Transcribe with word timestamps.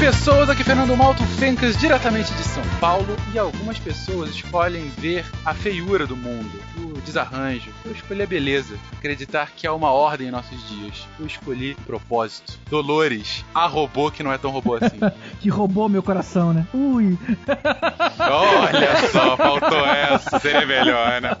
pessoas, 0.00 0.48
aqui 0.48 0.64
Fernando 0.64 0.96
Malto 0.96 1.22
Fencas, 1.24 1.76
diretamente 1.76 2.32
de 2.32 2.42
São 2.42 2.62
Paulo, 2.80 3.14
e 3.34 3.38
algumas 3.38 3.78
pessoas 3.78 4.30
escolhem 4.30 4.88
ver 4.96 5.26
a 5.44 5.52
feiura 5.52 6.06
do 6.06 6.16
mundo, 6.16 6.58
o 6.78 6.98
desarranjo. 7.02 7.70
Eu 7.84 7.92
escolhi 7.92 8.22
a 8.22 8.26
beleza, 8.26 8.78
acreditar 8.96 9.50
que 9.54 9.66
há 9.66 9.74
uma 9.74 9.90
ordem 9.92 10.28
em 10.28 10.30
nossos 10.30 10.66
dias. 10.70 11.06
Eu 11.18 11.26
escolhi 11.26 11.74
propósito. 11.86 12.58
Dolores, 12.70 13.44
a 13.54 13.66
robô 13.66 14.10
que 14.10 14.22
não 14.22 14.32
é 14.32 14.38
tão 14.38 14.50
robô 14.50 14.76
assim. 14.76 14.98
que 15.38 15.50
roubou 15.50 15.86
meu 15.86 16.02
coração, 16.02 16.54
né? 16.54 16.66
Ui! 16.72 17.18
Olha 18.18 19.08
só, 19.12 19.36
faltou 19.36 19.84
essa, 19.84 20.38
seria 20.38 20.64
melhor, 20.64 21.20
né? 21.20 21.36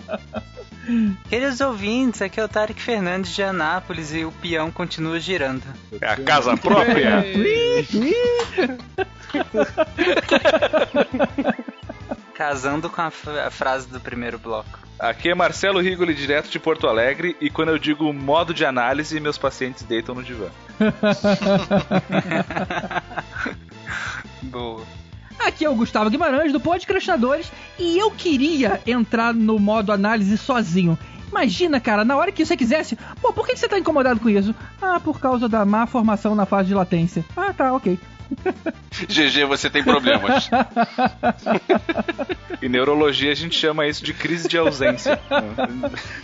Queridos 1.28 1.60
ouvintes, 1.60 2.22
aqui 2.22 2.40
é 2.40 2.44
o 2.44 2.48
Tarek 2.48 2.80
Fernandes 2.80 3.34
de 3.34 3.42
Anápolis 3.42 4.14
e 4.14 4.24
o 4.24 4.32
peão 4.32 4.70
continua 4.70 5.20
girando. 5.20 5.62
É 6.00 6.08
a 6.08 6.16
casa 6.16 6.56
própria? 6.56 7.22
Casando 12.34 12.88
com 12.88 13.02
a, 13.02 13.12
a, 13.46 13.50
frase 13.50 13.88
do 13.88 14.00
primeiro 14.00 14.38
bloco. 14.38 14.80
Aqui 14.98 15.28
é 15.30 15.34
Marcelo 15.34 15.80
Rigoli, 15.80 16.14
direto 16.14 16.50
de 16.50 16.58
Porto 16.58 16.86
Alegre, 16.86 17.36
e 17.40 17.50
quando 17.50 17.70
eu 17.70 17.78
digo 17.78 18.12
modo 18.12 18.52
de 18.52 18.64
análise, 18.64 19.20
meus 19.20 19.38
pacientes 19.38 19.82
deitam 19.82 20.14
no 20.14 20.22
divã. 20.22 20.48
Boa. 24.42 24.99
Aqui 25.46 25.64
é 25.64 25.70
o 25.70 25.74
Gustavo 25.74 26.10
Guimarães 26.10 26.52
do 26.52 26.60
Podcrastadores 26.60 27.50
e 27.78 27.98
eu 27.98 28.10
queria 28.10 28.80
entrar 28.86 29.32
no 29.32 29.58
modo 29.58 29.90
análise 29.90 30.36
sozinho. 30.36 30.98
Imagina, 31.30 31.80
cara, 31.80 32.04
na 32.04 32.14
hora 32.16 32.30
que 32.30 32.44
você 32.44 32.56
quisesse, 32.56 32.98
pô, 33.22 33.32
por 33.32 33.46
que 33.46 33.56
você 33.56 33.66
tá 33.66 33.78
incomodado 33.78 34.20
com 34.20 34.28
isso? 34.28 34.54
Ah, 34.82 35.00
por 35.00 35.18
causa 35.18 35.48
da 35.48 35.64
má 35.64 35.86
formação 35.86 36.34
na 36.34 36.44
fase 36.44 36.68
de 36.68 36.74
latência. 36.74 37.24
Ah, 37.34 37.54
tá, 37.54 37.72
ok. 37.72 37.98
GG, 39.08 39.46
você 39.46 39.70
tem 39.70 39.82
problemas. 39.82 40.50
em 42.60 42.68
neurologia 42.68 43.32
a 43.32 43.34
gente 43.34 43.58
chama 43.58 43.86
isso 43.86 44.04
de 44.04 44.12
crise 44.12 44.46
de 44.46 44.58
ausência. 44.58 45.18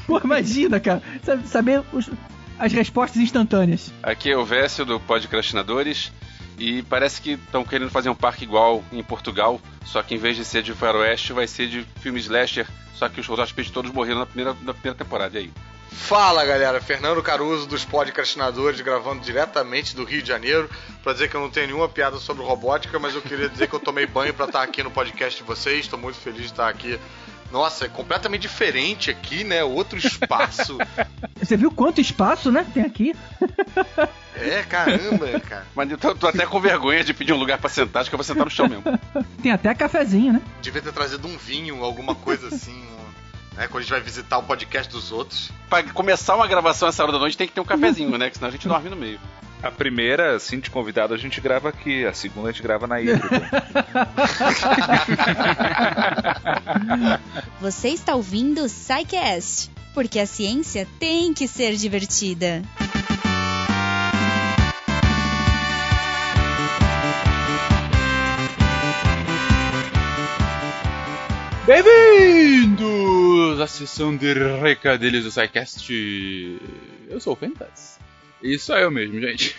Pô, 0.06 0.20
imagina, 0.22 0.78
cara, 0.78 1.03
saber 1.47 1.83
os, 1.91 2.11
as 2.59 2.72
respostas 2.72 3.22
instantâneas. 3.22 3.91
Aqui 4.03 4.31
é 4.31 4.37
o 4.37 4.44
Vécio 4.44 4.84
do 4.84 5.00
Podcrastinadores. 5.00 6.12
E 6.59 6.83
parece 6.83 7.21
que 7.21 7.33
estão 7.33 7.65
querendo 7.65 7.91
fazer 7.91 8.09
um 8.09 8.15
parque 8.15 8.45
igual 8.45 8.83
em 8.91 9.03
Portugal, 9.03 9.61
só 9.85 10.03
que 10.03 10.15
em 10.15 10.19
vez 10.19 10.37
de 10.37 10.45
ser 10.45 10.62
de 10.62 10.73
faroeste, 10.73 11.33
vai 11.33 11.47
ser 11.47 11.69
de 11.69 11.87
filmes 12.01 12.25
slasher, 12.25 12.67
só 12.95 13.09
que 13.09 13.21
os 13.21 13.29
hóspedes 13.29 13.71
todos 13.71 13.91
morreram 13.91 14.21
na 14.21 14.27
primeira, 14.27 14.57
na 14.62 14.73
primeira 14.73 14.97
temporada. 14.97 15.39
E 15.39 15.43
aí? 15.43 15.53
Fala 15.91 16.45
galera, 16.45 16.81
Fernando 16.81 17.23
Caruso 17.23 17.67
dos 17.67 17.84
Podcastinadores, 17.84 18.81
gravando 18.81 19.23
diretamente 19.23 19.97
do 19.97 20.05
Rio 20.05 20.23
de 20.23 20.29
Janeiro, 20.29 20.71
para 21.03 21.12
dizer 21.12 21.29
que 21.29 21.34
eu 21.34 21.41
não 21.41 21.51
tenho 21.51 21.67
nenhuma 21.67 21.89
piada 21.89 22.19
sobre 22.19 22.45
robótica, 22.45 22.99
mas 22.99 23.15
eu 23.15 23.23
queria 23.23 23.49
dizer 23.49 23.69
que 23.69 23.75
eu 23.75 23.81
tomei 23.81 24.07
banho 24.07 24.33
para 24.33 24.47
estar 24.47 24.62
aqui 24.62 24.83
no 24.83 24.91
podcast 24.91 25.41
de 25.41 25.47
vocês, 25.47 25.81
estou 25.81 25.99
muito 25.99 26.19
feliz 26.19 26.43
de 26.43 26.47
estar 26.47 26.69
aqui 26.69 26.99
nossa, 27.52 27.86
é 27.86 27.89
completamente 27.89 28.42
diferente 28.42 29.11
aqui, 29.11 29.44
né? 29.44 29.62
Outro 29.64 29.98
espaço. 29.98 30.78
Você 31.41 31.56
viu 31.56 31.70
quanto 31.70 32.00
espaço, 32.00 32.50
né? 32.50 32.66
Tem 32.72 32.83
aqui. 32.83 33.14
É, 34.34 34.62
caramba, 34.64 35.41
cara. 35.41 35.66
Mas 35.75 35.91
eu 35.91 35.98
tô, 35.98 36.14
tô, 36.14 36.27
até 36.27 36.44
com 36.44 36.61
vergonha 36.61 37.03
de 37.05 37.14
pedir 37.14 37.33
um 37.33 37.38
lugar 37.38 37.58
para 37.58 37.70
sentar, 37.70 38.03
acho 38.03 38.11
que 38.11 38.14
eu 38.14 38.19
vou 38.19 38.25
sentar 38.25 38.44
no 38.44 38.50
chão 38.50 38.69
mesmo. 38.69 38.84
Tem 39.42 39.53
até 39.53 39.75
cafezinho, 39.75 40.34
né? 40.34 40.42
Devia 40.61 40.83
ter 40.83 40.92
trazido 40.92 41.27
um 41.27 41.36
vinho, 41.36 41.83
alguma 41.83 42.14
coisa 42.14 42.48
assim. 42.48 42.84
né? 43.56 43.66
Quando 43.69 43.78
a 43.78 43.81
gente 43.83 43.91
vai 43.91 44.00
visitar 44.00 44.38
o 44.38 44.42
podcast 44.42 44.92
dos 44.92 45.10
outros. 45.12 45.50
Pra 45.69 45.83
começar 45.84 46.36
uma 46.36 46.47
gravação 46.47 46.88
essa 46.88 47.03
hora 47.03 47.12
da 47.12 47.19
noite 47.19 47.36
tem 47.36 47.47
que 47.47 47.55
ter 47.55 47.60
um 47.60 47.64
cafezinho, 47.64 48.16
né? 48.19 48.28
Que 48.28 48.36
senão 48.36 48.48
a 48.48 48.53
gente 48.53 48.69
dorme 48.69 48.91
no 48.91 48.97
meio. 48.97 49.19
A 49.67 49.70
primeira, 49.72 50.36
assim, 50.36 50.61
de 50.61 50.70
convidado 50.70 51.12
a 51.12 51.17
gente 51.17 51.41
grava 51.41 51.70
aqui, 51.70 52.06
a 52.06 52.12
segunda 52.12 52.50
a 52.50 52.53
gente 52.53 52.62
grava 52.62 52.86
na 52.86 53.00
ilha. 53.00 53.19
Você 57.60 57.88
está 57.88 58.15
ouvindo 58.15 58.62
o 58.62 58.69
SciCast, 58.69 59.72
porque 59.93 60.21
a 60.21 60.27
ciência 60.27 60.87
tem 61.00 61.34
que 61.34 61.49
ser 61.49 61.75
divertida. 61.75 62.62
Bem-vindos 71.66 73.60
à 73.60 73.66
sessão 73.66 74.16
de 74.16 74.33
recadilhos 74.62 75.25
do 75.25 75.33
SciCast. 75.33 75.93
Eu 77.09 77.19
sou 77.19 77.33
o 77.33 77.37
Fentas. 77.37 78.06
Isso 78.47 78.73
é 78.73 78.84
eu 78.84 78.91
mesmo, 78.91 79.21
gente. 79.21 79.57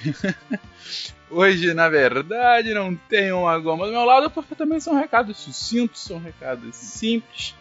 Hoje, 1.29 1.73
na 1.73 1.89
verdade, 1.89 2.73
não 2.73 2.95
tenho 2.95 3.41
uma 3.41 3.59
goma 3.59 3.85
do 3.85 3.91
meu 3.91 4.05
lado, 4.05 4.29
porque 4.29 4.55
também 4.55 4.79
são 4.79 4.95
recados 4.95 5.37
sucintos, 5.37 6.01
são 6.01 6.19
recados 6.19 6.75
simples. 6.75 7.53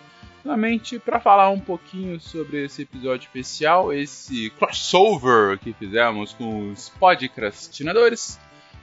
Somente 0.45 1.01
para 1.01 1.19
falar 1.19 1.51
um 1.51 1.59
pouquinho 1.59 2.21
sobre 2.21 2.65
esse 2.65 2.83
episódio 2.83 3.27
especial, 3.27 3.93
esse 3.93 4.51
crossover 4.51 5.59
que 5.59 5.73
fizemos 5.73 6.33
com 6.33 6.71
os 6.71 6.89
podcastinadores, 6.91 8.39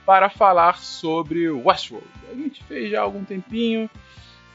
para 0.06 0.30
falar 0.30 0.80
sobre 0.80 1.50
Westworld. 1.50 2.08
A 2.30 2.36
gente 2.36 2.62
fez 2.66 2.92
já 2.92 3.00
há 3.00 3.04
algum 3.04 3.24
tempinho, 3.24 3.90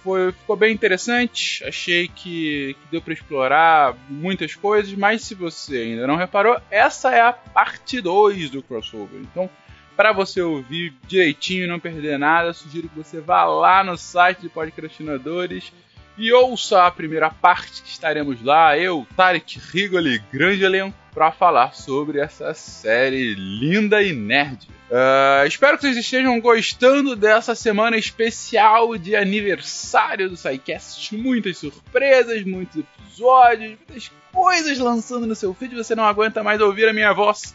foi, 0.03 0.33
ficou 0.33 0.57
bem 0.57 0.73
interessante. 0.73 1.65
Achei 1.65 2.09
que, 2.09 2.75
que 2.75 2.91
deu 2.91 3.03
para 3.03 3.13
explorar 3.13 3.95
muitas 4.09 4.55
coisas, 4.55 4.93
mas 4.95 5.23
se 5.23 5.35
você 5.35 5.79
ainda 5.79 6.07
não 6.07 6.17
reparou, 6.17 6.61
essa 6.71 7.13
é 7.13 7.21
a 7.21 7.33
parte 7.33 8.01
2 8.01 8.51
do 8.51 8.63
crossover. 8.63 9.21
Então, 9.21 9.49
para 9.97 10.13
você 10.13 10.41
ouvir 10.41 10.95
direitinho 11.07 11.65
e 11.65 11.67
não 11.67 11.81
perder 11.81 12.19
nada, 12.19 12.53
sugiro 12.53 12.89
que 12.89 12.97
você 12.97 13.21
vá 13.21 13.45
lá 13.45 13.83
no 13.83 13.97
site 13.97 14.43
de 14.43 14.49
Podcastinadores 14.49 15.73
e 16.19 16.33
ouça 16.33 16.85
a 16.85 16.91
primeira 16.91 17.31
parte 17.31 17.81
que 17.81 17.89
estaremos 17.89 18.43
lá, 18.43 18.77
eu, 18.77 19.07
Tarek 19.17 19.61
Rigoli, 19.73 20.21
grande 20.33 20.65
elenco, 20.65 20.99
para 21.15 21.31
falar 21.31 21.75
sobre 21.75 22.19
essa 22.19 22.53
série 22.55 23.35
linda 23.35 24.03
e 24.03 24.13
nerd. 24.13 24.69
Uh, 24.91 25.47
espero 25.47 25.77
que 25.77 25.83
vocês 25.83 25.97
estejam 25.97 26.41
gostando 26.41 27.15
dessa 27.15 27.55
semana 27.55 27.97
especial 27.97 28.97
de 28.97 29.15
aniversário 29.15 30.29
do 30.29 30.37
SciCast. 30.37 31.17
Muitas 31.17 31.59
surpresas, 31.59 32.43
muitos 32.45 32.77
episódios, 32.79 33.77
muitas 33.89 34.11
coisas 34.33 34.79
lançando 34.79 35.27
no 35.27 35.35
seu 35.35 35.55
feed. 35.55 35.75
Você 35.77 35.95
não 35.95 36.05
aguenta 36.05 36.43
mais 36.43 36.61
ouvir 36.61 36.89
a 36.89 36.93
minha 36.93 37.13
voz. 37.13 37.55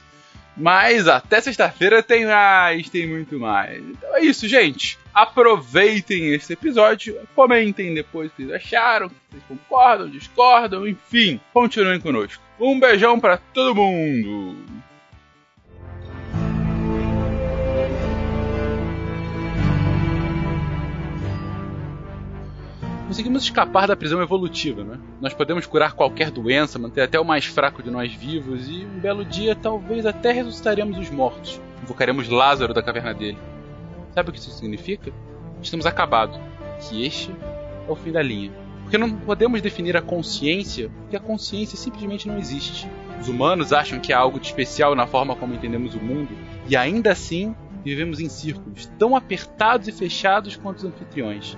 Mas 0.56 1.08
até 1.08 1.42
sexta-feira 1.42 2.04
tem 2.04 2.26
mais, 2.26 2.90
tem 2.90 3.08
muito 3.08 3.40
mais. 3.40 3.78
Então 3.78 4.16
é 4.16 4.22
isso, 4.22 4.48
gente. 4.48 5.00
Aproveitem 5.14 6.34
esse 6.34 6.54
episódio, 6.54 7.20
comentem 7.36 7.94
depois 7.94 8.32
o 8.32 8.36
que 8.36 8.46
vocês 8.46 8.56
acharam, 8.56 9.10
se 9.10 9.16
vocês 9.32 9.44
concordam, 9.48 10.10
discordam, 10.10 10.88
enfim, 10.88 11.40
continuem 11.54 12.00
conosco. 12.00 12.42
Um 12.60 12.80
beijão 12.80 13.20
para 13.20 13.38
todo 13.38 13.76
mundo! 13.76 14.83
Conseguimos 23.14 23.44
escapar 23.44 23.88
da 23.88 23.96
prisão 23.96 24.24
evolutiva, 24.24 24.84
né? 24.84 25.00
Nós 25.22 25.36
podemos 25.36 25.68
curar 25.68 25.94
qualquer 25.94 26.32
doença, 26.32 26.80
manter 26.80 27.02
até 27.02 27.20
o 27.20 27.24
mais 27.24 27.46
fraco 27.46 27.84
de 27.84 27.92
nós 27.92 28.12
vivos 28.12 28.68
e 28.68 28.88
um 28.88 29.00
belo 29.00 29.24
dia 29.24 29.56
talvez 29.56 30.04
até 30.04 30.32
ressuscitaremos 30.32 30.98
os 30.98 31.12
mortos. 31.12 31.62
Invocaremos 31.84 32.28
Lázaro 32.28 32.74
da 32.74 32.82
caverna 32.82 33.14
dele. 33.14 33.38
Sabe 34.16 34.32
o 34.32 34.34
que 34.34 34.40
isso 34.40 34.50
significa? 34.50 35.14
Estamos 35.62 35.86
acabados. 35.86 36.40
Que 36.80 37.06
este 37.06 37.30
é 37.88 37.92
o 37.92 37.96
fim 37.96 38.12
da 38.12 38.24
linha. 38.24 38.52
Porque 38.82 38.98
não 38.98 39.12
podemos 39.12 39.62
definir 39.62 39.96
a 39.96 40.02
consciência, 40.02 40.90
porque 41.02 41.16
a 41.16 41.20
consciência 41.20 41.78
simplesmente 41.78 42.28
não 42.28 42.40
existe. 42.40 42.90
Os 43.22 43.28
humanos 43.28 43.72
acham 43.72 44.00
que 44.00 44.12
há 44.12 44.18
algo 44.18 44.40
de 44.40 44.48
especial 44.48 44.96
na 44.96 45.06
forma 45.06 45.36
como 45.36 45.54
entendemos 45.54 45.94
o 45.94 46.00
mundo, 46.00 46.36
e 46.68 46.76
ainda 46.76 47.12
assim 47.12 47.56
vivemos 47.86 48.20
em 48.20 48.28
círculos 48.28 48.88
tão 48.98 49.16
apertados 49.16 49.88
e 49.88 49.92
fechados 49.92 50.56
quanto 50.56 50.80
os 50.80 50.86
anfitriões 50.86 51.56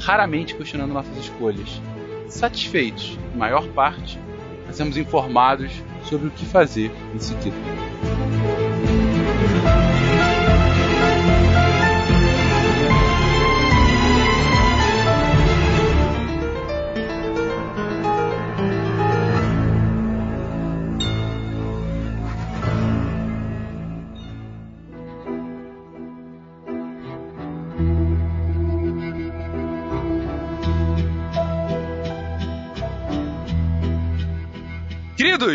raramente 0.00 0.54
questionando 0.54 0.92
nossas 0.92 1.16
escolhas. 1.16 1.80
Satisfeitos, 2.28 3.18
em 3.34 3.38
maior 3.38 3.66
parte, 3.68 4.18
mas 4.66 4.76
somos 4.76 4.96
informados 4.96 5.72
sobre 6.04 6.28
o 6.28 6.30
que 6.30 6.44
fazer 6.44 6.90
em 7.14 7.18
seguida. 7.18 7.56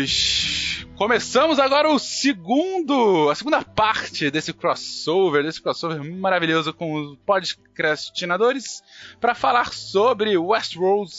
Queridos, 0.00 0.86
Começamos 0.96 1.58
agora 1.58 1.88
o 1.88 1.98
segundo, 1.98 3.30
a 3.30 3.34
segunda 3.34 3.62
parte 3.62 4.30
desse 4.30 4.52
crossover, 4.52 5.42
desse 5.42 5.60
crossover 5.60 6.04
maravilhoso 6.04 6.74
com 6.74 6.92
os 6.92 7.16
podcastinadores, 7.24 8.82
para 9.18 9.34
falar 9.34 9.72
sobre 9.72 10.36
Westworld, 10.36 11.10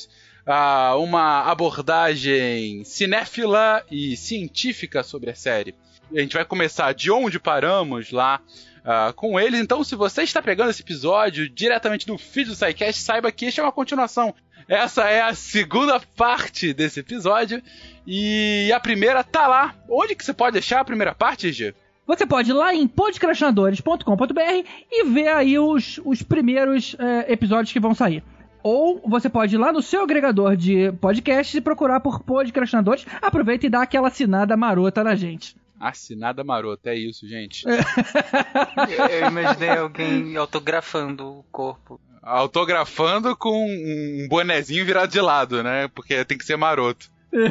uh, 0.46 0.98
uma 1.02 1.42
abordagem 1.50 2.84
cinéfila 2.84 3.84
e 3.90 4.16
científica 4.16 5.02
sobre 5.02 5.32
a 5.32 5.36
série. 5.36 5.74
A 6.16 6.20
gente 6.20 6.36
vai 6.36 6.46
começar 6.46 6.94
de 6.94 7.10
onde 7.10 7.40
paramos 7.40 8.12
lá 8.12 8.40
uh, 8.82 9.14
com 9.14 9.40
eles. 9.40 9.60
Então, 9.60 9.84
se 9.84 9.96
você 9.96 10.24
está 10.24 10.42
pegando 10.42 10.70
esse 10.70 10.82
episódio 10.84 11.50
diretamente 11.50 12.06
do 12.06 12.18
feed 12.18 12.50
do 12.50 12.56
SciCast, 12.56 13.02
saiba 13.02 13.32
que 13.32 13.46
este 13.46 13.60
é 13.60 13.64
uma 13.64 13.72
continuação. 13.72 14.36
Essa 14.72 15.10
é 15.10 15.20
a 15.20 15.34
segunda 15.34 16.00
parte 16.16 16.74
desse 16.74 17.02
episódio. 17.02 17.62
E 18.08 18.72
a 18.74 18.80
primeira 18.80 19.22
tá 19.22 19.46
lá. 19.46 19.76
Onde 19.90 20.16
que 20.16 20.24
você 20.24 20.34
pode 20.34 20.54
deixar 20.54 20.80
a 20.80 20.86
primeira 20.86 21.14
parte, 21.14 21.52
G? 21.52 21.76
Você 22.08 22.26
pode 22.26 22.52
ir 22.52 22.54
lá 22.54 22.74
em 22.74 22.88
podcrastinadores.com.br 22.88 24.68
e 24.90 25.04
ver 25.04 25.28
aí 25.28 25.60
os, 25.60 26.00
os 26.06 26.24
primeiros 26.24 26.96
é, 26.98 27.34
episódios 27.34 27.74
que 27.74 27.82
vão 27.82 27.94
sair. 27.94 28.24
Ou 28.64 29.02
você 29.06 29.28
pode 29.30 29.56
ir 29.56 29.58
lá 29.58 29.74
no 29.74 29.82
seu 29.82 30.04
agregador 30.04 30.56
de 30.56 30.90
podcasts 31.02 31.54
e 31.54 31.60
procurar 31.60 32.00
por 32.00 32.22
Podcrastinadores. 32.24 33.06
Aproveita 33.22 33.66
e 33.66 33.70
dá 33.70 33.82
aquela 33.82 34.08
assinada 34.08 34.56
marota 34.56 35.04
na 35.04 35.16
gente. 35.16 35.54
Assinada 35.78 36.46
marota, 36.46 36.92
é 36.92 36.96
isso, 36.96 37.28
gente. 37.28 37.66
Eu 37.68 39.28
imaginei 39.28 39.72
alguém 39.72 40.38
autografando 40.38 41.28
o 41.28 41.44
corpo. 41.52 42.00
Autografando 42.22 43.36
com 43.36 43.66
um 43.66 44.28
bonezinho 44.30 44.86
virado 44.86 45.12
de 45.12 45.20
lado, 45.22 45.64
né? 45.64 45.88
Porque 45.94 46.24
tem 46.26 46.38
que 46.38 46.46
ser 46.46 46.56
maroto. 46.58 47.10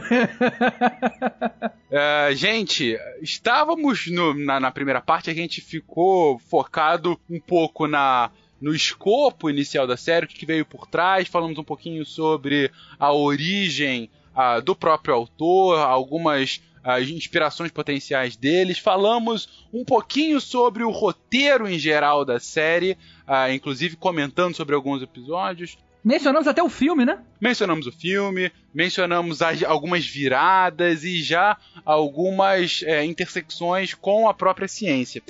É, 1.92 2.30
gente, 2.34 2.96
estávamos 3.20 4.06
no- 4.06 4.32
na, 4.32 4.60
na 4.60 4.70
primeira 4.70 5.00
parte, 5.00 5.28
a 5.28 5.34
gente 5.34 5.60
ficou 5.60 6.38
focado 6.38 7.18
um 7.28 7.40
pouco 7.40 7.88
na 7.88 8.30
no 8.60 8.72
escopo 8.74 9.48
inicial 9.50 9.86
da 9.86 9.96
série, 9.96 10.26
o 10.26 10.28
que 10.28 10.44
veio 10.46 10.64
por 10.66 10.86
trás, 10.86 11.26
falamos 11.26 11.58
um 11.58 11.64
pouquinho 11.64 12.04
sobre 12.04 12.70
a 12.98 13.10
origem 13.12 14.08
ah, 14.34 14.60
do 14.60 14.76
próprio 14.76 15.14
autor, 15.14 15.78
algumas 15.80 16.60
as 16.82 17.08
inspirações 17.08 17.70
potenciais 17.70 18.36
deles, 18.36 18.78
falamos 18.78 19.66
um 19.72 19.84
pouquinho 19.84 20.40
sobre 20.40 20.82
o 20.82 20.90
roteiro 20.90 21.68
em 21.68 21.78
geral 21.78 22.24
da 22.24 22.40
série, 22.40 22.96
ah, 23.26 23.52
inclusive 23.52 23.96
comentando 23.96 24.54
sobre 24.56 24.74
alguns 24.74 25.02
episódios. 25.02 25.76
Mencionamos 26.02 26.48
até 26.48 26.62
o 26.62 26.70
filme, 26.70 27.04
né? 27.04 27.18
Mencionamos 27.38 27.86
o 27.86 27.92
filme, 27.92 28.50
mencionamos 28.72 29.42
as- 29.42 29.62
algumas 29.62 30.06
viradas 30.06 31.04
e 31.04 31.22
já 31.22 31.58
algumas 31.84 32.82
é, 32.84 33.04
intersecções 33.04 33.92
com 33.92 34.26
a 34.28 34.32
própria 34.32 34.66
ciência. 34.66 35.22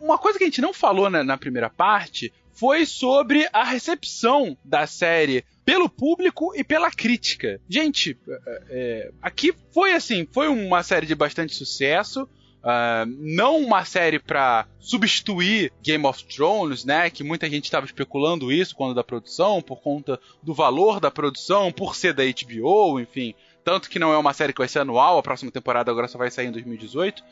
Uma 0.00 0.18
coisa 0.18 0.36
que 0.38 0.44
a 0.44 0.46
gente 0.46 0.60
não 0.60 0.74
falou 0.74 1.08
na, 1.08 1.24
na 1.24 1.38
primeira 1.38 1.70
parte 1.70 2.30
foi 2.52 2.84
sobre 2.84 3.48
a 3.52 3.64
recepção 3.64 4.56
da 4.64 4.86
série 4.86 5.44
pelo 5.68 5.86
público 5.86 6.54
e 6.56 6.64
pela 6.64 6.90
crítica. 6.90 7.60
Gente, 7.68 8.18
é, 8.26 8.62
é, 8.70 9.10
aqui 9.20 9.52
foi 9.70 9.92
assim, 9.92 10.26
foi 10.32 10.48
uma 10.48 10.82
série 10.82 11.04
de 11.04 11.14
bastante 11.14 11.54
sucesso. 11.54 12.26
ah, 12.64 13.04
não 13.06 13.58
uma 13.58 13.84
série 13.84 14.18
pra 14.18 14.66
substituir 14.80 15.70
Game 15.82 16.06
of 16.06 16.24
Thrones, 16.24 16.86
né? 16.86 17.10
Que 17.10 17.22
muita 17.22 17.50
gente 17.50 17.66
estava 17.66 17.84
especulando 17.84 18.50
isso 18.50 18.74
quando 18.74 18.94
da 18.94 19.04
produção, 19.04 19.60
por 19.60 19.82
conta 19.82 20.18
do 20.42 20.54
valor 20.54 21.00
da 21.00 21.10
produção, 21.10 21.70
por 21.70 21.94
ser 21.94 22.14
da 22.14 22.22
HBO, 22.24 22.98
enfim. 22.98 23.34
Tanto 23.62 23.90
que 23.90 23.98
não 23.98 24.10
é 24.10 24.16
uma 24.16 24.32
série 24.32 24.54
que 24.54 24.60
vai 24.62 24.68
ser 24.68 24.78
anual, 24.78 25.18
a 25.18 25.22
próxima 25.22 25.50
temporada 25.50 25.90
agora 25.90 26.08
só 26.08 26.16
vai 26.16 26.30
sair 26.30 26.46
em 26.46 26.52
2018. 26.52 27.22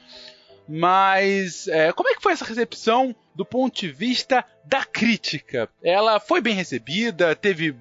Mas 0.69 1.69
é, 1.69 1.91
como 1.91 2.11
é 2.11 2.15
que 2.15 2.23
foi 2.23 2.35
essa 2.35 2.45
recepção 2.45 3.17
do 3.37 3.45
ponto 3.45 3.79
de 3.79 3.89
vista 3.93 4.45
da 4.65 4.85
crítica? 4.85 5.69
Ela 5.83 6.19
foi 6.19 6.41
bem 6.41 6.55
recebida, 6.55 7.37
teve 7.37 7.77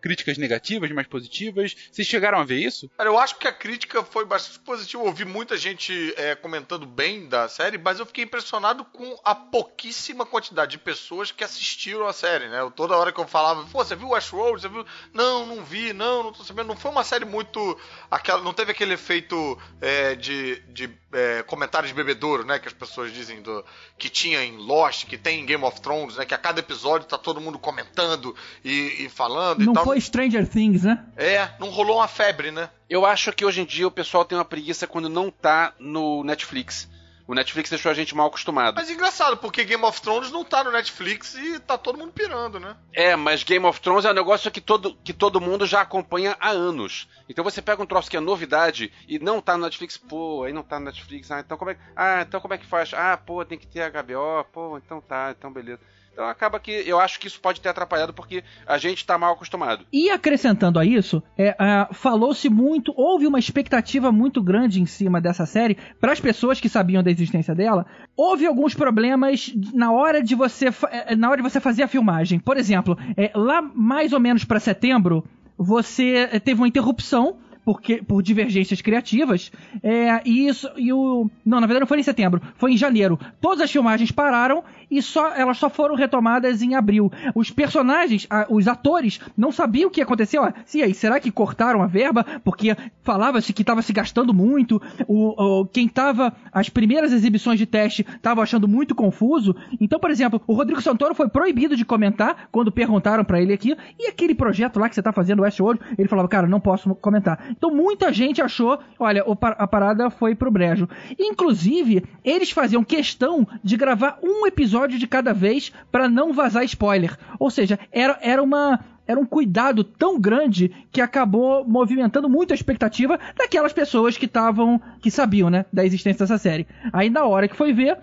críticas 0.00 0.38
negativas, 0.38 0.90
mais 0.90 1.06
positivas. 1.06 1.76
Vocês 1.90 2.08
chegaram 2.08 2.38
a 2.38 2.44
ver 2.44 2.58
isso? 2.58 2.90
Eu 2.98 3.18
acho 3.18 3.36
que 3.36 3.46
a 3.46 3.52
crítica 3.52 4.02
foi 4.02 4.24
bastante 4.24 4.58
positiva. 4.60 5.02
Eu 5.02 5.06
ouvi 5.06 5.24
muita 5.24 5.56
gente 5.56 6.14
é, 6.16 6.34
comentando 6.34 6.86
bem 6.86 7.28
da 7.28 7.48
série, 7.48 7.76
mas 7.76 7.98
eu 7.98 8.06
fiquei 8.06 8.24
impressionado 8.24 8.84
com 8.84 9.18
a 9.24 9.34
pouquíssima 9.34 10.24
quantidade 10.24 10.72
de 10.72 10.78
pessoas 10.78 11.30
que 11.30 11.44
assistiram 11.44 12.06
a 12.06 12.12
série, 12.12 12.48
né? 12.48 12.60
Eu, 12.60 12.70
toda 12.70 12.96
hora 12.96 13.12
que 13.12 13.20
eu 13.20 13.26
falava, 13.26 13.64
pô, 13.64 13.84
você 13.84 13.94
viu 13.94 14.10
Westworld? 14.10 14.62
Você 14.62 14.68
viu? 14.68 14.86
Não, 15.12 15.44
não 15.44 15.64
vi, 15.64 15.92
não, 15.92 16.22
não 16.22 16.32
tô 16.32 16.44
sabendo. 16.44 16.68
Não 16.68 16.76
foi 16.76 16.90
uma 16.90 17.04
série 17.04 17.24
muito. 17.24 17.78
Aquela, 18.10 18.42
não 18.42 18.54
teve 18.54 18.72
aquele 18.72 18.94
efeito 18.94 19.58
é, 19.80 20.14
de, 20.14 20.60
de 20.68 20.90
é, 21.12 21.42
comentários 21.42 21.90
de 21.90 21.94
bebedouro, 21.94 22.44
né? 22.44 22.58
Que 22.58 22.68
as 22.68 22.74
pessoas 22.74 23.12
dizem 23.12 23.42
do, 23.42 23.64
que 23.98 24.08
tinha 24.08 24.42
em 24.42 24.56
Lost, 24.56 24.99
que 25.06 25.18
tem 25.18 25.40
em 25.40 25.46
Game 25.46 25.64
of 25.64 25.80
Thrones, 25.80 26.16
né? 26.16 26.24
Que 26.24 26.34
a 26.34 26.38
cada 26.38 26.60
episódio 26.60 27.06
tá 27.06 27.18
todo 27.18 27.40
mundo 27.40 27.58
comentando 27.58 28.34
e, 28.64 29.04
e 29.04 29.08
falando 29.08 29.64
Não 29.64 29.72
e 29.72 29.74
tal. 29.74 29.84
foi 29.84 30.00
Stranger 30.00 30.48
Things, 30.48 30.82
né? 30.82 31.04
É, 31.16 31.50
não 31.58 31.70
rolou 31.70 31.96
uma 31.98 32.08
febre, 32.08 32.50
né? 32.50 32.70
Eu 32.88 33.06
acho 33.06 33.32
que 33.32 33.44
hoje 33.44 33.60
em 33.60 33.64
dia 33.64 33.86
o 33.86 33.90
pessoal 33.90 34.24
tem 34.24 34.36
uma 34.36 34.44
preguiça 34.44 34.86
quando 34.86 35.08
não 35.08 35.30
tá 35.30 35.72
no 35.78 36.24
Netflix. 36.24 36.88
O 37.30 37.34
Netflix 37.34 37.70
deixou 37.70 37.92
a 37.92 37.94
gente 37.94 38.12
mal 38.12 38.26
acostumado. 38.26 38.74
Mas 38.74 38.90
engraçado, 38.90 39.36
porque 39.36 39.62
Game 39.62 39.84
of 39.84 40.02
Thrones 40.02 40.32
não 40.32 40.44
tá 40.44 40.64
no 40.64 40.72
Netflix 40.72 41.36
e 41.36 41.60
tá 41.60 41.78
todo 41.78 41.96
mundo 41.96 42.12
pirando, 42.12 42.58
né? 42.58 42.76
É, 42.92 43.14
mas 43.14 43.44
Game 43.44 43.64
of 43.64 43.80
Thrones 43.80 44.04
é 44.04 44.10
um 44.10 44.14
negócio 44.14 44.50
que 44.50 44.60
todo, 44.60 44.96
que 45.04 45.12
todo 45.12 45.40
mundo 45.40 45.64
já 45.64 45.80
acompanha 45.80 46.36
há 46.40 46.50
anos. 46.50 47.08
Então 47.28 47.44
você 47.44 47.62
pega 47.62 47.80
um 47.80 47.86
troço 47.86 48.10
que 48.10 48.16
é 48.16 48.20
novidade 48.20 48.92
e 49.06 49.20
não 49.20 49.40
tá 49.40 49.56
no 49.56 49.62
Netflix, 49.62 49.96
pô, 49.96 50.42
aí 50.42 50.52
não 50.52 50.64
tá 50.64 50.80
no 50.80 50.86
Netflix, 50.86 51.30
ah, 51.30 51.38
então 51.38 51.56
como 51.56 51.70
é, 51.70 51.78
ah, 51.94 52.22
então 52.22 52.40
como 52.40 52.52
é 52.52 52.58
que 52.58 52.66
faz? 52.66 52.92
Ah, 52.92 53.16
pô, 53.16 53.44
tem 53.44 53.56
que 53.56 53.68
ter 53.68 53.88
HBO, 53.92 54.44
pô, 54.52 54.76
então 54.76 55.00
tá, 55.00 55.32
então 55.38 55.52
beleza. 55.52 55.78
Então 56.12 56.26
acaba 56.28 56.58
que 56.60 56.70
eu 56.70 57.00
acho 57.00 57.18
que 57.18 57.26
isso 57.26 57.40
pode 57.40 57.60
ter 57.60 57.68
atrapalhado 57.68 58.12
porque 58.12 58.42
a 58.66 58.76
gente 58.78 59.06
tá 59.06 59.16
mal 59.16 59.32
acostumado. 59.32 59.84
E 59.92 60.10
acrescentando 60.10 60.78
a 60.78 60.84
isso, 60.84 61.22
é, 61.38 61.54
falou-se 61.92 62.48
muito, 62.48 62.92
houve 62.96 63.26
uma 63.26 63.38
expectativa 63.38 64.12
muito 64.12 64.42
grande 64.42 64.80
em 64.82 64.86
cima 64.86 65.20
dessa 65.20 65.46
série 65.46 65.78
para 66.00 66.12
as 66.12 66.20
pessoas 66.20 66.60
que 66.60 66.68
sabiam 66.68 67.02
da 67.02 67.10
existência 67.10 67.54
dela. 67.54 67.86
Houve 68.16 68.46
alguns 68.46 68.74
problemas 68.74 69.52
na 69.72 69.92
hora 69.92 70.22
de 70.22 70.34
você 70.34 70.70
fa- 70.70 70.88
eh, 70.92 71.14
na 71.16 71.28
hora 71.30 71.38
de 71.38 71.48
você 71.48 71.60
fazer 71.60 71.84
a 71.84 71.88
filmagem. 71.88 72.38
Por 72.38 72.56
exemplo, 72.56 72.98
é, 73.16 73.30
lá 73.34 73.62
mais 73.62 74.12
ou 74.12 74.20
menos 74.20 74.44
para 74.44 74.60
setembro, 74.60 75.24
você 75.56 76.28
eh, 76.32 76.38
teve 76.40 76.60
uma 76.60 76.68
interrupção 76.68 77.38
porque, 77.62 78.02
por 78.02 78.22
divergências 78.22 78.80
criativas. 78.80 79.52
É, 79.82 80.20
e 80.24 80.48
isso. 80.48 80.68
E 80.76 80.92
o. 80.92 81.30
Não, 81.44 81.60
na 81.60 81.66
verdade 81.66 81.80
não 81.80 81.86
foi 81.86 82.00
em 82.00 82.02
setembro, 82.02 82.40
foi 82.56 82.72
em 82.72 82.76
janeiro. 82.76 83.18
Todas 83.40 83.60
as 83.60 83.70
filmagens 83.70 84.10
pararam 84.10 84.64
e 84.90 85.00
só 85.02 85.28
elas 85.34 85.58
só 85.58 85.68
foram 85.70 85.94
retomadas 85.94 86.62
em 86.62 86.74
abril. 86.74 87.10
Os 87.34 87.50
personagens, 87.50 88.26
a- 88.28 88.46
os 88.48 88.66
atores, 88.66 89.20
não 89.36 89.52
sabiam 89.52 89.88
o 89.88 89.90
que 89.90 90.00
aconteceu. 90.00 90.42
Ah, 90.42 90.52
e 90.74 90.82
aí, 90.82 90.94
será 90.94 91.20
que 91.20 91.30
cortaram 91.30 91.82
a 91.82 91.86
verba? 91.86 92.24
Porque 92.44 92.76
falava-se 93.02 93.52
que 93.52 93.62
estava 93.62 93.82
se 93.82 93.92
gastando 93.92 94.32
muito. 94.34 94.80
O, 95.06 95.60
o- 95.60 95.66
quem 95.66 95.86
estava. 95.86 96.32
As 96.52 96.68
primeiras 96.68 97.12
exibições 97.12 97.58
de 97.58 97.66
teste 97.66 98.06
estavam 98.16 98.42
achando 98.42 98.66
muito 98.66 98.94
confuso. 98.94 99.54
Então, 99.80 99.98
por 100.00 100.10
exemplo, 100.10 100.40
o 100.46 100.54
Rodrigo 100.54 100.80
Santoro 100.82 101.14
foi 101.14 101.28
proibido 101.28 101.76
de 101.76 101.84
comentar 101.84 102.48
quando 102.50 102.72
perguntaram 102.72 103.24
pra 103.24 103.40
ele 103.40 103.52
aqui. 103.52 103.76
E 103.98 104.08
aquele 104.08 104.34
projeto 104.34 104.78
lá 104.80 104.88
que 104.88 104.94
você 104.94 105.02
tá 105.02 105.12
fazendo, 105.12 105.42
Westworld? 105.42 105.80
Ele 105.98 106.08
falava, 106.08 106.28
cara, 106.28 106.46
não 106.46 106.60
posso 106.60 106.94
comentar. 106.96 107.46
Então, 107.50 107.70
muita 107.70 108.12
gente 108.12 108.40
achou, 108.42 108.78
olha, 108.98 109.24
a 109.58 109.66
parada 109.66 110.10
foi 110.10 110.34
pro 110.34 110.50
brejo. 110.50 110.88
Inclusive, 111.18 112.04
eles 112.24 112.50
faziam 112.50 112.82
questão 112.82 113.46
de 113.62 113.76
gravar 113.76 114.18
um 114.22 114.46
episódio 114.46 114.79
de 114.88 115.06
cada 115.06 115.32
vez 115.32 115.72
pra 115.90 116.08
não 116.08 116.32
vazar 116.32 116.64
spoiler. 116.64 117.16
Ou 117.38 117.50
seja, 117.50 117.78
era, 117.92 118.18
era 118.20 118.42
uma. 118.42 118.80
Era 119.06 119.18
um 119.18 119.26
cuidado 119.26 119.82
tão 119.82 120.20
grande 120.20 120.68
que 120.92 121.00
acabou 121.00 121.66
movimentando 121.66 122.28
muito 122.28 122.52
a 122.52 122.54
expectativa 122.54 123.18
daquelas 123.36 123.72
pessoas 123.72 124.16
que 124.16 124.26
estavam. 124.26 124.80
que 125.00 125.10
sabiam, 125.10 125.50
né, 125.50 125.64
da 125.72 125.84
existência 125.84 126.24
dessa 126.24 126.38
série. 126.38 126.66
Aí 126.92 127.10
na 127.10 127.24
hora 127.24 127.48
que 127.48 127.56
foi 127.56 127.72
ver, 127.72 127.98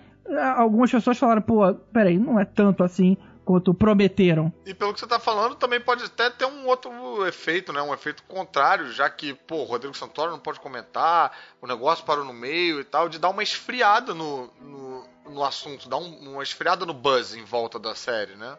algumas 0.54 0.90
pessoas 0.90 1.16
falaram, 1.16 1.40
pô, 1.40 1.74
peraí, 1.92 2.18
não 2.18 2.38
é 2.38 2.44
tanto 2.44 2.84
assim 2.84 3.16
quanto 3.48 3.72
prometeram. 3.72 4.52
E 4.66 4.74
pelo 4.74 4.92
que 4.92 5.00
você 5.00 5.06
tá 5.06 5.18
falando, 5.18 5.54
também 5.54 5.80
pode 5.80 6.04
até 6.04 6.28
ter 6.28 6.44
um 6.44 6.66
outro 6.66 7.26
efeito, 7.26 7.72
né? 7.72 7.80
Um 7.80 7.94
efeito 7.94 8.22
contrário, 8.24 8.92
já 8.92 9.08
que, 9.08 9.32
pô, 9.32 9.62
o 9.62 9.64
Rodrigo 9.64 9.96
Santoro 9.96 10.30
não 10.30 10.38
pode 10.38 10.60
comentar, 10.60 11.32
o 11.58 11.66
negócio 11.66 12.04
parou 12.04 12.26
no 12.26 12.34
meio 12.34 12.78
e 12.78 12.84
tal, 12.84 13.08
de 13.08 13.18
dar 13.18 13.30
uma 13.30 13.42
esfriada 13.42 14.12
no, 14.12 14.50
no, 14.60 15.08
no 15.28 15.44
assunto, 15.44 15.88
dar 15.88 15.96
um- 15.98 16.32
uma 16.32 16.42
esfriada 16.42 16.84
no 16.86 16.92
buzz 16.94 17.34
em 17.34 17.44
volta 17.44 17.78
da 17.78 17.94
série, 17.94 18.34
né? 18.36 18.56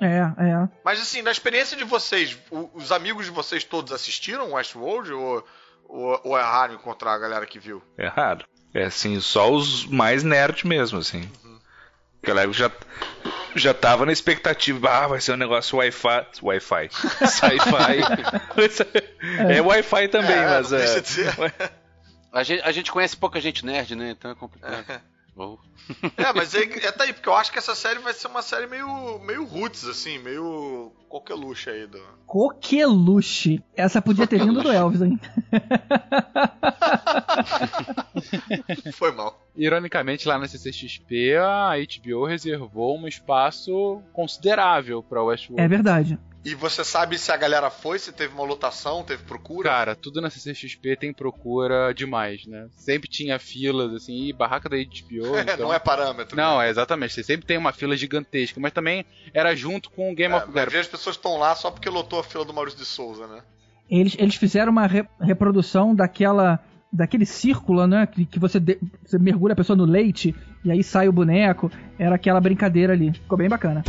É, 0.00 0.18
é. 0.18 0.68
Mas 0.84 1.00
assim, 1.00 1.22
na 1.22 1.30
experiência 1.30 1.76
de 1.76 1.84
vocês, 1.84 2.36
o- 2.50 2.70
os 2.74 2.92
amigos 2.92 3.24
de 3.26 3.30
vocês 3.32 3.64
todos 3.64 3.92
assistiram 3.92 4.52
Westworld 4.52 5.12
ou, 5.12 5.46
ou, 5.88 6.20
ou 6.24 6.38
é 6.38 6.42
raro 6.42 6.74
encontrar 6.74 7.14
a 7.14 7.18
galera 7.18 7.46
que 7.46 7.58
viu? 7.58 7.82
É 7.96 8.06
raro. 8.06 8.44
É 8.74 8.84
assim, 8.84 9.18
só 9.20 9.50
os 9.50 9.86
mais 9.86 10.22
nerd 10.22 10.66
mesmo, 10.66 10.98
assim. 10.98 11.30
Galera 12.22 12.52
já, 12.52 12.70
já 13.54 13.72
tava 13.72 14.04
na 14.04 14.12
expectativa, 14.12 14.90
ah, 14.90 15.06
vai 15.06 15.20
ser 15.20 15.32
um 15.32 15.36
negócio 15.36 15.78
Wi-Fi. 15.78 16.26
Wi-Fi. 16.42 16.88
Sci-fi. 17.26 18.02
é 19.48 19.60
Wi-Fi 19.62 20.08
também, 20.08 20.36
É, 20.36 20.46
mas 20.46 20.70
não 20.70 20.78
é. 20.78 20.82
deixa 20.84 21.00
de 21.02 21.08
ser. 21.08 21.34
A 22.32 22.42
gente, 22.42 22.62
a 22.62 22.72
gente 22.72 22.92
conhece 22.92 23.16
pouca 23.16 23.40
gente 23.40 23.64
nerd, 23.64 23.94
né? 23.94 24.10
Então 24.10 24.30
é 24.30 24.34
complicado. 24.34 24.84
É, 26.16 26.32
mas 26.32 26.54
é, 26.54 26.62
é 26.62 26.92
tá 26.92 27.04
aí, 27.04 27.12
porque 27.12 27.28
eu 27.28 27.36
acho 27.36 27.52
que 27.52 27.58
essa 27.58 27.74
série 27.74 27.98
vai 28.00 28.14
ser 28.14 28.28
uma 28.28 28.40
série 28.42 28.66
meio, 28.66 29.18
meio 29.20 29.44
roots, 29.44 29.84
assim, 29.84 30.18
meio 30.18 30.90
coqueluche 31.08 31.70
aí 31.70 31.86
do. 31.86 32.00
Coqueluche. 32.26 33.62
Essa 33.74 34.02
podia 34.02 34.26
ter 34.26 34.40
vindo 34.40 34.62
do 34.62 34.72
Elvis, 34.72 35.02
hein? 35.02 35.20
Foi 38.94 39.12
mal. 39.12 39.38
Ironicamente, 39.54 40.26
lá 40.26 40.38
na 40.38 40.48
CCXP, 40.48 41.36
a 41.36 41.74
HBO 41.76 42.24
reservou 42.24 42.98
um 42.98 43.06
espaço 43.06 44.02
considerável 44.12 45.02
pra 45.02 45.22
Westworld. 45.22 45.62
É 45.62 45.68
verdade. 45.68 46.18
E 46.46 46.54
você 46.54 46.84
sabe 46.84 47.18
se 47.18 47.32
a 47.32 47.36
galera 47.36 47.68
foi, 47.70 47.98
se 47.98 48.12
teve 48.12 48.32
uma 48.32 48.44
lotação, 48.44 49.02
teve 49.02 49.24
procura? 49.24 49.68
Cara, 49.68 49.96
tudo 49.96 50.20
na 50.20 50.30
CCXP 50.30 50.94
tem 50.96 51.12
procura 51.12 51.92
demais, 51.92 52.46
né? 52.46 52.68
Sempre 52.76 53.08
tinha 53.08 53.36
filas, 53.36 53.92
assim, 53.92 54.28
e 54.28 54.32
barraca 54.32 54.68
da 54.68 54.76
HBO. 54.76 55.36
É, 55.36 55.40
então... 55.54 55.66
não 55.66 55.74
é 55.74 55.78
parâmetro. 55.80 56.36
Não, 56.36 56.58
né? 56.58 56.68
é 56.68 56.70
exatamente. 56.70 57.14
Você 57.14 57.24
sempre 57.24 57.44
tem 57.46 57.58
uma 57.58 57.72
fila 57.72 57.96
gigantesca, 57.96 58.60
mas 58.60 58.72
também 58.72 59.04
era 59.34 59.56
junto 59.56 59.90
com 59.90 60.12
o 60.12 60.14
Game 60.14 60.32
É, 60.32 60.36
of 60.36 60.52
Thrones. 60.52 60.72
ver 60.72 60.78
as 60.78 60.86
pessoas 60.86 61.16
estão 61.16 61.36
lá 61.36 61.52
só 61.56 61.68
porque 61.68 61.90
lotou 61.90 62.20
a 62.20 62.24
fila 62.24 62.44
do 62.44 62.54
Maurício 62.54 62.78
de 62.78 62.86
Souza, 62.86 63.26
né? 63.26 63.40
Eles, 63.90 64.14
eles 64.16 64.36
fizeram 64.36 64.70
uma 64.70 64.86
re- 64.86 65.08
reprodução 65.20 65.94
daquela. 65.94 66.60
Daquele 66.92 67.26
círculo, 67.26 67.88
né? 67.88 68.06
Que, 68.06 68.24
que 68.24 68.38
você, 68.38 68.60
de- 68.60 68.78
você 69.04 69.18
mergulha 69.18 69.52
a 69.52 69.56
pessoa 69.56 69.76
no 69.76 69.84
leite 69.84 70.32
e 70.64 70.70
aí 70.70 70.84
sai 70.84 71.08
o 71.08 71.12
boneco. 71.12 71.70
Era 71.98 72.14
aquela 72.14 72.40
brincadeira 72.40 72.92
ali. 72.92 73.12
Ficou 73.12 73.36
bem 73.36 73.48
bacana. 73.48 73.82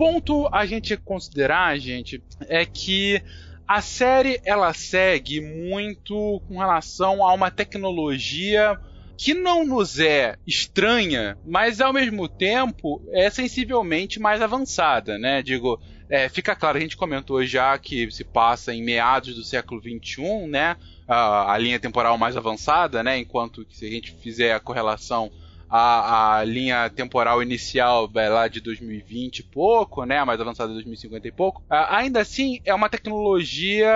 Ponto 0.00 0.48
a 0.50 0.64
gente 0.64 0.96
considerar, 0.96 1.78
gente, 1.78 2.22
é 2.48 2.64
que 2.64 3.22
a 3.68 3.82
série 3.82 4.40
ela 4.46 4.72
segue 4.72 5.42
muito 5.42 6.40
com 6.48 6.56
relação 6.56 7.22
a 7.22 7.34
uma 7.34 7.50
tecnologia 7.50 8.80
que 9.14 9.34
não 9.34 9.66
nos 9.66 10.00
é 10.00 10.38
estranha, 10.46 11.36
mas 11.46 11.82
ao 11.82 11.92
mesmo 11.92 12.26
tempo 12.26 13.02
é 13.12 13.28
sensivelmente 13.28 14.18
mais 14.18 14.40
avançada, 14.40 15.18
né? 15.18 15.42
Digo, 15.42 15.78
é, 16.08 16.30
fica 16.30 16.56
claro, 16.56 16.78
a 16.78 16.80
gente 16.80 16.96
comentou 16.96 17.44
já 17.44 17.76
que 17.76 18.10
se 18.10 18.24
passa 18.24 18.72
em 18.72 18.82
meados 18.82 19.34
do 19.34 19.44
século 19.44 19.82
XXI, 19.82 20.46
né? 20.48 20.78
A, 21.06 21.52
a 21.52 21.58
linha 21.58 21.78
temporal 21.78 22.16
mais 22.16 22.38
avançada, 22.38 23.02
né? 23.02 23.18
Enquanto 23.18 23.66
que 23.66 23.76
se 23.76 23.84
a 23.84 23.90
gente 23.90 24.12
fizer 24.12 24.54
a 24.54 24.60
correlação 24.60 25.30
a, 25.70 26.38
a 26.38 26.44
linha 26.44 26.90
temporal 26.90 27.40
inicial 27.40 28.08
vai 28.08 28.28
lá 28.28 28.48
de 28.48 28.60
2020 28.60 29.38
e 29.38 29.42
pouco, 29.44 30.04
né? 30.04 30.18
A 30.18 30.26
mais 30.26 30.40
avançada 30.40 30.70
de 30.70 30.74
2050 30.74 31.28
e 31.28 31.30
pouco. 31.30 31.62
Ah, 31.70 31.98
ainda 31.98 32.20
assim, 32.20 32.60
é 32.64 32.74
uma 32.74 32.88
tecnologia, 32.88 33.92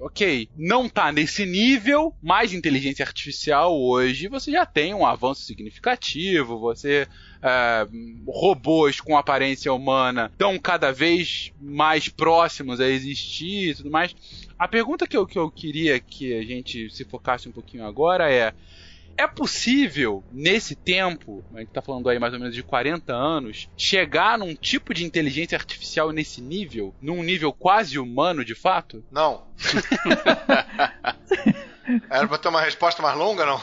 ok, 0.00 0.48
não 0.56 0.88
tá 0.88 1.12
nesse 1.12 1.44
nível, 1.44 2.14
mas 2.22 2.54
inteligência 2.54 3.04
artificial 3.04 3.78
hoje 3.78 4.26
você 4.26 4.50
já 4.50 4.64
tem 4.64 4.94
um 4.94 5.04
avanço 5.04 5.42
significativo, 5.42 6.58
você 6.58 7.06
ah, 7.42 7.86
robôs 8.26 8.98
com 8.98 9.18
aparência 9.18 9.72
humana 9.72 10.30
estão 10.32 10.58
cada 10.58 10.92
vez 10.92 11.52
mais 11.60 12.08
próximos 12.08 12.80
a 12.80 12.88
existir 12.88 13.70
e 13.70 13.74
tudo 13.74 13.90
mais. 13.90 14.16
A 14.58 14.66
pergunta 14.66 15.06
que 15.06 15.16
eu, 15.16 15.26
que 15.26 15.38
eu 15.38 15.50
queria 15.50 16.00
que 16.00 16.32
a 16.32 16.42
gente 16.42 16.88
se 16.88 17.04
focasse 17.04 17.46
um 17.46 17.52
pouquinho 17.52 17.84
agora 17.84 18.32
é 18.32 18.54
é 19.16 19.26
possível, 19.26 20.24
nesse 20.30 20.74
tempo, 20.74 21.44
a 21.54 21.60
gente 21.60 21.70
tá 21.70 21.82
falando 21.82 22.08
aí 22.08 22.18
mais 22.18 22.32
ou 22.32 22.38
menos 22.38 22.54
de 22.54 22.62
40 22.62 23.12
anos, 23.12 23.68
chegar 23.76 24.38
num 24.38 24.54
tipo 24.54 24.94
de 24.94 25.04
inteligência 25.04 25.56
artificial 25.56 26.12
nesse 26.12 26.40
nível? 26.40 26.94
Num 27.00 27.22
nível 27.22 27.52
quase 27.52 27.98
humano, 27.98 28.44
de 28.44 28.54
fato? 28.54 29.04
Não. 29.10 29.46
Era 32.10 32.26
pra 32.26 32.38
ter 32.38 32.48
uma 32.48 32.60
resposta 32.60 33.02
mais 33.02 33.16
longa, 33.16 33.46
não? 33.46 33.60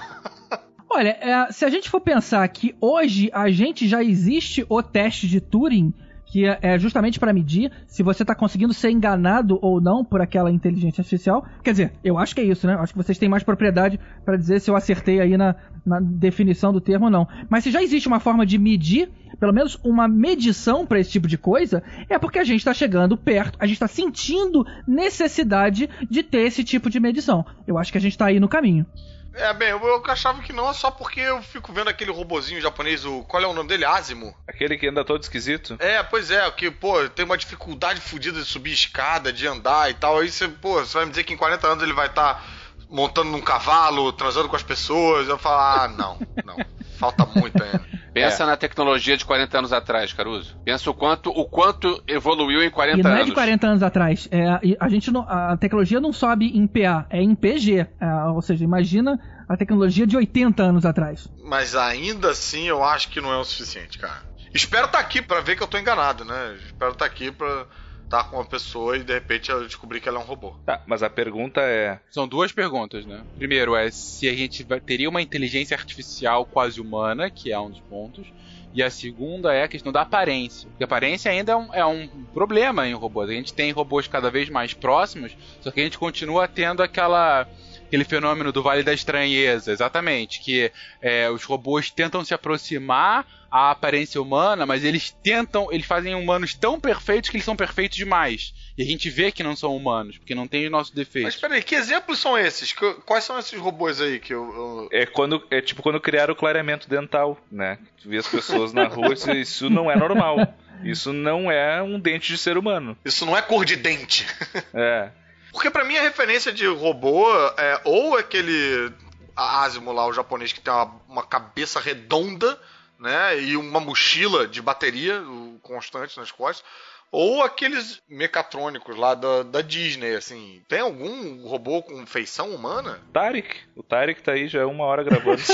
Olha, 0.90 1.18
é, 1.20 1.52
se 1.52 1.66
a 1.66 1.70
gente 1.70 1.90
for 1.90 2.00
pensar 2.00 2.48
que 2.48 2.76
hoje 2.80 3.30
a 3.34 3.50
gente 3.50 3.88
já 3.88 4.04
existe 4.04 4.66
o 4.70 4.82
teste 4.82 5.28
de 5.28 5.42
Turing, 5.42 5.94
que 6.34 6.48
é, 6.48 6.58
é 6.64 6.80
justamente 6.80 7.20
para 7.20 7.32
medir 7.32 7.72
se 7.86 8.02
você 8.02 8.26
tá 8.26 8.34
conseguindo 8.34 8.74
ser 8.74 8.90
enganado 8.90 9.60
ou 9.62 9.80
não 9.80 10.04
por 10.04 10.20
aquela 10.20 10.52
inteligência 10.52 11.02
artificial. 11.02 11.46
Quer 11.64 11.70
dizer, 11.70 11.94
eu 12.04 12.18
acho 12.18 12.34
que 12.34 12.42
é 12.42 12.44
isso, 12.44 12.66
né? 12.66 12.74
Acho 12.74 12.92
que 12.92 12.98
vocês 12.98 13.20
têm 13.20 13.30
mais 13.30 13.44
propriedade 13.44 14.00
para 14.26 14.36
dizer 14.36 14.60
se 14.60 14.72
eu 14.72 14.76
acertei 14.76 15.22
aí 15.22 15.38
na, 15.38 15.56
na 15.86 16.00
definição 16.00 16.74
do 16.74 16.82
termo 16.82 17.06
ou 17.06 17.12
não. 17.12 17.28
Mas 17.48 17.64
se 17.64 17.70
já 17.70 17.84
existe 17.84 18.08
uma 18.08 18.20
forma 18.20 18.48
de 18.48 18.58
medir, 18.58 19.12
pelo 19.40 19.54
menos 19.54 19.80
uma 19.84 20.08
medição 20.08 20.88
para 20.88 21.00
esse 21.00 21.12
tipo 21.12 21.28
de 21.28 21.38
coisa, 21.38 21.84
é 22.10 22.18
porque 22.18 22.40
a 22.40 22.44
gente 22.44 22.58
está 22.62 22.74
chegando 22.74 23.16
perto, 23.16 23.56
a 23.62 23.68
gente 23.68 23.76
está 23.76 23.88
sentindo 23.88 24.66
necessidade 24.88 25.88
de 26.10 26.24
ter 26.24 26.48
esse 26.48 26.64
tipo 26.64 26.90
de 26.90 27.00
medição. 27.00 27.46
Eu 27.68 27.78
acho 27.78 27.92
que 27.92 28.00
a 28.00 28.02
gente 28.02 28.18
tá 28.18 28.26
aí 28.26 28.40
no 28.40 28.50
caminho. 28.50 28.88
É, 29.34 29.52
bem, 29.54 29.70
eu, 29.70 29.84
eu 29.84 30.04
achava 30.08 30.42
que 30.42 30.54
não, 30.54 30.70
é 30.70 30.74
só 30.74 30.92
porque 30.92 31.20
eu 31.20 31.42
fico 31.42 31.74
vendo 31.74 31.90
aquele 31.90 32.12
robozinho 32.12 32.62
japonês, 32.62 33.04
o. 33.04 33.24
Qual 33.24 33.42
é 33.42 33.48
o 33.48 33.54
nome 33.54 33.68
dele? 33.68 33.84
Asimo? 33.84 34.36
Aquele 34.48 34.78
que 34.78 34.88
anda 34.88 35.04
todo 35.04 35.24
esquisito. 35.24 35.76
É, 35.80 36.04
pois 36.04 36.30
é, 36.30 36.50
que, 36.52 36.70
pô, 36.70 37.08
tem 37.10 37.26
uma 37.26 37.38
dificuldade 37.38 38.00
fodida 38.00 38.40
de 38.40 38.46
subir 38.46 38.72
escada, 38.72 39.34
de 39.34 39.48
andar 39.48 39.90
e 39.90 39.96
tal. 39.96 40.20
Aí 40.20 40.30
você, 40.30 40.48
pô, 40.48 40.80
você 40.80 40.94
vai 40.94 41.06
me 41.06 41.12
dizer 41.12 41.24
que 41.24 41.34
em 41.34 41.38
40 41.38 41.68
anos 41.68 41.84
ele 41.84 41.94
vai 41.94 42.08
estar 42.08 42.46
montando 42.90 43.32
num 43.32 43.42
cavalo, 43.42 44.14
transando 44.14 44.48
com 44.48 44.56
as 44.56 44.64
pessoas. 44.64 45.28
Eu 45.28 45.40
falo, 45.40 45.60
ah, 45.60 45.88
não, 45.88 46.20
não. 46.46 46.58
Falta 47.00 47.26
muito 47.26 47.62
ainda. 47.62 47.84
Pensa 48.14 48.46
na 48.46 48.56
tecnologia 48.56 49.18
de 49.18 49.26
40 49.26 49.58
anos 49.58 49.74
atrás, 49.74 50.14
Caruso. 50.14 50.56
Pensa 50.64 50.90
o 50.90 50.94
quanto, 50.94 51.30
o 51.32 51.46
quanto 51.46 52.02
evoluiu 52.08 52.62
em 52.64 52.70
40 52.70 53.00
E 53.00 53.04
não 53.04 53.10
anos. 53.12 53.22
é 53.24 53.26
de 53.26 53.32
40 53.34 53.68
anos 53.68 53.84
atrás. 53.84 54.28
É, 54.32 54.76
a 54.80 54.88
gente 54.90 55.10
não, 55.12 55.22
a 55.28 55.58
tecnologia 55.58 56.00
não 56.00 56.14
sobe 56.14 56.46
em 56.56 56.68
PA, 56.68 57.06
é 57.10 57.22
em 57.22 57.34
PG. 57.34 57.88
É, 58.00 58.14
ou 58.34 58.42
seja, 58.42 58.64
imagina 58.64 59.20
a 59.50 59.58
tecnologia 59.58 60.06
de 60.06 60.16
80 60.16 60.62
anos 60.64 60.86
atrás. 60.86 61.28
Mas 61.44 61.76
ainda 61.76 62.30
assim 62.30 62.68
eu 62.68 62.84
acho 62.84 63.10
que 63.10 63.20
não 63.20 63.32
é 63.34 63.38
o 63.38 63.44
suficiente, 63.44 63.98
cara. 63.98 64.22
Espero 64.54 64.86
estar 64.86 65.00
aqui 65.00 65.20
pra 65.22 65.42
ver 65.42 65.56
que 65.56 65.64
eu 65.64 65.68
tô 65.68 65.78
enganado, 65.80 66.24
né? 66.24 66.56
Espero 66.68 66.92
estar 66.92 67.06
aqui 67.06 67.32
pra 67.32 67.66
estar 68.14 68.30
com 68.30 68.38
uma 68.38 68.46
pessoa 68.46 68.96
e 68.98 69.04
de 69.04 69.14
repente 69.14 69.50
eu 69.52 69.66
descobrir 69.66 70.00
que 70.00 70.08
ela 70.08 70.20
é 70.20 70.22
um 70.22 70.26
robô. 70.26 70.56
Tá, 70.66 70.82
mas 70.86 71.02
a 71.02 71.10
pergunta 71.10 71.62
é. 71.62 72.00
São 72.12 72.28
duas 72.28 72.52
perguntas, 72.52 73.06
né? 73.06 73.24
Primeiro 73.38 73.76
é 73.76 73.90
se 73.92 74.30
a 74.30 74.34
gente 74.34 74.64
vai- 74.64 74.80
teria 74.80 75.10
uma 75.10 75.22
inteligência 75.22 75.76
artificial 75.76 76.46
quase 76.46 76.80
humana, 76.80 77.30
que 77.30 77.52
é 77.52 77.60
um 77.60 77.70
dos 77.70 77.80
pontos. 77.82 78.28
E 78.76 78.82
a 78.82 78.90
segunda 78.90 79.54
é 79.54 79.64
a 79.64 79.68
questão 79.68 79.92
da 79.92 80.02
aparência. 80.02 80.68
Porque 80.70 80.84
a 80.84 80.86
aparência 80.86 81.32
ainda 81.32 81.52
é 81.52 81.56
um, 81.56 81.74
é 81.76 81.86
um 81.86 82.08
problema 82.34 82.88
em 82.88 82.94
robôs. 82.94 83.30
A 83.30 83.34
gente 83.34 83.54
tem 83.54 83.72
robôs 83.72 84.08
cada 84.08 84.32
vez 84.32 84.50
mais 84.50 84.74
próximos, 84.74 85.36
só 85.62 85.70
que 85.70 85.80
a 85.80 85.84
gente 85.84 85.98
continua 86.00 86.48
tendo 86.48 86.82
aquela 86.82 87.48
aquele 87.94 88.04
fenômeno 88.06 88.52
do 88.52 88.64
Vale 88.64 88.82
da 88.82 88.92
Estranheza, 88.92 89.72
exatamente, 89.72 90.40
que 90.40 90.72
é, 91.00 91.30
os 91.30 91.44
robôs 91.44 91.92
tentam 91.92 92.26
se 92.26 92.34
aproximar 92.34 93.24
à 93.52 93.70
aparência 93.70 94.20
humana, 94.20 94.66
mas 94.66 94.84
eles 94.84 95.12
tentam, 95.24 95.72
eles 95.72 95.86
fazem 95.86 96.16
humanos 96.16 96.56
tão 96.56 96.80
perfeitos 96.80 97.30
que 97.30 97.38
eles 97.38 97.46
são 97.46 97.56
perfeitos 97.56 97.96
demais. 97.96 98.52
E 98.76 98.82
a 98.82 98.86
gente 98.86 99.12
vê 99.12 99.32
que 99.32 99.44
não 99.44 99.56
são 99.56 99.76
humanos, 99.76 100.18
porque 100.18 100.34
não 100.34 100.48
tem 100.48 100.66
os 100.66 100.72
nossos 100.72 100.92
Mas 100.96 101.06
defeitos. 101.06 101.36
peraí, 101.36 101.62
que 101.62 101.76
exemplos 101.76 102.18
são 102.18 102.36
esses? 102.36 102.74
Que- 102.74 102.96
Quais 103.06 103.24
são 103.26 103.38
esses 103.38 103.60
robôs 103.60 104.02
aí 104.02 104.20
que 104.20 104.34
eu. 104.34 104.44
eu- 104.44 104.90
É 104.92 105.06
quando 105.06 105.46
é 105.52 105.62
tipo 105.62 105.84
quando 105.84 106.02
criaram 106.02 106.34
o 106.34 106.36
clareamento 106.36 106.90
dental, 106.90 107.40
né? 107.52 107.78
Tu 108.02 108.10
vê 108.10 108.18
as 108.18 108.28
pessoas 108.28 108.74
na 108.74 108.88
rua 108.88 109.10
e 109.12 109.14
diz, 109.14 109.28
isso 109.28 109.70
não 109.70 109.92
é 109.92 109.96
normal. 109.96 110.38
Isso 110.84 111.14
não 111.14 111.50
é 111.52 111.82
um 111.82 112.00
dente 112.00 112.28
de 112.32 112.38
ser 112.40 112.58
humano. 112.58 112.98
Isso 113.06 113.24
não 113.26 113.38
é 113.38 113.42
cor 113.44 113.64
de 113.64 113.76
dente. 113.76 114.26
É. 114.74 115.12
Porque 115.54 115.70
pra 115.70 115.86
mim 115.86 115.96
a 115.96 116.02
referência 116.02 116.52
de 116.52 116.66
robô 116.68 117.26
é 117.58 117.80
ou 117.86 118.18
aquele 118.18 118.92
Asimo 119.36 119.92
lá, 119.92 120.06
o 120.06 120.14
japonês 120.14 120.54
que 120.54 120.62
tem 120.62 120.74
uma, 120.74 120.92
uma 121.08 121.24
cabeça 121.24 121.80
redonda, 121.80 122.60
né, 123.00 123.40
e 123.42 123.58
uma 123.58 123.80
mochila 123.80 124.48
de 124.48 124.62
bateria 124.62 125.24
constante 125.62 126.18
nas 126.18 126.32
costas, 126.32 126.64
ou 127.12 127.44
aqueles 127.44 128.02
mecatrônicos 128.10 128.98
lá 128.98 129.14
da, 129.14 129.44
da 129.44 129.62
Disney, 129.62 130.16
assim. 130.16 130.64
Tem 130.68 130.80
algum 130.80 131.48
robô 131.48 131.84
com 131.84 132.06
feição 132.08 132.50
humana? 132.50 133.00
Tarek. 133.14 133.56
O 133.76 133.84
Tarek 133.84 134.24
tá 134.24 134.32
aí 134.32 134.48
já 134.48 134.62
é 134.62 134.66
uma 134.66 134.86
hora 134.86 135.04
gravando. 135.04 135.42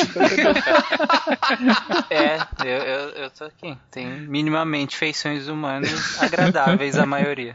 É, 2.09 2.37
eu, 2.63 2.77
eu, 2.77 3.09
eu 3.09 3.29
tô 3.31 3.45
aqui. 3.45 3.77
Tem 3.89 4.05
minimamente 4.05 4.95
feições 4.95 5.47
humanas 5.47 6.21
agradáveis 6.21 6.97
a 6.97 7.05
maioria. 7.05 7.53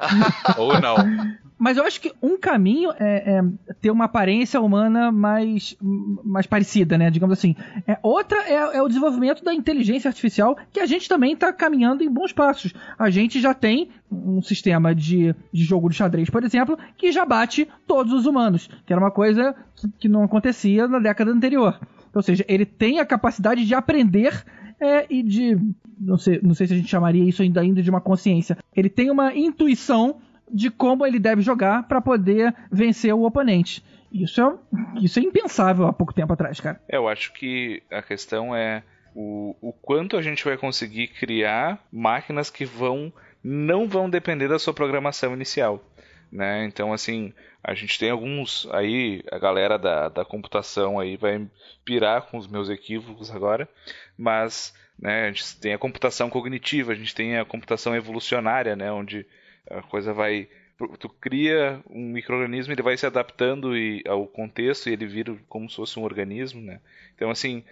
Ou 0.57 0.81
não. 0.81 0.97
Mas 1.59 1.77
eu 1.77 1.85
acho 1.85 2.01
que 2.01 2.13
um 2.21 2.37
caminho 2.37 2.91
é, 2.99 3.39
é 3.39 3.75
ter 3.81 3.91
uma 3.91 4.07
aparência 4.07 4.61
humana 4.61 5.13
mais, 5.13 5.77
mais 5.81 6.47
parecida, 6.47 6.99
né? 6.99 7.11
Digamos 7.11 7.39
assim. 7.39 7.55
É, 7.87 7.99
outra 8.03 8.39
é, 8.49 8.77
é 8.77 8.83
o 8.83 8.89
desenvolvimento 8.89 9.45
da 9.45 9.55
inteligência 9.55 10.09
artificial, 10.09 10.57
que 10.73 10.81
a 10.81 10.87
gente 10.87 11.09
também 11.09 11.33
está 11.33 11.53
caminhando 11.53 12.03
em 12.03 12.11
bons 12.11 12.33
passos. 12.33 12.75
A 12.99 13.09
gente 13.09 13.41
já 13.41 13.55
tem 13.55 13.89
um 14.11 14.43
sistema 14.43 14.95
de, 14.95 15.35
de 15.53 15.65
jogo 15.65 15.89
de 15.89 15.97
xadrez, 15.97 16.29
por 16.29 16.43
exemplo, 16.45 16.79
que 16.97 17.13
já 17.13 17.25
bate 17.25 17.69
todos 17.87 18.13
os 18.13 18.27
humanos, 18.27 18.69
que 18.85 18.93
era 18.93 19.01
uma 19.01 19.11
coisa 19.11 19.55
que, 19.77 19.89
que 20.01 20.09
não 20.09 20.25
acontecia 20.25 20.89
na 20.89 20.99
década 20.99 21.31
anterior. 21.31 21.81
Ou 22.13 22.23
seja, 22.23 22.45
ele 22.49 22.67
tem 22.67 23.01
a 23.01 23.07
capacidade 23.07 23.65
de 23.65 23.75
aprender 23.75 24.45
é, 24.81 25.07
e 25.09 25.23
de. 25.23 25.59
Não 25.99 26.19
sei, 26.19 26.41
não 26.43 26.55
sei 26.55 26.67
se 26.67 26.75
a 26.75 26.77
gente 26.77 26.89
chamaria 26.89 27.25
isso 27.25 27.43
ainda, 27.43 27.61
ainda 27.61 27.83
de 27.83 27.91
uma 27.91 28.01
consciência. 28.01 28.59
Ele 28.75 28.89
tem 28.89 29.11
uma 29.11 29.35
intuição 29.35 30.17
de 30.51 30.71
como 30.71 31.07
ele 31.07 31.19
deve 31.19 31.43
jogar 31.43 31.89
para 31.89 32.01
poder 32.01 32.55
vencer 32.71 33.15
o 33.15 33.25
oponente. 33.25 33.85
Isso 34.13 34.41
é, 34.41 34.55
isso 35.03 35.19
é 35.19 35.23
impensável 35.23 35.87
há 35.87 35.93
pouco 35.93 36.13
tempo 36.13 36.33
atrás, 36.33 36.61
cara. 36.61 36.81
É, 36.89 36.97
eu 36.97 37.09
acho 37.09 37.33
que 37.33 37.83
a 37.91 38.01
questão 38.01 38.55
é 38.55 38.83
o, 39.15 39.57
o 39.61 39.73
quanto 39.73 40.17
a 40.17 40.23
gente 40.23 40.45
vai 40.45 40.57
conseguir 40.57 41.09
criar 41.09 41.85
máquinas 41.93 42.51
que 42.51 42.65
vão 42.65 43.13
não 43.43 43.87
vão 43.87 44.09
depender 44.09 44.49
da 44.49 44.59
sua 44.59 44.73
programação 44.73 45.35
inicial. 45.35 45.83
Né? 46.33 46.65
Então, 46.65 46.93
assim, 46.93 47.33
a 47.63 47.75
gente 47.75 47.99
tem 47.99 48.11
alguns 48.11 48.67
aí, 48.73 49.23
a 49.31 49.39
galera 49.39 49.79
da, 49.79 50.09
da 50.09 50.25
computação 50.25 50.99
aí 50.99 51.17
vai 51.17 51.47
pirar 51.85 52.23
com 52.23 52.39
os 52.39 52.47
meus 52.47 52.69
equívocos 52.69 53.31
agora, 53.31 53.69
mas 54.17 54.75
né, 54.99 55.27
a 55.27 55.27
gente 55.29 55.61
tem 55.61 55.75
a 55.75 55.79
computação 55.79 56.31
cognitiva, 56.31 56.93
a 56.93 56.95
gente 56.95 57.15
tem 57.15 57.37
a 57.39 57.45
computação 57.45 57.95
evolucionária, 57.95 58.75
né, 58.75 58.91
onde 58.91 59.27
a 59.71 59.83
coisa 59.83 60.13
vai 60.13 60.49
tu 60.99 61.09
cria 61.09 61.81
um 61.89 62.11
microorganismo 62.11 62.73
ele 62.73 62.83
vai 62.83 62.97
se 62.97 63.07
adaptando 63.07 63.77
e, 63.77 64.03
ao 64.09 64.27
contexto 64.27 64.89
e 64.89 64.93
ele 64.93 65.07
vira 65.07 65.37
como 65.49 65.71
se 65.71 65.77
fosse 65.77 65.99
um 65.99 66.03
organismo 66.03 66.61
né? 66.61 66.81
Então 67.15 67.31
assim 67.31 67.63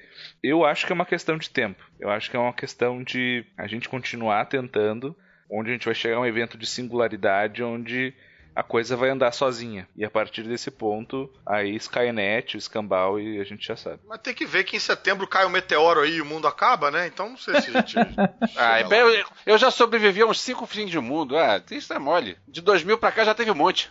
eu 0.42 0.64
acho 0.64 0.86
que 0.86 0.92
é 0.92 0.94
uma 0.94 1.06
questão 1.06 1.36
de 1.36 1.50
tempo. 1.50 1.84
Eu 1.98 2.10
acho 2.10 2.30
que 2.30 2.36
é 2.36 2.40
uma 2.40 2.52
questão 2.52 3.02
de 3.02 3.44
a 3.56 3.66
gente 3.66 3.88
continuar 3.88 4.44
tentando 4.46 5.16
onde 5.50 5.70
a 5.70 5.72
gente 5.72 5.84
vai 5.84 5.94
chegar 5.94 6.16
a 6.16 6.20
um 6.20 6.26
evento 6.26 6.56
de 6.56 6.66
singularidade 6.66 7.62
onde 7.62 8.14
a 8.54 8.62
coisa 8.62 8.96
vai 8.96 9.10
andar 9.10 9.32
sozinha. 9.32 9.88
E 9.96 10.04
a 10.04 10.10
partir 10.10 10.42
desse 10.42 10.70
ponto, 10.70 11.32
aí 11.44 11.74
Skynet, 11.76 12.56
o 12.56 12.58
escambau 12.58 13.18
e 13.18 13.40
a 13.40 13.44
gente 13.44 13.66
já 13.66 13.76
sabe. 13.76 14.00
Mas 14.06 14.20
tem 14.20 14.34
que 14.34 14.46
ver 14.46 14.64
que 14.64 14.76
em 14.76 14.80
setembro 14.80 15.26
cai 15.26 15.46
um 15.46 15.50
meteoro 15.50 16.00
aí 16.00 16.16
e 16.16 16.22
o 16.22 16.26
mundo 16.26 16.46
acaba, 16.46 16.90
né? 16.90 17.06
Então 17.06 17.30
não 17.30 17.36
sei 17.36 17.60
se 17.60 17.70
a 17.70 17.80
gente. 17.80 17.96
ah, 18.56 18.80
eu, 18.80 19.24
eu, 19.46 19.58
já 19.58 19.70
sobrevivi 19.70 20.22
a 20.22 20.26
uns 20.26 20.40
cinco 20.40 20.66
fins 20.66 20.90
de 20.90 20.98
mundo. 20.98 21.36
Ah, 21.36 21.62
isso 21.70 21.92
é 21.92 21.98
mole. 21.98 22.36
De 22.46 22.60
2000 22.60 22.98
pra 22.98 23.12
cá 23.12 23.24
já 23.24 23.34
teve 23.34 23.50
um 23.50 23.54
monte. 23.54 23.90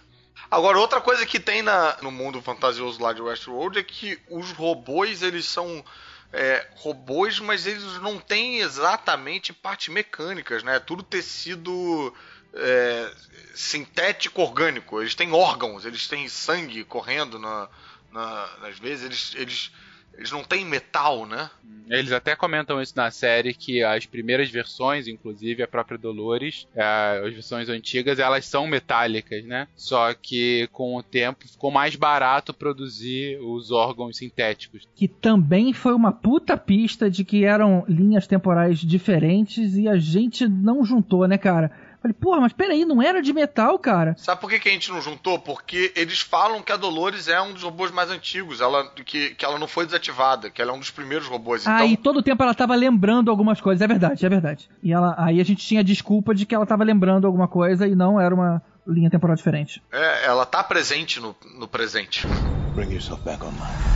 Agora, 0.50 0.80
outra 0.80 1.00
coisa 1.00 1.26
que 1.26 1.40
tem 1.40 1.62
na, 1.62 1.98
no 2.02 2.12
mundo 2.12 2.42
fantasioso 2.42 3.02
lá 3.02 3.14
de 3.14 3.22
Westworld 3.22 3.80
é 3.80 3.84
que 3.84 4.20
os 4.30 4.52
robôs, 4.52 5.22
eles 5.22 5.46
são 5.46 5.84
é, 6.34 6.68
robôs, 6.76 7.40
mas 7.40 7.66
eles 7.66 8.00
não 8.02 8.20
têm 8.20 8.60
exatamente 8.60 9.54
partes 9.54 9.94
mecânicas, 9.94 10.64
né? 10.64 10.76
É 10.76 10.80
tudo 10.80 11.04
tecido 11.04 12.14
é, 12.54 13.12
sintético 13.54 14.42
orgânico. 14.42 15.02
Eles 15.02 15.16
têm 15.16 15.32
órgãos, 15.32 15.86
eles 15.86 16.08
têm 16.08 16.28
sangue 16.28 16.84
correndo 16.84 17.40
na, 17.40 17.68
na, 18.12 18.50
nas 18.62 18.80
vezes, 18.80 19.06
eles, 19.06 19.36
eles, 19.36 19.72
eles 20.18 20.32
não 20.32 20.44
têm 20.44 20.66
metal, 20.66 21.26
né? 21.26 21.50
Eles 21.90 22.12
até 22.12 22.36
comentam 22.36 22.82
isso 22.82 22.94
na 22.96 23.12
série 23.12 23.54
que 23.54 23.84
as 23.84 24.06
primeiras 24.06 24.50
versões, 24.50 25.08
inclusive 25.08 25.62
a 25.62 25.68
própria 25.68 25.98
Dolores, 25.98 26.66
é, 26.74 27.22
as 27.26 27.34
versões 27.34 27.68
antigas, 27.68 28.18
elas 28.18 28.46
são 28.46 28.66
metálicas, 28.66 29.44
né? 29.44 29.68
Só 29.76 30.14
que 30.14 30.70
com 30.72 30.96
o 30.96 31.04
tempo 31.04 31.48
ficou 31.48 31.70
mais 31.70 31.96
barato 31.96 32.54
produzir 32.54 33.40
os 33.42 33.72
órgãos 33.72 34.18
sintéticos. 34.18 34.88
Que 34.96 35.08
também 35.08 35.74
foi 35.74 35.94
uma 35.94 36.14
puta 36.14 36.56
pista 36.56 37.10
de 37.10 37.26
que 37.26 37.44
eram 37.44 37.84
linhas 37.88 38.26
temporais 38.26 38.80
diferentes 38.80 39.76
e 39.76 39.88
a 39.90 39.98
gente 39.98 40.48
não 40.48 40.86
juntou, 40.86 41.28
né, 41.28 41.38
cara? 41.38 41.72
Falei, 42.02 42.16
porra, 42.20 42.42
mas 42.42 42.52
peraí, 42.52 42.84
não 42.84 43.02
era 43.02 43.22
de 43.22 43.32
metal, 43.32 43.78
cara. 43.78 44.16
Sabe 44.18 44.42
por 44.42 44.50
que, 44.50 44.60
que 44.60 44.70
a 44.70 44.72
gente 44.72 44.92
não 44.92 45.00
juntou? 45.00 45.38
Porque 45.38 45.94
eles 45.96 46.20
falam 46.20 46.62
que 46.64 46.72
a 46.72 46.78
Dolores 46.78 47.28
é 47.28 47.40
um 47.40 47.54
dos 47.54 47.62
robôs 47.62 47.92
mais 47.92 48.10
antigos, 48.10 48.60
ela, 48.60 48.90
que, 48.90 49.36
que 49.36 49.46
ela 49.46 49.60
não 49.60 49.68
foi 49.68 49.86
desativada, 49.86 50.50
que 50.50 50.62
ela 50.62 50.72
é 50.72 50.74
um 50.74 50.80
dos 50.80 50.90
primeiros 50.90 51.28
robôs. 51.28 51.68
Ah, 51.68 51.86
então... 51.86 51.88
e 51.88 51.98
todo 51.98 52.24
tempo 52.24 52.42
ela 52.42 52.56
tava 52.56 52.74
lembrando 52.74 53.30
algumas 53.30 53.62
coisas, 53.62 53.82
é 53.82 53.88
verdade, 53.88 54.26
é 54.26 54.30
verdade. 54.30 54.70
E 54.82 54.92
ela, 54.92 55.14
aí 55.18 55.40
a 55.40 55.46
gente 55.46 55.66
tinha 55.66 55.84
desculpa 55.84 56.34
de 56.34 56.46
que 56.46 56.56
ela 56.56 56.66
tava 56.66 56.84
lembrando 56.84 57.28
alguma 57.28 57.48
coisa 57.48 57.88
e 57.88 57.94
não 57.94 58.20
era 58.20 58.34
uma 58.34 58.64
linha 58.88 59.10
temporal 59.10 59.36
diferente. 59.36 59.82
É, 59.92 60.26
ela 60.26 60.46
tá 60.46 60.64
presente 60.64 61.20
no, 61.20 61.36
no 61.60 61.68
presente. 61.68 62.26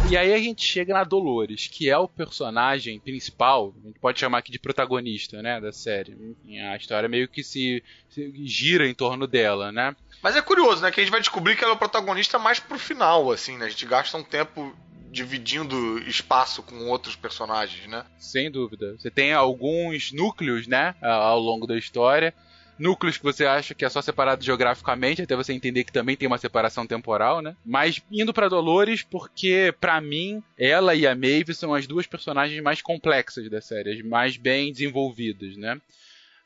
E 0.10 0.18
aí 0.18 0.34
a 0.34 0.38
gente 0.38 0.64
chega 0.64 0.94
na 0.94 1.04
Dolores, 1.04 1.68
que 1.68 1.90
é 1.90 1.98
o 1.98 2.08
personagem 2.08 3.00
principal, 3.00 3.74
a 3.84 3.88
gente 3.88 4.00
pode 4.00 4.20
chamar 4.20 4.40
aqui 4.40 4.52
de 4.52 4.60
protagonista, 4.60 5.42
né, 5.42 5.60
da 5.60 5.72
série. 5.72 6.36
A 6.72 6.76
história 6.76 7.10
meio 7.10 7.28
que 7.28 7.44
se, 7.44 7.84
se, 8.10 8.32
gira 8.46 8.88
em 8.88 8.94
torno 8.94 9.26
dela, 9.26 9.72
né? 9.72 9.96
Mas 10.22 10.36
é 10.36 10.42
curioso, 10.42 10.82
né, 10.82 10.92
que 10.92 11.00
a 11.00 11.04
gente 11.04 11.12
vai 11.12 11.22
descobrir 11.22 11.56
que 11.56 11.64
ela 11.64 11.74
é 11.74 11.76
o 11.76 11.80
protagonista 11.80 12.38
mais 12.38 12.60
pro 12.60 12.78
final, 12.78 13.32
assim, 13.32 13.58
né? 13.58 13.66
A 13.66 13.70
gente 13.70 13.86
gasta 13.86 14.18
um 14.18 14.24
tempo 14.24 14.76
dividindo 15.10 15.98
espaço 16.00 16.62
com 16.62 16.88
outros 16.88 17.16
personagens, 17.16 17.88
né? 17.88 18.06
Sem 18.20 18.52
dúvida. 18.52 18.96
Você 18.98 19.10
tem 19.10 19.34
alguns 19.34 20.12
núcleos, 20.12 20.68
né, 20.68 20.94
ao 21.02 21.40
longo 21.40 21.66
da 21.66 21.78
história 21.78 22.34
núcleos 22.78 23.18
que 23.18 23.24
você 23.24 23.46
acha 23.46 23.74
que 23.74 23.86
é 23.86 23.90
só 23.90 24.02
separado 24.02 24.44
geograficamente, 24.44 25.22
até 25.22 25.36
você 25.36 25.54
entender 25.54 25.84
que 25.84 25.92
também 25.92 26.16
tem 26.16 26.28
uma 26.28 26.38
separação 26.38 26.86
temporal, 26.86 27.42
né? 27.42 27.56
Mas 27.66 28.02
indo 28.12 28.34
para 28.34 28.50
Dolores, 28.50 29.04
porque 29.04 29.74
para 29.80 30.00
mim 30.02 30.44
ela 30.58 30.94
e 30.96 31.08
a 31.08 31.16
Maeve 31.16 31.54
são 31.54 31.74
as 31.74 31.88
duas 31.88 32.06
personagens 32.06 32.62
mais 32.62 32.82
complexas 32.82 33.50
da 33.50 33.62
série, 33.62 33.94
as 33.94 34.02
mais 34.02 34.38
bem 34.38 34.72
desenvolvidas, 34.72 35.56
né? 35.58 35.80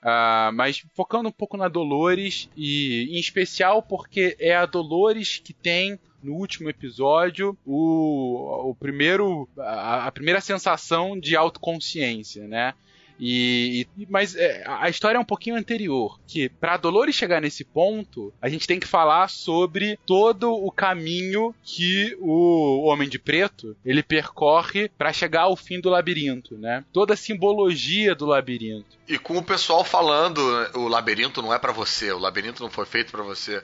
Uh, 0.01 0.53
mas 0.53 0.85
focando 0.95 1.27
um 1.27 1.31
pouco 1.31 1.57
na 1.57 1.67
Dolores 1.67 2.49
e 2.55 3.09
em 3.11 3.19
especial 3.19 3.83
porque 3.83 4.37
é 4.39 4.55
a 4.55 4.65
Dolores 4.65 5.41
que 5.43 5.51
tem 5.51 5.99
no 6.23 6.35
último 6.35 6.69
episódio 6.69 7.57
o, 7.65 8.69
o 8.69 8.75
primeiro 8.75 9.47
a, 9.57 10.07
a 10.07 10.11
primeira 10.11 10.39
sensação 10.39 11.19
de 11.19 11.35
autoconsciência, 11.35 12.47
né? 12.47 12.73
E, 13.19 13.85
e 13.97 14.07
mas 14.09 14.35
é, 14.35 14.63
a 14.65 14.89
história 14.89 15.17
é 15.17 15.19
um 15.19 15.25
pouquinho 15.25 15.55
anterior, 15.55 16.19
que 16.25 16.47
para 16.47 16.77
Dolores 16.77 17.15
chegar 17.15 17.41
nesse 17.41 17.65
ponto, 17.65 18.33
a 18.41 18.47
gente 18.47 18.65
tem 18.65 18.79
que 18.79 18.87
falar 18.87 19.29
sobre 19.29 19.99
todo 20.05 20.51
o 20.51 20.71
caminho 20.71 21.53
que 21.63 22.15
o 22.19 22.85
Homem 22.85 23.09
de 23.09 23.19
Preto 23.19 23.75
ele 23.83 24.01
percorre 24.01 24.89
para 24.97 25.11
chegar 25.11 25.41
ao 25.41 25.55
fim 25.55 25.81
do 25.81 25.89
labirinto, 25.89 26.57
né? 26.57 26.85
Toda 26.93 27.13
a 27.13 27.17
simbologia 27.17 28.15
do 28.15 28.25
labirinto. 28.25 28.97
E 29.07 29.17
com 29.17 29.37
o 29.37 29.43
pessoal 29.43 29.83
falando, 29.83 30.39
o 30.75 30.87
labirinto 30.87 31.41
não 31.41 31.53
é 31.53 31.59
para 31.59 31.71
você, 31.71 32.11
o 32.11 32.19
labirinto 32.19 32.63
não 32.63 32.69
foi 32.69 32.85
feito 32.85 33.11
para 33.11 33.23
você. 33.23 33.61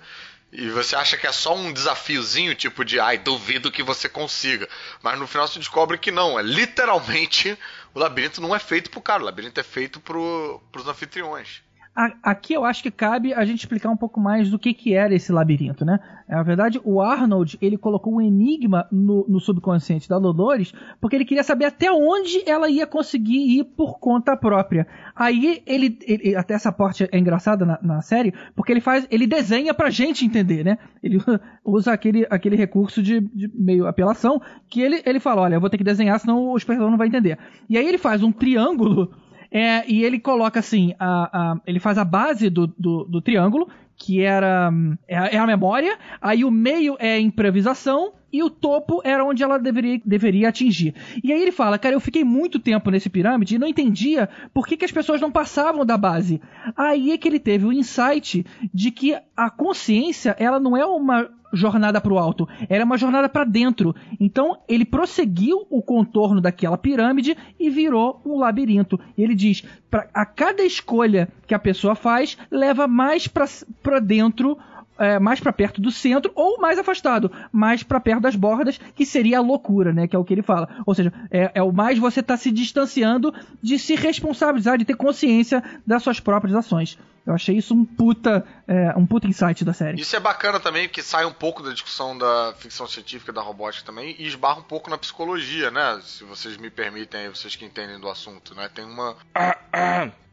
E 0.52 0.70
você 0.70 0.96
acha 0.96 1.18
que 1.18 1.28
é 1.28 1.32
só 1.32 1.56
um 1.56 1.74
desafiozinho, 1.74 2.56
tipo 2.56 2.86
de 2.86 3.00
ai, 3.00 3.18
duvido 3.18 3.72
que 3.72 3.84
você 3.84 4.08
consiga. 4.08 4.70
Mas 5.04 5.20
no 5.20 5.28
final 5.28 5.48
você 5.48 5.60
descobre 5.60 5.98
que 5.98 6.12
não, 6.12 6.40
é 6.40 6.44
literalmente 6.44 7.58
o 7.96 8.00
labirinto 8.00 8.42
não 8.42 8.54
é 8.54 8.60
feito 8.60 8.92
pro 8.92 9.02
cara, 9.02 9.24
o 9.24 9.26
labirinto 9.26 9.60
é 9.60 9.64
feito 9.64 10.00
pro, 10.02 10.62
pros 10.72 10.88
anfitriões 10.88 11.64
aqui 11.96 12.54
eu 12.54 12.66
acho 12.66 12.84
que 12.84 12.92
cabe 12.92 13.34
a 13.34 13.46
gente 13.46 13.60
explicar 13.60 13.90
um 13.90 13.96
pouco 13.96 14.20
mais 14.20 14.52
do 14.52 14.60
que, 14.60 14.74
que 14.74 14.94
era 14.94 15.16
esse 15.16 15.32
labirinto, 15.32 15.86
né? 15.86 16.00
Na 16.28 16.44
verdade, 16.44 16.82
o 16.84 17.00
Arnold, 17.00 17.58
ele 17.62 17.78
colocou 17.78 18.16
um 18.16 18.22
enigma 18.22 18.86
no, 18.92 19.26
no 19.30 19.40
subconsciente 19.40 20.10
da 20.10 20.20
Dolores, 20.20 20.74
porque 21.00 21.16
ele 21.16 21.24
queria 21.24 21.44
saber 21.44 21.66
até 21.66 21.90
onde 21.90 22.44
ela 22.50 22.70
ia 22.70 22.86
conseguir 22.86 23.60
ir 23.60 23.64
por 23.64 23.98
conta 23.98 24.36
própria. 24.36 24.86
Aí, 25.16 25.64
ele, 25.66 25.98
ele 26.06 26.36
até 26.36 26.56
essa 26.56 26.72
parte 26.72 27.08
é 27.10 27.18
engraçada 27.18 27.66
na, 27.66 27.80
na, 27.82 28.02
série, 28.02 28.34
porque 28.56 28.74
ele 28.74 28.82
faz, 28.82 29.08
ele 29.10 29.26
desenha 29.26 29.74
pra 29.74 29.90
gente 29.90 30.26
entender, 30.26 30.66
né? 30.66 30.78
Ele 31.02 31.20
usa 31.64 31.94
aquele, 31.94 32.28
aquele 32.30 32.58
recurso 32.58 33.02
de, 33.02 33.22
de 33.22 33.50
meio 33.54 33.88
apelação, 33.88 34.42
que 34.68 34.82
ele, 34.82 35.02
ele 35.06 35.20
fala, 35.22 35.44
olha, 35.44 35.56
eu 35.56 35.62
vou 35.62 35.70
ter 35.70 35.78
que 35.78 35.84
desenhar, 35.84 36.20
senão 36.20 36.50
o 36.50 36.58
espectador 36.58 36.92
não 36.92 36.98
vai 36.98 37.08
entender. 37.08 37.38
E 37.70 37.78
aí 37.78 37.88
ele 37.88 37.98
faz 37.98 38.22
um 38.22 38.34
triângulo 38.34 39.14
é, 39.58 39.90
e 39.90 40.04
ele 40.04 40.20
coloca 40.20 40.60
assim, 40.60 40.94
a, 41.00 41.54
a, 41.54 41.62
ele 41.66 41.80
faz 41.80 41.98
a 41.98 42.04
base 42.04 42.50
do, 42.50 42.68
do, 42.68 43.06
do 43.06 43.22
triângulo, 43.22 43.70
que 43.96 44.22
era 44.22 44.70
é, 45.08 45.38
é, 45.38 45.38
a 45.38 45.48
memória, 45.48 45.98
aí 46.22 46.44
o 46.44 46.52
meio 46.52 46.98
é 47.00 47.14
a 47.14 47.20
improvisação 47.22 48.12
e 48.36 48.44
o 48.44 48.50
topo 48.50 49.00
era 49.06 49.24
onde 49.24 49.42
ela 49.42 49.58
deveria, 49.58 50.02
deveria 50.06 50.50
atingir. 50.50 50.94
E 51.24 51.32
aí 51.32 51.42
ele 51.42 51.54
fala, 51.54 51.80
cara, 51.80 51.96
eu 51.96 52.02
fiquei 52.02 52.26
muito 52.26 52.60
tempo 52.60 52.92
nesse 52.92 53.10
pirâmide 53.10 53.56
e 53.56 53.58
não 53.58 53.66
entendia 53.66 54.28
por 54.54 54.68
que, 54.68 54.76
que 54.76 54.84
as 54.84 54.92
pessoas 54.92 55.22
não 55.22 55.32
passavam 55.32 55.86
da 55.86 55.98
base. 55.98 56.42
Aí 56.76 57.12
é 57.12 57.18
que 57.18 57.30
ele 57.30 57.40
teve 57.40 57.66
o 57.66 57.72
insight 57.72 58.46
de 58.74 58.92
que 58.92 59.18
a 59.38 59.50
consciência, 59.50 60.36
ela 60.38 60.60
não 60.60 60.76
é 60.76 60.86
uma 60.86 61.30
jornada 61.54 62.02
para 62.02 62.14
o 62.14 62.20
alto, 62.20 62.46
era 62.68 62.84
uma 62.84 62.98
jornada 62.98 63.30
para 63.30 63.46
dentro. 63.46 63.96
Então 64.20 64.58
ele 64.68 64.84
prosseguiu 64.84 65.66
o 65.70 65.82
contorno 65.82 66.42
daquela 66.42 66.78
pirâmide 66.78 67.38
e 67.58 67.70
virou 67.70 68.22
um 68.26 68.38
labirinto. 68.38 69.00
E 69.18 69.24
ele 69.24 69.34
diz: 69.34 69.64
pra, 69.90 70.10
a 70.14 70.26
cada 70.26 70.64
escolha 70.64 71.30
que 71.48 71.56
a 71.56 71.60
pessoa 71.60 71.96
faz 71.96 72.38
leva 72.52 72.86
mais 72.86 73.28
para 73.28 74.00
dentro 74.00 74.58
é, 74.98 75.20
mais 75.20 75.40
para 75.40 75.54
perto 75.54 75.82
do 75.82 75.92
centro 75.92 76.32
ou 76.36 76.60
mais 76.60 76.80
afastado, 76.80 77.32
mais 77.52 77.84
para 77.84 78.00
perto 78.00 78.22
das 78.22 78.36
bordas, 78.36 78.80
que 78.96 79.06
seria 79.06 79.40
a 79.40 79.42
loucura, 79.42 79.94
né? 79.94 80.08
Que 80.08 80.16
é 80.16 80.20
o 80.20 80.24
que 80.24 80.34
ele 80.34 80.42
fala. 80.42 80.70
Ou 80.86 80.94
seja, 80.94 81.12
é, 81.30 81.52
é 81.56 81.64
o 81.64 81.72
mais 81.72 82.00
você 82.00 82.22
tá 82.22 82.38
se 82.38 82.52
distanciando 82.52 83.34
de 83.62 83.78
se 83.78 83.96
responsabilizar, 83.96 84.78
de 84.78 84.86
ter 84.86 84.96
consciência 84.96 85.64
das 85.86 86.04
suas 86.04 86.20
próprias 86.20 86.56
ações. 86.56 86.98
Eu 87.26 87.34
achei 87.34 87.58
isso 87.58 87.74
um 87.74 87.84
puta, 87.84 88.46
é, 88.68 88.94
um 88.96 89.06
puta 89.06 89.28
insight 89.28 89.66
da 89.66 89.74
série. 89.74 90.00
Isso 90.00 90.16
é 90.16 90.20
bacana 90.20 90.60
também, 90.60 90.88
que 90.88 91.02
sai 91.02 91.26
um 91.26 91.34
pouco 91.34 91.64
da 91.64 91.72
discussão 91.72 92.16
da 92.16 92.54
ficção 92.60 92.88
científica 92.88 93.34
da 93.34 93.42
robótica 93.42 93.86
também 93.86 94.16
e 94.20 94.28
esbarra 94.28 94.60
um 94.60 94.64
pouco 94.64 94.92
na 94.92 94.98
psicologia, 94.98 95.72
né? 95.72 96.00
Se 96.04 96.24
vocês 96.24 96.56
me 96.58 96.70
permitem, 96.70 97.28
vocês 97.30 97.56
que 97.56 97.66
entendem 97.66 98.00
do 98.00 98.08
assunto, 98.08 98.54
né? 98.54 98.70
Tem 98.74 98.86
uma. 98.86 99.18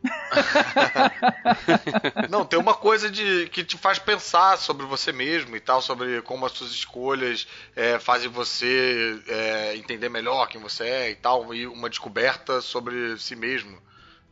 Não, 2.29 2.45
tem 2.45 2.59
uma 2.59 2.75
coisa 2.75 3.11
de 3.11 3.49
que 3.51 3.65
te 3.65 3.79
faz 3.79 3.99
pensar 3.99 4.59
sobre 4.59 4.85
você 4.85 5.13
mesmo 5.13 5.57
e 5.57 5.61
tal, 5.61 5.81
sobre 5.81 6.21
como 6.23 6.45
as 6.45 6.53
suas 6.53 6.73
escolhas 6.73 7.47
é, 7.75 7.99
fazem 7.99 8.29
você 8.29 9.23
é, 9.29 9.77
entender 9.77 10.09
melhor 10.09 10.49
quem 10.49 10.61
você 10.61 10.85
é 10.85 11.11
e 11.11 11.15
tal, 11.15 11.55
e 11.55 11.67
uma 11.67 11.89
descoberta 11.89 12.61
sobre 12.61 13.17
si 13.19 13.35
mesmo. 13.35 13.81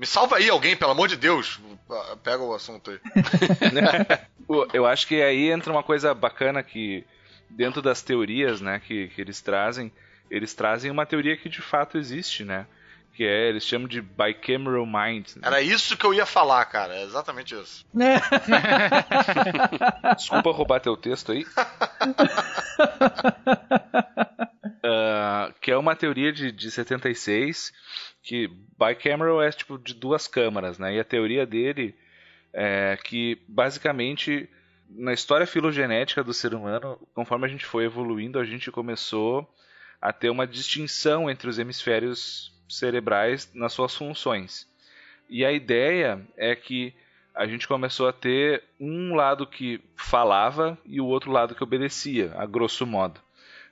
Me 0.01 0.07
salva 0.07 0.39
aí 0.39 0.49
alguém, 0.49 0.75
pelo 0.75 0.93
amor 0.93 1.09
de 1.09 1.17
Deus. 1.17 1.61
Pega 2.23 2.43
o 2.43 2.55
assunto 2.55 2.91
aí. 2.91 2.99
Eu 4.73 4.87
acho 4.87 5.07
que 5.07 5.21
aí 5.21 5.51
entra 5.51 5.71
uma 5.71 5.83
coisa 5.83 6.15
bacana 6.15 6.63
que 6.63 7.05
dentro 7.51 7.83
das 7.83 8.01
teorias, 8.01 8.63
né, 8.63 8.81
que, 8.81 9.09
que 9.09 9.21
eles 9.21 9.43
trazem, 9.43 9.93
eles 10.31 10.55
trazem 10.55 10.91
uma 10.91 11.05
teoria 11.05 11.37
que 11.37 11.51
de 11.51 11.61
fato 11.61 11.99
existe, 11.99 12.47
né? 12.47 12.67
Que 13.15 13.25
é, 13.25 13.49
eles 13.49 13.67
chamam 13.67 13.89
de 13.89 14.01
bicameral 14.01 14.87
mind. 14.87 15.37
Né? 15.37 15.43
Era 15.45 15.61
isso 15.61 15.97
que 15.97 16.07
eu 16.07 16.15
ia 16.15 16.25
falar, 16.25 16.65
cara. 16.67 16.95
É 16.95 17.03
exatamente 17.03 17.55
isso. 17.55 17.85
Desculpa 20.17 20.53
roubar 20.53 20.81
teu 20.81 20.97
texto 20.97 21.33
aí. 21.33 21.45
uh, 24.85 25.53
que 25.61 25.71
é 25.71 25.77
uma 25.77 25.95
teoria 25.95 26.33
de, 26.33 26.51
de 26.51 26.71
76 26.71 27.73
que 28.23 28.51
bicameral 28.79 29.43
é 29.43 29.51
tipo 29.51 29.79
de 29.79 29.95
duas 29.95 30.27
câmaras, 30.27 30.79
né? 30.79 30.95
E 30.95 31.01
a 31.01 31.05
teoria 31.05 31.47
dele 31.47 31.95
é 32.53 32.99
que 33.03 33.41
basicamente 33.49 34.49
na 34.89 35.13
história 35.13 35.47
filogenética 35.47 36.23
do 36.23 36.35
ser 36.35 36.55
humano, 36.55 36.99
conforme 37.15 37.47
a 37.47 37.49
gente 37.49 37.65
foi 37.65 37.85
evoluindo, 37.85 38.39
a 38.39 38.45
gente 38.45 38.71
começou 38.71 39.49
a 40.01 40.13
ter 40.13 40.31
uma 40.31 40.47
distinção 40.47 41.31
entre 41.31 41.49
os 41.49 41.59
hemisférios 41.59 42.53
cerebrais 42.71 43.51
nas 43.55 43.73
suas 43.73 43.95
funções. 43.95 44.67
E 45.29 45.45
a 45.45 45.53
ideia 45.53 46.21
é 46.37 46.55
que 46.55 46.95
a 47.35 47.47
gente 47.47 47.69
começou 47.69 48.09
a 48.09 48.13
ter 48.13 48.63
um 48.79 49.15
lado 49.15 49.47
que 49.47 49.81
falava 49.97 50.77
e 50.85 51.01
o 51.01 51.07
outro 51.07 51.31
lado 51.31 51.55
que 51.55 51.63
obedecia, 51.63 52.33
a 52.37 52.45
grosso 52.45 52.87
modo. 52.87 53.21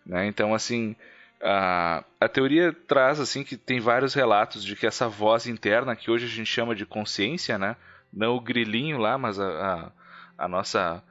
Né? 0.07 0.27
Então, 0.27 0.55
assim, 0.55 0.95
a, 1.43 2.05
a 2.21 2.29
teoria 2.29 2.73
traz 2.87 3.21
assim 3.21 3.43
que 3.43 3.57
tem 3.57 3.81
vários 3.81 4.15
relatos 4.15 4.65
de 4.65 4.77
que 4.77 4.87
essa 4.87 5.09
voz 5.09 5.47
interna, 5.47 5.97
que 5.97 6.11
hoje 6.11 6.27
a 6.27 6.29
gente 6.29 6.47
chama 6.47 6.75
de 6.75 6.87
consciência, 6.87 7.59
né? 7.59 7.77
não 8.13 8.37
o 8.37 8.41
grilinho 8.41 8.99
lá, 8.99 9.19
mas 9.19 9.39
a, 9.39 9.93
a, 10.39 10.45
a 10.45 10.49
nossa 10.49 11.03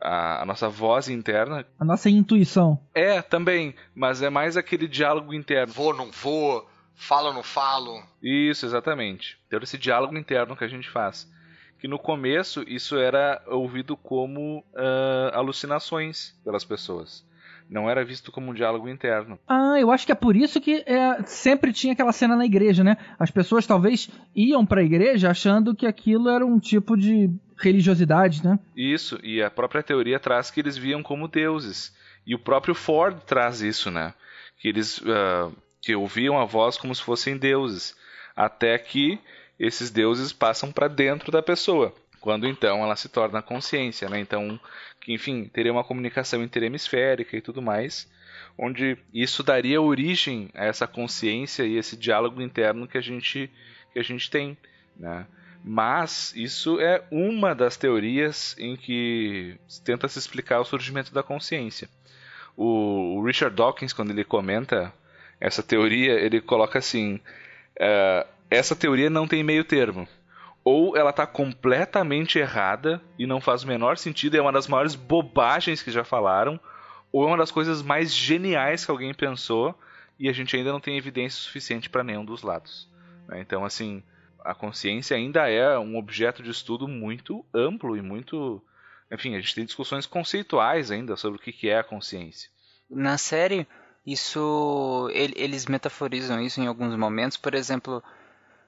a, 0.00 0.42
a, 0.42 0.44
nossa 0.44 0.68
voz 0.68 1.08
interna. 1.08 1.64
A 1.78 1.84
nossa 1.84 2.10
intuição. 2.10 2.78
É, 2.92 3.22
também, 3.22 3.74
mas 3.94 4.20
é 4.20 4.28
mais 4.28 4.56
aquele 4.56 4.88
diálogo 4.88 5.32
interno. 5.32 5.72
Vou, 5.72 5.94
não 5.94 6.10
vou, 6.10 6.68
falo, 7.02 7.32
não 7.32 7.42
falo. 7.42 8.02
Isso, 8.22 8.64
exatamente. 8.64 9.38
Então, 9.46 9.60
esse 9.62 9.76
diálogo 9.76 10.16
interno 10.16 10.56
que 10.56 10.64
a 10.64 10.68
gente 10.68 10.88
faz. 10.88 11.30
Que 11.78 11.88
no 11.88 11.98
começo 11.98 12.64
isso 12.66 12.96
era 12.96 13.42
ouvido 13.46 13.96
como 13.96 14.60
uh, 14.72 15.34
alucinações 15.34 16.38
pelas 16.44 16.64
pessoas 16.64 17.24
não 17.72 17.88
era 17.88 18.04
visto 18.04 18.30
como 18.30 18.50
um 18.50 18.54
diálogo 18.54 18.88
interno. 18.88 19.38
Ah, 19.48 19.76
eu 19.80 19.90
acho 19.90 20.04
que 20.04 20.12
é 20.12 20.14
por 20.14 20.36
isso 20.36 20.60
que 20.60 20.84
é, 20.86 21.22
sempre 21.24 21.72
tinha 21.72 21.94
aquela 21.94 22.12
cena 22.12 22.36
na 22.36 22.44
igreja, 22.44 22.84
né? 22.84 22.98
As 23.18 23.30
pessoas 23.30 23.66
talvez 23.66 24.10
iam 24.36 24.64
para 24.66 24.82
a 24.82 24.84
igreja 24.84 25.30
achando 25.30 25.74
que 25.74 25.86
aquilo 25.86 26.28
era 26.28 26.44
um 26.44 26.58
tipo 26.58 26.96
de 26.96 27.30
religiosidade, 27.56 28.44
né? 28.44 28.58
Isso, 28.76 29.18
e 29.22 29.42
a 29.42 29.50
própria 29.50 29.82
teoria 29.82 30.20
traz 30.20 30.50
que 30.50 30.60
eles 30.60 30.76
viam 30.76 31.02
como 31.02 31.28
deuses. 31.28 31.94
E 32.26 32.34
o 32.34 32.38
próprio 32.38 32.74
Ford 32.74 33.18
traz 33.24 33.62
isso, 33.62 33.90
né? 33.90 34.12
Que 34.58 34.68
eles 34.68 34.98
uh, 34.98 35.52
que 35.82 35.94
ouviam 35.94 36.38
a 36.38 36.44
voz 36.44 36.78
como 36.78 36.94
se 36.94 37.02
fossem 37.02 37.36
deuses, 37.36 37.94
até 38.34 38.78
que 38.78 39.18
esses 39.58 39.90
deuses 39.90 40.32
passam 40.32 40.72
para 40.72 40.88
dentro 40.88 41.30
da 41.30 41.42
pessoa, 41.42 41.94
quando 42.20 42.46
então 42.46 42.82
ela 42.82 42.96
se 42.96 43.08
torna 43.08 43.42
consciência, 43.42 44.08
né? 44.08 44.20
Então 44.20 44.58
que 45.00 45.12
enfim 45.12 45.44
teria 45.52 45.72
uma 45.72 45.84
comunicação 45.84 46.42
interhemisférica 46.42 47.36
e 47.36 47.40
tudo 47.40 47.60
mais, 47.60 48.08
onde 48.56 48.96
isso 49.12 49.42
daria 49.42 49.82
origem 49.82 50.48
a 50.54 50.64
essa 50.64 50.86
consciência 50.86 51.64
e 51.64 51.76
esse 51.76 51.96
diálogo 51.96 52.40
interno 52.40 52.86
que 52.86 52.96
a 52.96 53.02
gente 53.02 53.50
que 53.92 53.98
a 53.98 54.04
gente 54.04 54.30
tem, 54.30 54.56
né? 54.96 55.26
Mas 55.64 56.32
isso 56.34 56.80
é 56.80 57.04
uma 57.10 57.54
das 57.54 57.76
teorias 57.76 58.56
em 58.58 58.76
que 58.76 59.56
tenta 59.84 60.08
se 60.08 60.18
explicar 60.18 60.60
o 60.60 60.64
surgimento 60.64 61.12
da 61.14 61.22
consciência. 61.22 61.88
O, 62.56 63.22
Richard 63.24 63.54
Dawkins, 63.54 63.92
quando 63.92 64.10
ele 64.10 64.24
comenta 64.24 64.92
essa 65.42 65.62
teoria, 65.62 66.12
ele 66.12 66.40
coloca 66.40 66.78
assim: 66.78 67.16
uh, 67.16 68.28
essa 68.50 68.76
teoria 68.76 69.10
não 69.10 69.26
tem 69.26 69.42
meio 69.42 69.64
termo 69.64 70.08
ou 70.64 70.96
ela 70.96 71.10
está 71.10 71.26
completamente 71.26 72.38
errada 72.38 73.02
e 73.18 73.26
não 73.26 73.40
faz 73.40 73.64
o 73.64 73.66
menor 73.66 73.98
sentido, 73.98 74.36
é 74.36 74.40
uma 74.40 74.52
das 74.52 74.68
maiores 74.68 74.94
bobagens 74.94 75.82
que 75.82 75.90
já 75.90 76.04
falaram, 76.04 76.58
ou 77.10 77.24
é 77.24 77.26
uma 77.26 77.36
das 77.36 77.50
coisas 77.50 77.82
mais 77.82 78.14
geniais 78.14 78.84
que 78.84 78.90
alguém 78.90 79.12
pensou 79.12 79.76
e 80.18 80.28
a 80.28 80.32
gente 80.32 80.56
ainda 80.56 80.70
não 80.70 80.80
tem 80.80 80.96
evidência 80.96 81.40
suficiente 81.40 81.90
para 81.90 82.04
nenhum 82.04 82.24
dos 82.24 82.42
lados. 82.42 82.88
Né? 83.26 83.40
Então, 83.40 83.64
assim, 83.64 84.02
a 84.44 84.54
consciência 84.54 85.16
ainda 85.16 85.48
é 85.48 85.76
um 85.78 85.96
objeto 85.96 86.42
de 86.42 86.50
estudo 86.50 86.86
muito 86.86 87.44
amplo 87.52 87.96
e 87.96 88.02
muito. 88.02 88.62
Enfim, 89.10 89.34
a 89.34 89.40
gente 89.40 89.54
tem 89.54 89.64
discussões 89.64 90.06
conceituais 90.06 90.90
ainda 90.90 91.16
sobre 91.16 91.38
o 91.38 91.42
que 91.42 91.68
é 91.68 91.78
a 91.78 91.84
consciência. 91.84 92.48
Na 92.88 93.18
série, 93.18 93.66
isso. 94.06 95.08
Eles 95.12 95.66
metaforizam 95.66 96.40
isso 96.40 96.60
em 96.60 96.66
alguns 96.66 96.96
momentos. 96.96 97.36
Por 97.36 97.54
exemplo, 97.54 98.02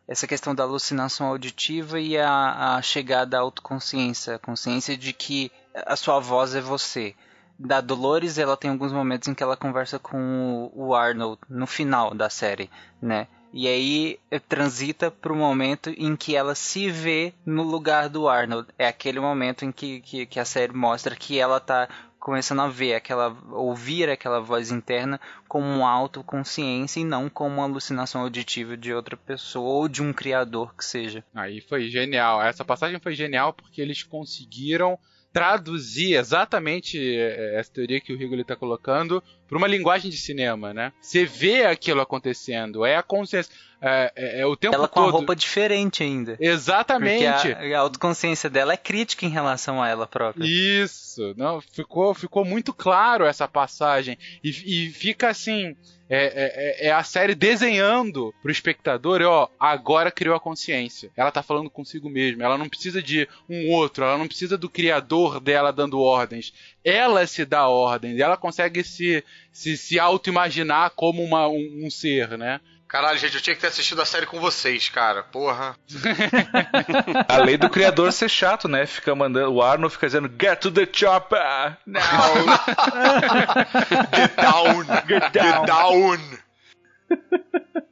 essa 0.06 0.26
questão 0.26 0.54
da 0.54 0.62
alucinação 0.62 1.28
auditiva 1.28 1.98
e 1.98 2.18
a, 2.18 2.76
a 2.76 2.82
chegada 2.82 3.38
à 3.38 3.40
autoconsciência, 3.40 4.36
a 4.36 4.38
consciência 4.38 4.96
de 4.96 5.12
que 5.12 5.50
a 5.74 5.96
sua 5.96 6.20
voz 6.20 6.54
é 6.54 6.60
você. 6.60 7.14
Da 7.58 7.80
Dolores, 7.80 8.36
ela 8.36 8.56
tem 8.56 8.70
alguns 8.70 8.92
momentos 8.92 9.28
em 9.28 9.34
que 9.34 9.42
ela 9.42 9.56
conversa 9.56 9.98
com 9.98 10.70
o 10.74 10.94
Arnold 10.94 11.40
no 11.48 11.66
final 11.66 12.12
da 12.12 12.28
série, 12.28 12.68
né? 13.00 13.28
E 13.56 13.68
aí 13.68 14.18
eh, 14.32 14.40
transita 14.40 15.12
para 15.12 15.32
o 15.32 15.36
momento 15.36 15.90
em 15.90 16.16
que 16.16 16.34
ela 16.34 16.56
se 16.56 16.90
vê 16.90 17.32
no 17.46 17.62
lugar 17.62 18.08
do 18.08 18.28
Arnold. 18.28 18.66
É 18.76 18.88
aquele 18.88 19.20
momento 19.20 19.64
em 19.64 19.70
que, 19.70 20.00
que, 20.00 20.26
que 20.26 20.40
a 20.40 20.44
série 20.44 20.72
mostra 20.72 21.14
que 21.14 21.38
ela 21.38 21.58
está 21.58 21.88
começando 22.24 22.60
a 22.60 22.68
ver 22.68 22.94
aquela 22.94 23.36
ouvir 23.50 24.08
aquela 24.08 24.40
voz 24.40 24.70
interna 24.70 25.20
como 25.46 25.66
uma 25.66 25.90
autoconsciência 25.90 26.98
e 26.98 27.04
não 27.04 27.28
como 27.28 27.56
uma 27.56 27.64
alucinação 27.64 28.22
auditiva 28.22 28.78
de 28.78 28.94
outra 28.94 29.14
pessoa 29.14 29.68
ou 29.68 29.88
de 29.88 30.02
um 30.02 30.10
criador 30.10 30.74
que 30.74 30.86
seja. 30.86 31.22
Aí 31.34 31.60
foi 31.60 31.90
genial. 31.90 32.42
Essa 32.42 32.64
passagem 32.64 32.98
foi 32.98 33.14
genial 33.14 33.52
porque 33.52 33.78
eles 33.78 34.02
conseguiram 34.02 34.98
traduzir 35.34 36.14
exatamente 36.14 36.98
é, 36.98 37.58
essa 37.58 37.70
teoria 37.70 38.00
que 38.00 38.12
o 38.12 38.16
Rigoli 38.16 38.40
está 38.40 38.56
colocando 38.56 39.22
para 39.46 39.58
uma 39.58 39.66
linguagem 39.66 40.10
de 40.10 40.16
cinema, 40.16 40.72
né? 40.72 40.94
Você 41.02 41.26
vê 41.26 41.64
aquilo 41.64 42.00
acontecendo, 42.00 42.86
é 42.86 42.96
a 42.96 43.02
consciência. 43.02 43.52
É, 43.86 44.12
é, 44.16 44.40
é, 44.40 44.46
o 44.46 44.56
tempo 44.56 44.74
ela 44.74 44.88
com 44.88 45.02
todo. 45.02 45.08
a 45.10 45.12
roupa 45.12 45.36
diferente 45.36 46.02
ainda. 46.02 46.38
Exatamente. 46.40 47.52
A, 47.52 47.76
a, 47.76 47.80
autoconsciência 47.80 48.48
dela 48.48 48.72
é 48.72 48.78
crítica 48.78 49.26
em 49.26 49.28
relação 49.28 49.82
a 49.82 49.86
ela 49.86 50.06
própria. 50.06 50.46
Isso. 50.46 51.34
Não, 51.36 51.60
ficou, 51.60 52.14
ficou 52.14 52.46
muito 52.46 52.72
claro 52.72 53.26
essa 53.26 53.46
passagem. 53.46 54.16
E, 54.42 54.86
e 54.86 54.90
fica 54.90 55.28
assim. 55.28 55.76
É, 56.08 56.16
é, 56.16 56.86
é, 56.86 56.88
é, 56.88 56.92
a 56.92 57.02
série 57.02 57.34
desenhando 57.34 58.34
pro 58.42 58.52
espectador, 58.52 59.22
ó, 59.22 59.48
agora 59.58 60.10
criou 60.10 60.36
a 60.36 60.40
consciência. 60.40 61.10
Ela 61.16 61.30
tá 61.30 61.42
falando 61.42 61.70
consigo 61.70 62.08
mesma. 62.08 62.44
Ela 62.44 62.58
não 62.58 62.68
precisa 62.68 63.02
de 63.02 63.28
um 63.48 63.70
outro, 63.70 64.04
ela 64.04 64.18
não 64.18 64.28
precisa 64.28 64.56
do 64.56 64.68
criador 64.68 65.40
dela 65.40 65.72
dando 65.72 66.00
ordens. 66.00 66.52
Ela 66.84 67.26
se 67.26 67.44
dá 67.44 67.68
ordens, 67.68 68.18
ela 68.18 68.36
consegue 68.36 68.84
se, 68.84 69.24
se, 69.50 69.76
se 69.78 69.98
auto-imaginar 69.98 70.90
como 70.90 71.22
uma, 71.22 71.48
um, 71.48 71.84
um 71.84 71.90
ser, 71.90 72.36
né? 72.36 72.60
Caralho, 72.94 73.18
gente, 73.18 73.34
eu 73.34 73.40
tinha 73.40 73.56
que 73.56 73.60
ter 73.60 73.66
assistido 73.66 74.00
a 74.00 74.04
série 74.04 74.24
com 74.24 74.38
vocês, 74.38 74.88
cara. 74.88 75.24
Porra. 75.24 75.74
a 77.26 77.38
lei 77.38 77.56
do 77.56 77.68
criador 77.68 78.12
ser 78.12 78.28
chato, 78.28 78.68
né? 78.68 78.86
Fica 78.86 79.12
mandando. 79.16 79.52
O 79.52 79.60
Arnold 79.60 79.92
fica 79.92 80.06
dizendo 80.06 80.30
Get 80.40 80.60
to 80.60 80.70
the 80.70 80.88
chopper! 80.92 81.76
Now! 81.84 82.02
Get 84.14 84.36
down! 84.36 84.84
Get 85.08 85.32
down! 85.32 85.66
Get 85.66 85.66
down! 85.66 86.20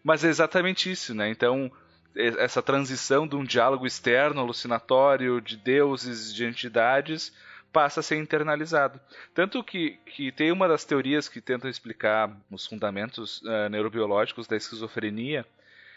Mas 0.04 0.22
é 0.22 0.28
exatamente 0.28 0.88
isso, 0.88 1.12
né? 1.12 1.28
Então, 1.30 1.68
essa 2.14 2.62
transição 2.62 3.26
de 3.26 3.34
um 3.34 3.42
diálogo 3.42 3.84
externo, 3.84 4.40
alucinatório, 4.40 5.40
de 5.40 5.56
deuses, 5.56 6.32
de 6.32 6.44
entidades, 6.44 7.32
passa 7.72 8.00
a 8.00 8.02
ser 8.02 8.16
internalizado. 8.16 9.00
Tanto 9.34 9.62
que, 9.64 9.98
que 10.06 10.30
tem 10.30 10.52
uma 10.52 10.68
das 10.68 10.84
teorias 10.84 11.28
que 11.28 11.40
tentam 11.40 11.70
explicar 11.70 12.30
os 12.50 12.66
fundamentos 12.66 13.40
uh, 13.42 13.68
neurobiológicos 13.70 14.46
da 14.46 14.56
esquizofrenia, 14.56 15.46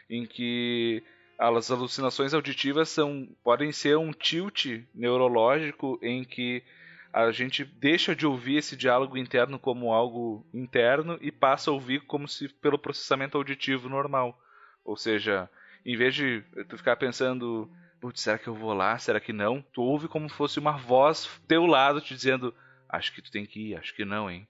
em 0.09 0.25
que 0.25 1.03
as 1.37 1.69
alucinações 1.69 2.33
auditivas 2.33 2.89
são, 2.89 3.27
podem 3.43 3.71
ser 3.71 3.97
um 3.97 4.11
tilt 4.11 4.83
neurológico 4.93 5.99
em 6.01 6.23
que 6.23 6.63
a 7.11 7.31
gente 7.31 7.63
deixa 7.63 8.15
de 8.15 8.25
ouvir 8.25 8.57
esse 8.57 8.75
diálogo 8.75 9.17
interno 9.17 9.57
como 9.57 9.93
algo 9.93 10.45
interno 10.53 11.17
e 11.21 11.31
passa 11.31 11.71
a 11.71 11.73
ouvir 11.73 12.01
como 12.01 12.27
se 12.27 12.49
pelo 12.49 12.79
processamento 12.79 13.37
auditivo 13.37 13.89
normal. 13.89 14.37
Ou 14.83 14.95
seja, 14.97 15.49
em 15.85 15.95
vez 15.95 16.13
de 16.13 16.43
tu 16.67 16.77
ficar 16.77 16.95
pensando, 16.97 17.69
putz, 18.05 18.21
será 18.21 18.37
que 18.37 18.47
eu 18.47 18.53
vou 18.53 18.71
lá? 18.71 18.99
Será 18.99 19.19
que 19.19 19.33
não? 19.33 19.65
Tu 19.73 19.81
ouve 19.81 20.07
como 20.07 20.29
se 20.29 20.35
fosse 20.35 20.59
uma 20.59 20.77
voz 20.77 21.27
teu 21.47 21.65
lado 21.65 21.99
te 21.99 22.13
dizendo, 22.13 22.53
acho 22.87 23.11
que 23.11 23.19
tu 23.19 23.31
tem 23.31 23.47
que 23.47 23.71
ir, 23.71 23.77
acho 23.77 23.95
que 23.95 24.05
não, 24.05 24.29
hein? 24.29 24.47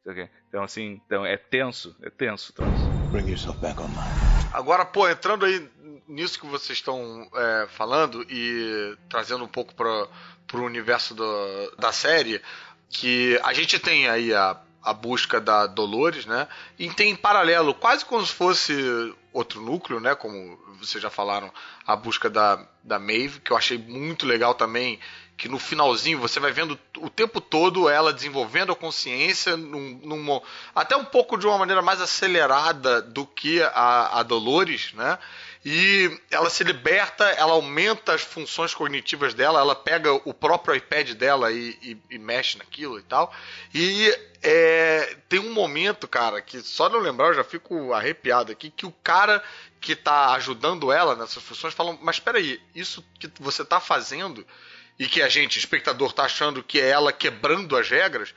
Então 0.49 0.61
assim, 0.61 1.01
então 1.05 1.25
é 1.25 1.37
tenso, 1.37 1.95
é 2.01 2.09
tenso, 2.09 2.51
troço. 2.51 2.89
Bring 3.13 3.29
yourself 3.29 3.57
back 3.61 3.79
online. 3.79 3.97
Agora, 4.51 4.83
pô, 4.83 5.07
entrando 5.07 5.45
aí 5.45 5.69
nisso 6.05 6.37
que 6.37 6.45
vocês 6.45 6.79
estão 6.79 7.29
é, 7.33 7.67
falando 7.69 8.25
e 8.29 8.97
trazendo 9.07 9.45
um 9.45 9.47
pouco 9.47 9.73
para 9.73 10.07
pro 10.45 10.65
universo 10.65 11.15
do, 11.15 11.75
da 11.79 11.93
série, 11.93 12.41
que 12.89 13.39
a 13.41 13.53
gente 13.53 13.79
tem 13.79 14.09
aí 14.09 14.33
a, 14.33 14.59
a 14.83 14.93
busca 14.93 15.39
da 15.39 15.65
Dolores, 15.65 16.25
né? 16.25 16.45
E 16.77 16.89
tem 16.89 17.11
em 17.11 17.15
paralelo, 17.15 17.73
quase 17.73 18.03
como 18.03 18.25
se 18.25 18.33
fosse 18.33 19.15
outro 19.35 19.61
núcleo, 19.61 19.99
né? 19.99 20.15
Como 20.15 20.57
vocês 20.79 21.03
já 21.03 21.09
falaram, 21.09 21.51
a 21.85 21.95
busca 21.95 22.29
da, 22.29 22.65
da 22.81 22.97
Maeve, 22.97 23.41
que 23.41 23.51
eu 23.51 23.57
achei 23.57 23.77
muito 23.77 24.25
legal 24.25 24.55
também, 24.55 24.97
que 25.37 25.49
no 25.49 25.59
finalzinho 25.59 26.19
você 26.19 26.39
vai 26.39 26.53
vendo 26.53 26.79
o 26.99 27.09
tempo 27.09 27.41
todo 27.41 27.89
ela 27.89 28.13
desenvolvendo 28.13 28.71
a 28.71 28.75
consciência, 28.75 29.57
num, 29.57 29.99
num, 30.01 30.41
até 30.73 30.95
um 30.95 31.03
pouco 31.03 31.37
de 31.37 31.45
uma 31.45 31.57
maneira 31.57 31.81
mais 31.81 31.99
acelerada 31.99 33.01
do 33.01 33.25
que 33.25 33.61
a, 33.61 34.19
a 34.19 34.23
Dolores, 34.23 34.93
né? 34.93 35.19
E 35.67 36.15
ela 36.29 36.47
se 36.47 36.63
liberta, 36.63 37.23
ela 37.31 37.53
aumenta 37.53 38.13
as 38.13 38.21
funções 38.21 38.75
cognitivas 38.75 39.33
dela, 39.33 39.59
ela 39.59 39.75
pega 39.75 40.13
o 40.13 40.31
próprio 40.31 40.75
iPad 40.75 41.13
dela 41.13 41.51
e, 41.51 41.75
e, 41.81 41.97
e 42.11 42.19
mexe 42.19 42.59
naquilo 42.59 42.99
e 42.99 43.01
tal. 43.01 43.33
E 43.73 44.15
é, 44.43 45.17
tem 45.27 45.39
um 45.39 45.51
momento, 45.51 46.07
cara, 46.07 46.39
que 46.39 46.61
só 46.61 46.87
de 46.87 46.93
eu 46.93 46.99
lembrar 46.99 47.29
eu 47.29 47.33
já 47.33 47.43
fico 47.43 47.93
arrepiado 47.93 48.51
aqui, 48.51 48.69
que 48.69 48.85
o 48.85 48.91
cara 48.91 49.43
que 49.81 49.95
tá 49.95 50.35
ajudando 50.35 50.91
ela 50.91 51.15
nessas 51.15 51.41
funções 51.41 51.73
fala, 51.73 51.97
mas 51.99 52.17
espera 52.17 52.37
aí, 52.37 52.61
isso 52.75 53.03
que 53.19 53.27
você 53.39 53.65
tá 53.65 53.79
fazendo 53.79 54.45
e 54.99 55.07
que 55.07 55.19
a 55.19 55.27
gente, 55.27 55.57
espectador, 55.57 56.13
tá 56.13 56.25
achando 56.25 56.61
que 56.61 56.79
é 56.79 56.89
ela 56.89 57.11
quebrando 57.11 57.75
as 57.75 57.89
regras, 57.89 58.35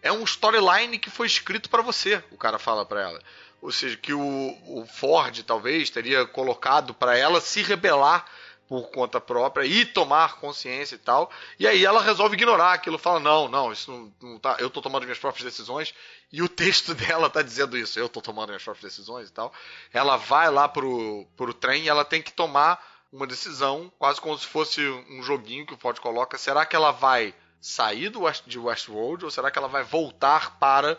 é 0.00 0.10
um 0.10 0.24
storyline 0.24 0.98
que 0.98 1.10
foi 1.10 1.26
escrito 1.26 1.68
para 1.68 1.82
você, 1.82 2.24
o 2.30 2.38
cara 2.38 2.58
fala 2.58 2.86
para 2.86 3.02
ela 3.02 3.20
ou 3.60 3.70
seja, 3.70 3.96
que 3.96 4.12
o, 4.12 4.20
o 4.20 4.86
Ford 4.86 5.42
talvez 5.42 5.90
teria 5.90 6.26
colocado 6.26 6.94
para 6.94 7.16
ela 7.16 7.40
se 7.40 7.62
rebelar 7.62 8.24
por 8.68 8.88
conta 8.90 9.20
própria 9.20 9.66
e 9.66 9.84
tomar 9.84 10.36
consciência 10.36 10.94
e 10.94 10.98
tal. 10.98 11.28
E 11.58 11.66
aí 11.66 11.84
ela 11.84 12.00
resolve 12.00 12.36
ignorar 12.36 12.72
aquilo, 12.72 12.98
fala: 12.98 13.18
"Não, 13.18 13.48
não, 13.48 13.72
isso 13.72 13.90
não, 13.90 14.12
não 14.30 14.38
tá, 14.38 14.56
eu 14.60 14.70
tô 14.70 14.80
tomando 14.80 15.02
minhas 15.02 15.18
próprias 15.18 15.44
decisões". 15.44 15.92
E 16.32 16.40
o 16.40 16.48
texto 16.48 16.94
dela 16.96 17.28
tá 17.28 17.42
dizendo 17.42 17.76
isso, 17.76 17.98
eu 17.98 18.08
tô 18.08 18.20
tomando 18.20 18.50
minhas 18.50 18.62
próprias 18.62 18.92
decisões 18.92 19.28
e 19.28 19.32
tal. 19.32 19.52
Ela 19.92 20.16
vai 20.16 20.48
lá 20.50 20.68
pro 20.68 21.26
pro 21.36 21.52
trem 21.52 21.84
e 21.84 21.88
ela 21.88 22.04
tem 22.04 22.22
que 22.22 22.32
tomar 22.32 22.80
uma 23.12 23.26
decisão, 23.26 23.92
quase 23.98 24.20
como 24.20 24.38
se 24.38 24.46
fosse 24.46 24.80
um 25.10 25.20
joguinho 25.20 25.66
que 25.66 25.74
o 25.74 25.76
Ford 25.76 25.98
coloca, 25.98 26.38
será 26.38 26.64
que 26.64 26.76
ela 26.76 26.92
vai 26.92 27.34
sair 27.60 28.08
do 28.08 28.22
West, 28.22 28.44
de 28.46 28.58
Westworld 28.58 29.24
ou 29.24 29.30
será 29.30 29.50
que 29.50 29.58
ela 29.58 29.68
vai 29.68 29.82
voltar 29.82 30.58
para 30.58 30.96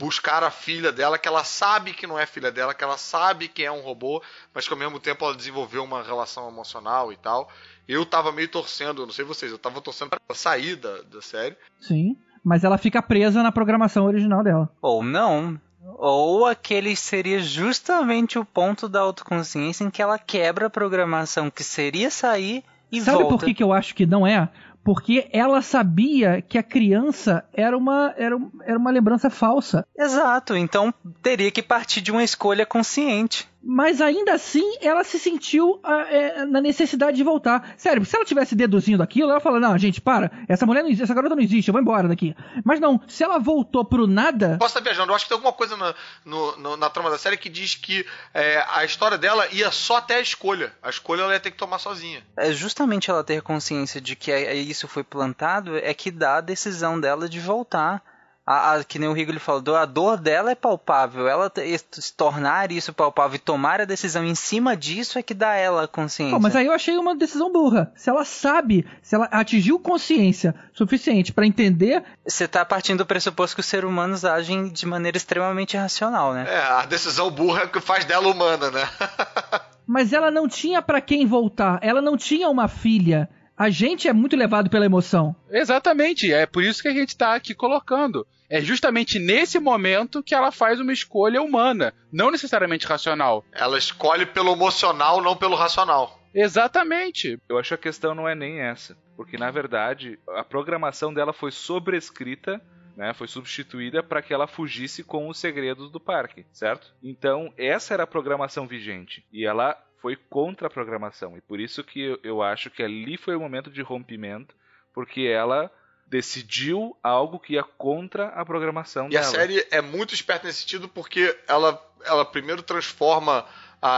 buscar 0.00 0.42
a 0.42 0.50
filha 0.50 0.90
dela, 0.90 1.18
que 1.18 1.28
ela 1.28 1.44
sabe 1.44 1.92
que 1.92 2.06
não 2.06 2.18
é 2.18 2.24
filha 2.24 2.50
dela, 2.50 2.72
que 2.72 2.82
ela 2.82 2.96
sabe 2.96 3.48
que 3.48 3.62
é 3.62 3.70
um 3.70 3.82
robô, 3.82 4.22
mas 4.54 4.66
que 4.66 4.72
ao 4.72 4.78
mesmo 4.78 4.98
tempo 4.98 5.22
ela 5.26 5.34
desenvolveu 5.36 5.84
uma 5.84 6.02
relação 6.02 6.48
emocional 6.48 7.12
e 7.12 7.16
tal. 7.16 7.50
Eu 7.86 8.06
tava 8.06 8.32
meio 8.32 8.48
torcendo, 8.48 9.04
não 9.04 9.12
sei 9.12 9.26
vocês, 9.26 9.52
eu 9.52 9.58
tava 9.58 9.82
torcendo 9.82 10.08
pra 10.08 10.34
sair 10.34 10.76
da, 10.76 11.02
da 11.02 11.20
série. 11.20 11.54
Sim, 11.78 12.16
mas 12.42 12.64
ela 12.64 12.78
fica 12.78 13.02
presa 13.02 13.42
na 13.42 13.52
programação 13.52 14.06
original 14.06 14.42
dela. 14.42 14.70
Ou 14.80 15.02
não. 15.02 15.60
Ou 15.98 16.46
aquele 16.46 16.96
seria 16.96 17.40
justamente 17.40 18.38
o 18.38 18.44
ponto 18.44 18.88
da 18.88 19.00
autoconsciência 19.00 19.84
em 19.84 19.90
que 19.90 20.00
ela 20.00 20.18
quebra 20.18 20.66
a 20.66 20.70
programação 20.70 21.50
que 21.50 21.62
seria 21.62 22.10
sair 22.10 22.64
e 22.90 23.00
Sabe 23.02 23.18
volta. 23.18 23.36
por 23.36 23.44
que, 23.44 23.54
que 23.54 23.62
eu 23.62 23.72
acho 23.72 23.94
que 23.94 24.06
não 24.06 24.26
é? 24.26 24.48
Porque 24.82 25.28
ela 25.32 25.62
sabia 25.62 26.42
que 26.42 26.58
a 26.58 26.62
criança 26.62 27.44
era 27.52 27.76
uma, 27.76 28.14
era, 28.16 28.38
era 28.64 28.78
uma 28.78 28.90
lembrança 28.90 29.30
falsa. 29.30 29.86
Exato, 29.96 30.56
então 30.56 30.92
teria 31.22 31.50
que 31.50 31.62
partir 31.62 32.00
de 32.00 32.10
uma 32.10 32.24
escolha 32.24 32.64
consciente 32.64 33.48
mas 33.62 34.00
ainda 34.00 34.34
assim 34.34 34.78
ela 34.80 35.04
se 35.04 35.18
sentiu 35.18 35.78
ah, 35.82 36.06
é, 36.08 36.44
na 36.44 36.60
necessidade 36.60 37.16
de 37.16 37.22
voltar. 37.22 37.74
Sério, 37.76 38.04
se 38.04 38.16
ela 38.16 38.24
tivesse 38.24 38.54
deduzindo 38.54 39.02
aquilo, 39.02 39.30
ela 39.30 39.40
fala: 39.40 39.60
Não, 39.60 39.76
gente, 39.76 40.00
para, 40.00 40.30
essa 40.48 40.64
mulher 40.64 40.82
não 40.82 40.88
existe, 40.88 41.04
essa 41.04 41.14
garota 41.14 41.34
não 41.34 41.42
existe, 41.42 41.68
eu 41.68 41.72
vou 41.72 41.80
embora 41.80 42.08
daqui. 42.08 42.34
Mas 42.64 42.80
não, 42.80 43.00
se 43.06 43.22
ela 43.22 43.38
voltou 43.38 43.84
pro 43.84 44.06
nada. 44.06 44.56
Posso 44.58 44.78
estar 44.78 44.80
viajando, 44.80 45.12
eu 45.12 45.16
acho 45.16 45.24
que 45.24 45.28
tem 45.28 45.36
alguma 45.36 45.52
coisa 45.52 45.76
na, 45.76 45.94
no, 46.24 46.56
no, 46.56 46.76
na 46.76 46.88
trama 46.88 47.10
da 47.10 47.18
série 47.18 47.36
que 47.36 47.48
diz 47.48 47.74
que 47.74 48.06
é, 48.32 48.64
a 48.68 48.84
história 48.84 49.18
dela 49.18 49.46
ia 49.52 49.70
só 49.70 49.98
até 49.98 50.16
a 50.16 50.20
escolha. 50.20 50.72
A 50.82 50.88
escolha 50.88 51.22
ela 51.22 51.32
ia 51.34 51.40
ter 51.40 51.50
que 51.50 51.58
tomar 51.58 51.78
sozinha. 51.78 52.22
É 52.36 52.52
justamente 52.52 53.10
ela 53.10 53.22
ter 53.22 53.42
consciência 53.42 54.00
de 54.00 54.16
que 54.16 54.32
é, 54.32 54.54
isso 54.54 54.88
foi 54.88 55.04
plantado 55.04 55.76
é 55.76 55.92
que 55.92 56.10
dá 56.10 56.36
a 56.36 56.40
decisão 56.40 56.98
dela 56.98 57.28
de 57.28 57.40
voltar 57.40 58.02
a, 58.46 58.74
a, 58.74 58.84
que 58.84 58.98
nem 58.98 59.08
o 59.08 59.12
Rigoli 59.12 59.38
falou, 59.38 59.76
a 59.76 59.84
dor 59.84 60.16
dela 60.18 60.50
é 60.50 60.54
palpável. 60.54 61.28
Ela 61.28 61.50
se 61.92 62.12
tornar 62.14 62.72
isso 62.72 62.92
palpável 62.92 63.36
e 63.36 63.38
tomar 63.38 63.80
a 63.80 63.84
decisão 63.84 64.24
em 64.24 64.34
cima 64.34 64.76
disso 64.76 65.18
é 65.18 65.22
que 65.22 65.34
dá 65.34 65.54
ela 65.54 65.84
a 65.84 65.88
consciência. 65.88 66.34
Pô, 66.34 66.40
mas 66.40 66.56
aí 66.56 66.66
eu 66.66 66.72
achei 66.72 66.96
uma 66.96 67.14
decisão 67.14 67.52
burra. 67.52 67.92
Se 67.94 68.10
ela 68.10 68.24
sabe, 68.24 68.86
se 69.02 69.14
ela 69.14 69.26
atingiu 69.26 69.78
consciência 69.78 70.54
suficiente 70.72 71.32
para 71.32 71.46
entender. 71.46 72.02
Você 72.26 72.48
tá 72.48 72.64
partindo 72.64 72.98
do 72.98 73.06
pressuposto 73.06 73.56
que 73.56 73.60
os 73.60 73.66
seres 73.66 73.88
humanos 73.88 74.24
agem 74.24 74.68
de 74.68 74.86
maneira 74.86 75.16
extremamente 75.16 75.76
racional, 75.76 76.32
né? 76.32 76.46
É, 76.48 76.60
a 76.60 76.86
decisão 76.86 77.30
burra 77.30 77.66
que 77.66 77.80
faz 77.80 78.04
dela 78.04 78.28
humana, 78.28 78.70
né? 78.70 78.88
mas 79.86 80.12
ela 80.12 80.30
não 80.30 80.46
tinha 80.46 80.80
para 80.80 81.00
quem 81.00 81.26
voltar. 81.26 81.78
Ela 81.82 82.00
não 82.00 82.16
tinha 82.16 82.48
uma 82.48 82.68
filha 82.68 83.28
a 83.60 83.68
gente 83.68 84.08
é 84.08 84.12
muito 84.14 84.34
levado 84.36 84.70
pela 84.70 84.86
emoção. 84.86 85.36
Exatamente, 85.50 86.32
é 86.32 86.46
por 86.46 86.64
isso 86.64 86.80
que 86.80 86.88
a 86.88 86.94
gente 86.94 87.10
está 87.10 87.34
aqui 87.34 87.54
colocando. 87.54 88.26
É 88.48 88.58
justamente 88.58 89.18
nesse 89.18 89.58
momento 89.58 90.22
que 90.22 90.34
ela 90.34 90.50
faz 90.50 90.80
uma 90.80 90.94
escolha 90.94 91.42
humana, 91.42 91.92
não 92.10 92.30
necessariamente 92.30 92.86
racional. 92.86 93.44
Ela 93.52 93.76
escolhe 93.76 94.24
pelo 94.24 94.52
emocional, 94.52 95.20
não 95.20 95.36
pelo 95.36 95.56
racional. 95.56 96.18
Exatamente. 96.34 97.38
Eu 97.50 97.58
acho 97.58 97.68
que 97.68 97.74
a 97.74 97.78
questão 97.78 98.14
não 98.14 98.26
é 98.26 98.34
nem 98.34 98.60
essa, 98.60 98.96
porque 99.14 99.36
na 99.36 99.50
verdade 99.50 100.18
a 100.30 100.42
programação 100.42 101.12
dela 101.12 101.34
foi 101.34 101.50
sobrescrita 101.50 102.62
né, 102.96 103.14
foi 103.14 103.28
substituída 103.28 104.02
para 104.02 104.20
que 104.20 104.34
ela 104.34 104.46
fugisse 104.46 105.02
com 105.02 105.28
os 105.28 105.38
segredos 105.38 105.90
do 105.90 105.98
parque, 105.98 106.44
certo? 106.52 106.92
Então, 107.02 107.50
essa 107.56 107.94
era 107.94 108.02
a 108.02 108.06
programação 108.06 108.66
vigente. 108.66 109.24
E 109.32 109.46
ela 109.46 109.74
foi 110.00 110.16
contra 110.16 110.66
a 110.66 110.70
programação. 110.70 111.36
E 111.36 111.40
por 111.40 111.60
isso 111.60 111.84
que 111.84 112.18
eu 112.22 112.42
acho 112.42 112.70
que 112.70 112.82
ali 112.82 113.16
foi 113.16 113.36
o 113.36 113.40
momento 113.40 113.70
de 113.70 113.82
rompimento, 113.82 114.54
porque 114.92 115.22
ela 115.22 115.70
decidiu 116.06 116.96
algo 117.02 117.38
que 117.38 117.54
ia 117.54 117.62
contra 117.62 118.28
a 118.28 118.44
programação 118.44 119.06
e 119.06 119.10
dela. 119.10 119.24
E 119.24 119.28
a 119.28 119.30
série 119.30 119.66
é 119.70 119.80
muito 119.80 120.12
esperta 120.12 120.46
nesse 120.46 120.62
sentido 120.62 120.88
porque 120.88 121.36
ela, 121.46 121.80
ela 122.04 122.24
primeiro 122.24 122.62
transforma 122.62 123.46
a, 123.80 123.88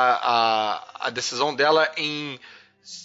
a, 1.02 1.06
a 1.06 1.10
decisão 1.10 1.54
dela 1.54 1.90
em 1.96 2.38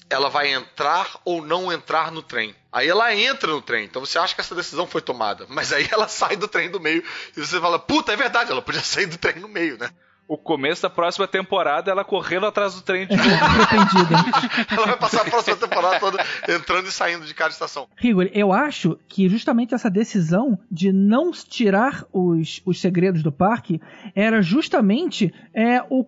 ela 0.09 0.27
vai 0.27 0.51
entrar 0.51 1.19
ou 1.23 1.45
não 1.45 1.71
entrar 1.71 2.11
no 2.11 2.23
trem. 2.23 2.55
Aí 2.71 2.87
ela 2.87 3.13
entra 3.13 3.51
no 3.51 3.61
trem, 3.61 3.85
então 3.85 4.03
você 4.03 4.17
acha 4.17 4.33
que 4.33 4.41
essa 4.41 4.55
decisão 4.55 4.87
foi 4.87 5.01
tomada, 5.01 5.45
mas 5.49 5.71
aí 5.71 5.87
ela 5.91 6.07
sai 6.09 6.35
do 6.35 6.47
trem 6.47 6.69
do 6.69 6.79
meio 6.79 7.03
e 7.35 7.39
você 7.39 7.59
fala, 7.59 7.77
puta, 7.77 8.11
é 8.11 8.15
verdade, 8.15 8.51
ela 8.51 8.61
podia 8.61 8.81
sair 8.81 9.05
do 9.05 9.17
trem 9.17 9.35
no 9.35 9.47
meio, 9.47 9.77
né? 9.77 9.91
O 10.27 10.37
começo 10.37 10.81
da 10.81 10.89
próxima 10.89 11.27
temporada 11.27 11.89
ela 11.89 12.03
correndo 12.03 12.45
atrás 12.45 12.75
do 12.75 12.81
trem 12.81 13.07
de 13.07 13.15
novo. 13.15 13.29
ela 14.69 14.85
vai 14.87 14.97
passar 14.97 15.21
a 15.21 15.25
próxima 15.25 15.55
temporada 15.55 15.99
toda 15.99 16.23
entrando 16.47 16.87
e 16.87 16.91
saindo 16.91 17.25
de 17.25 17.33
cada 17.33 17.51
estação. 17.51 17.87
Rigor, 17.95 18.29
eu 18.33 18.51
acho 18.51 18.99
que 19.07 19.29
justamente 19.29 19.73
essa 19.73 19.89
decisão 19.89 20.59
de 20.69 20.91
não 20.91 21.31
tirar 21.31 22.05
os, 22.11 22.61
os 22.65 22.79
segredos 22.79 23.23
do 23.23 23.31
parque 23.31 23.79
era 24.13 24.41
justamente 24.41 25.33
é, 25.53 25.81
o, 25.89 26.05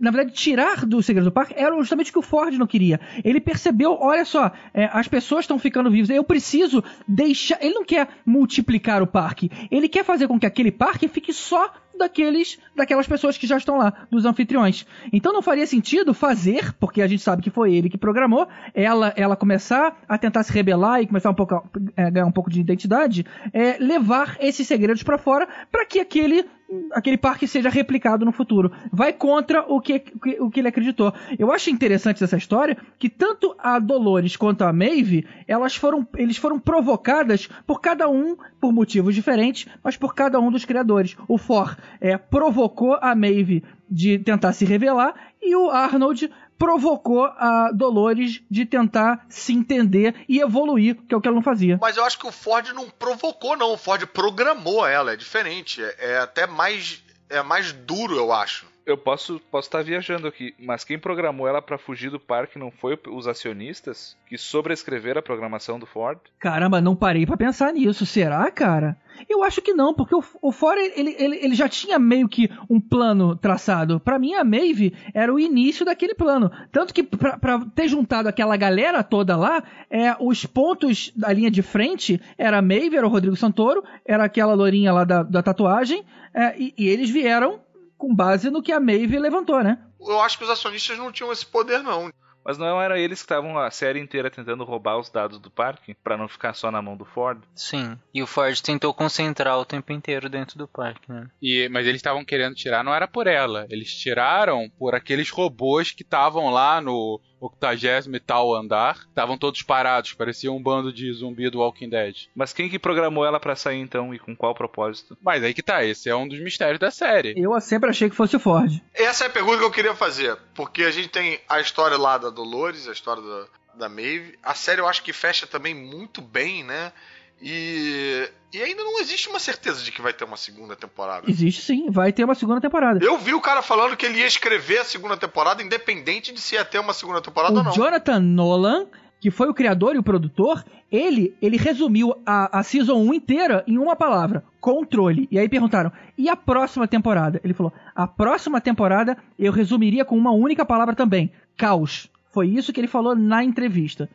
na 0.00 0.10
verdade, 0.10 0.36
tirar 0.36 0.86
do 0.86 1.02
Segredo 1.02 1.24
do 1.26 1.32
Parque 1.32 1.54
era 1.56 1.74
justamente 1.76 2.10
o 2.10 2.12
que 2.12 2.18
o 2.18 2.22
Ford 2.22 2.54
não 2.56 2.66
queria. 2.66 3.00
Ele 3.24 3.40
percebeu, 3.40 3.96
olha 4.00 4.24
só, 4.24 4.52
é, 4.72 4.88
as 4.92 5.08
pessoas 5.08 5.44
estão 5.44 5.58
ficando 5.58 5.90
vivas, 5.90 6.10
eu 6.10 6.22
preciso 6.22 6.82
deixar. 7.06 7.58
Ele 7.60 7.74
não 7.74 7.84
quer 7.84 8.08
multiplicar 8.24 9.02
o 9.02 9.06
parque, 9.06 9.50
ele 9.70 9.88
quer 9.88 10.04
fazer 10.04 10.28
com 10.28 10.38
que 10.38 10.46
aquele 10.46 10.70
parque 10.70 11.08
fique 11.08 11.32
só 11.32 11.72
daqueles 12.00 12.58
daquelas 12.74 13.06
pessoas 13.06 13.38
que 13.38 13.46
já 13.46 13.56
estão 13.56 13.78
lá, 13.78 13.92
dos 14.10 14.24
anfitriões. 14.24 14.86
Então 15.12 15.32
não 15.32 15.42
faria 15.42 15.66
sentido 15.66 16.12
fazer, 16.12 16.72
porque 16.74 17.00
a 17.00 17.06
gente 17.06 17.22
sabe 17.22 17.42
que 17.42 17.50
foi 17.50 17.74
ele 17.74 17.88
que 17.88 17.98
programou, 17.98 18.48
ela 18.74 19.12
ela 19.16 19.36
começar 19.36 19.96
a 20.08 20.18
tentar 20.18 20.42
se 20.42 20.52
rebelar 20.52 21.00
e 21.00 21.06
começar 21.06 21.30
um 21.30 21.34
pouco 21.34 21.54
a, 21.54 21.62
é, 21.96 22.10
ganhar 22.10 22.26
um 22.26 22.32
pouco 22.32 22.50
de 22.50 22.60
identidade, 22.60 23.24
é, 23.52 23.76
levar 23.78 24.36
esses 24.40 24.66
segredos 24.66 25.02
para 25.02 25.18
fora 25.18 25.48
para 25.70 25.86
que 25.86 26.00
aquele 26.00 26.44
aquele 26.92 27.16
parque 27.16 27.46
seja 27.46 27.68
replicado 27.68 28.24
no 28.24 28.32
futuro. 28.32 28.72
Vai 28.92 29.12
contra 29.12 29.62
o 29.62 29.80
que, 29.80 30.02
o 30.38 30.50
que 30.50 30.60
ele 30.60 30.68
acreditou. 30.68 31.12
Eu 31.38 31.52
acho 31.52 31.70
interessante 31.70 32.20
dessa 32.20 32.36
história 32.36 32.76
que 32.98 33.08
tanto 33.08 33.54
a 33.58 33.78
Dolores 33.78 34.36
quanto 34.36 34.62
a 34.62 34.72
Maeve, 34.72 35.26
elas 35.46 35.76
foram, 35.76 36.06
eles 36.16 36.36
foram 36.36 36.58
provocadas 36.58 37.48
por 37.66 37.80
cada 37.80 38.08
um, 38.08 38.36
por 38.60 38.72
motivos 38.72 39.14
diferentes, 39.14 39.66
mas 39.82 39.96
por 39.96 40.14
cada 40.14 40.38
um 40.38 40.50
dos 40.50 40.64
criadores. 40.64 41.16
O 41.28 41.38
For 41.38 41.76
é, 42.00 42.16
provocou 42.16 42.98
a 43.00 43.14
Maeve 43.14 43.64
de 43.90 44.18
tentar 44.18 44.52
se 44.52 44.64
revelar 44.64 45.14
e 45.42 45.56
o 45.56 45.68
Arnold 45.70 46.30
provocou 46.60 47.24
a 47.24 47.70
Dolores 47.72 48.42
de 48.50 48.66
tentar 48.66 49.24
se 49.30 49.54
entender 49.54 50.14
e 50.28 50.40
evoluir, 50.40 50.94
que 51.08 51.14
é 51.14 51.16
o 51.16 51.20
que 51.20 51.26
ela 51.26 51.34
não 51.34 51.42
fazia. 51.42 51.78
Mas 51.80 51.96
eu 51.96 52.04
acho 52.04 52.18
que 52.18 52.26
o 52.26 52.30
Ford 52.30 52.68
não 52.74 52.90
provocou, 52.90 53.56
não. 53.56 53.72
O 53.72 53.78
Ford 53.78 54.06
programou 54.08 54.86
ela, 54.86 55.14
é 55.14 55.16
diferente. 55.16 55.82
É, 55.82 55.96
é 56.00 56.18
até 56.18 56.46
mais, 56.46 57.02
é 57.30 57.42
mais 57.42 57.72
duro, 57.72 58.14
eu 58.14 58.30
acho. 58.30 58.66
Eu 58.90 58.98
posso 58.98 59.40
posso 59.52 59.68
estar 59.68 59.84
viajando 59.84 60.26
aqui, 60.26 60.52
mas 60.58 60.82
quem 60.82 60.98
programou 60.98 61.46
ela 61.46 61.62
para 61.62 61.78
fugir 61.78 62.10
do 62.10 62.18
parque 62.18 62.58
não 62.58 62.72
foi 62.72 62.98
os 63.08 63.28
acionistas 63.28 64.16
que 64.26 64.36
sobrescreveram 64.36 65.20
a 65.20 65.22
programação 65.22 65.78
do 65.78 65.86
Ford? 65.86 66.18
Caramba, 66.40 66.80
não 66.80 66.96
parei 66.96 67.24
para 67.24 67.36
pensar 67.36 67.72
nisso. 67.72 68.04
Será, 68.04 68.50
cara? 68.50 68.96
Eu 69.28 69.44
acho 69.44 69.62
que 69.62 69.72
não, 69.72 69.94
porque 69.94 70.14
o, 70.14 70.24
o 70.42 70.50
Ford 70.50 70.76
ele, 70.76 71.14
ele, 71.16 71.36
ele 71.36 71.54
já 71.54 71.68
tinha 71.68 72.00
meio 72.00 72.28
que 72.28 72.50
um 72.68 72.80
plano 72.80 73.36
traçado. 73.36 74.00
Para 74.00 74.18
mim, 74.18 74.34
a 74.34 74.42
Maeve 74.42 74.92
era 75.14 75.32
o 75.32 75.38
início 75.38 75.84
daquele 75.84 76.14
plano. 76.14 76.50
Tanto 76.72 76.92
que 76.92 77.04
para 77.04 77.64
ter 77.74 77.86
juntado 77.86 78.28
aquela 78.28 78.56
galera 78.56 79.04
toda 79.04 79.36
lá, 79.36 79.62
é, 79.88 80.16
os 80.18 80.44
pontos 80.46 81.12
da 81.14 81.32
linha 81.32 81.50
de 81.50 81.62
frente 81.62 82.20
era 82.36 82.58
a 82.58 82.62
Maeve, 82.62 82.96
era 82.96 83.06
o 83.06 83.10
Rodrigo 83.10 83.36
Santoro, 83.36 83.84
era 84.04 84.24
aquela 84.24 84.54
lourinha 84.54 84.92
lá 84.92 85.04
da, 85.04 85.22
da 85.22 85.42
tatuagem, 85.44 86.04
é, 86.34 86.58
e, 86.58 86.74
e 86.76 86.88
eles 86.88 87.08
vieram 87.08 87.60
com 88.00 88.14
base 88.14 88.50
no 88.50 88.62
que 88.62 88.72
a 88.72 88.80
Maeve 88.80 89.18
levantou, 89.18 89.62
né? 89.62 89.78
Eu 90.00 90.20
acho 90.20 90.38
que 90.38 90.44
os 90.44 90.50
acionistas 90.50 90.96
não 90.96 91.12
tinham 91.12 91.30
esse 91.30 91.44
poder, 91.44 91.82
não. 91.82 92.10
Mas 92.42 92.56
não 92.56 92.80
era 92.80 92.98
eles 92.98 93.18
que 93.18 93.24
estavam 93.24 93.58
a 93.58 93.70
série 93.70 94.00
inteira 94.00 94.30
tentando 94.30 94.64
roubar 94.64 94.98
os 94.98 95.10
dados 95.10 95.38
do 95.38 95.50
parque 95.50 95.94
para 96.02 96.16
não 96.16 96.26
ficar 96.26 96.54
só 96.54 96.70
na 96.70 96.80
mão 96.80 96.96
do 96.96 97.04
Ford? 97.04 97.42
Sim. 97.54 97.98
E 98.14 98.22
o 98.22 98.26
Ford 98.26 98.58
tentou 98.62 98.94
concentrar 98.94 99.58
o 99.58 99.64
tempo 99.66 99.92
inteiro 99.92 100.30
dentro 100.30 100.56
do 100.56 100.66
parque, 100.66 101.12
né? 101.12 101.28
E, 101.42 101.68
mas 101.68 101.86
eles 101.86 101.98
estavam 101.98 102.24
querendo 102.24 102.54
tirar, 102.54 102.82
não 102.82 102.94
era 102.94 103.06
por 103.06 103.26
ela. 103.26 103.66
Eles 103.68 103.94
tiraram 103.94 104.70
por 104.78 104.94
aqueles 104.94 105.28
robôs 105.28 105.90
que 105.90 106.02
estavam 106.02 106.48
lá 106.48 106.80
no 106.80 107.20
octagésimo 107.40 108.16
e 108.16 108.20
tal 108.20 108.54
andar, 108.54 108.98
estavam 109.08 109.38
todos 109.38 109.62
parados, 109.62 110.12
parecia 110.12 110.52
um 110.52 110.62
bando 110.62 110.92
de 110.92 111.12
zumbi 111.12 111.48
do 111.48 111.58
Walking 111.58 111.88
Dead. 111.88 112.28
Mas 112.34 112.52
quem 112.52 112.68
que 112.68 112.78
programou 112.78 113.24
ela 113.24 113.40
para 113.40 113.56
sair 113.56 113.80
então 113.80 114.14
e 114.14 114.18
com 114.18 114.36
qual 114.36 114.54
propósito? 114.54 115.16
Mas 115.22 115.42
aí 115.42 115.54
que 115.54 115.62
tá, 115.62 115.84
esse 115.84 116.08
é 116.08 116.14
um 116.14 116.28
dos 116.28 116.40
mistérios 116.40 116.78
da 116.78 116.90
série. 116.90 117.34
Eu 117.36 117.58
sempre 117.60 117.90
achei 117.90 118.10
que 118.10 118.16
fosse 118.16 118.36
o 118.36 118.40
Ford. 118.40 118.80
Essa 118.94 119.24
é 119.24 119.26
a 119.26 119.30
pergunta 119.30 119.58
que 119.58 119.64
eu 119.64 119.70
queria 119.70 119.94
fazer, 119.94 120.36
porque 120.54 120.82
a 120.82 120.90
gente 120.90 121.08
tem 121.08 121.40
a 121.48 121.60
história 121.60 121.96
lá 121.96 122.18
da 122.18 122.30
Dolores, 122.30 122.86
a 122.86 122.92
história 122.92 123.22
da, 123.22 123.46
da 123.74 123.88
Maeve. 123.88 124.38
A 124.42 124.54
série 124.54 124.80
eu 124.80 124.88
acho 124.88 125.02
que 125.02 125.12
fecha 125.12 125.46
também 125.46 125.74
muito 125.74 126.20
bem, 126.20 126.62
né? 126.62 126.92
E, 127.40 128.28
e 128.52 128.62
ainda 128.62 128.84
não 128.84 129.00
existe 129.00 129.28
uma 129.28 129.38
certeza 129.38 129.82
de 129.82 129.90
que 129.90 130.02
vai 130.02 130.12
ter 130.12 130.24
uma 130.24 130.36
segunda 130.36 130.76
temporada. 130.76 131.30
Existe 131.30 131.62
sim, 131.62 131.90
vai 131.90 132.12
ter 132.12 132.24
uma 132.24 132.34
segunda 132.34 132.60
temporada. 132.60 133.02
Eu 133.02 133.16
vi 133.16 133.32
o 133.32 133.40
cara 133.40 133.62
falando 133.62 133.96
que 133.96 134.04
ele 134.04 134.18
ia 134.18 134.26
escrever 134.26 134.78
a 134.78 134.84
segunda 134.84 135.16
temporada, 135.16 135.62
independente 135.62 136.32
de 136.32 136.40
se 136.40 136.54
ia 136.54 136.64
ter 136.64 136.78
uma 136.78 136.92
segunda 136.92 137.20
temporada 137.20 137.54
o 137.54 137.58
ou 137.58 137.64
não. 137.64 137.72
Jonathan 137.72 138.20
Nolan, 138.20 138.86
que 139.20 139.30
foi 139.30 139.48
o 139.48 139.54
criador 139.54 139.94
e 139.94 139.98
o 139.98 140.02
produtor, 140.02 140.62
ele, 140.92 141.34
ele 141.40 141.56
resumiu 141.56 142.14
a, 142.26 142.58
a 142.58 142.62
Season 142.62 142.96
1 142.96 143.14
inteira 143.14 143.64
em 143.66 143.78
uma 143.78 143.96
palavra: 143.96 144.44
controle. 144.60 145.26
E 145.30 145.38
aí 145.38 145.48
perguntaram: 145.48 145.90
e 146.18 146.28
a 146.28 146.36
próxima 146.36 146.86
temporada? 146.86 147.40
Ele 147.42 147.54
falou: 147.54 147.72
a 147.94 148.06
próxima 148.06 148.60
temporada 148.60 149.16
eu 149.38 149.52
resumiria 149.52 150.04
com 150.04 150.16
uma 150.16 150.32
única 150.32 150.64
palavra 150.64 150.94
também: 150.94 151.32
caos. 151.56 152.10
Foi 152.32 152.46
isso 152.46 152.72
que 152.72 152.78
ele 152.78 152.86
falou 152.86 153.16
na 153.16 153.42
entrevista. 153.42 154.08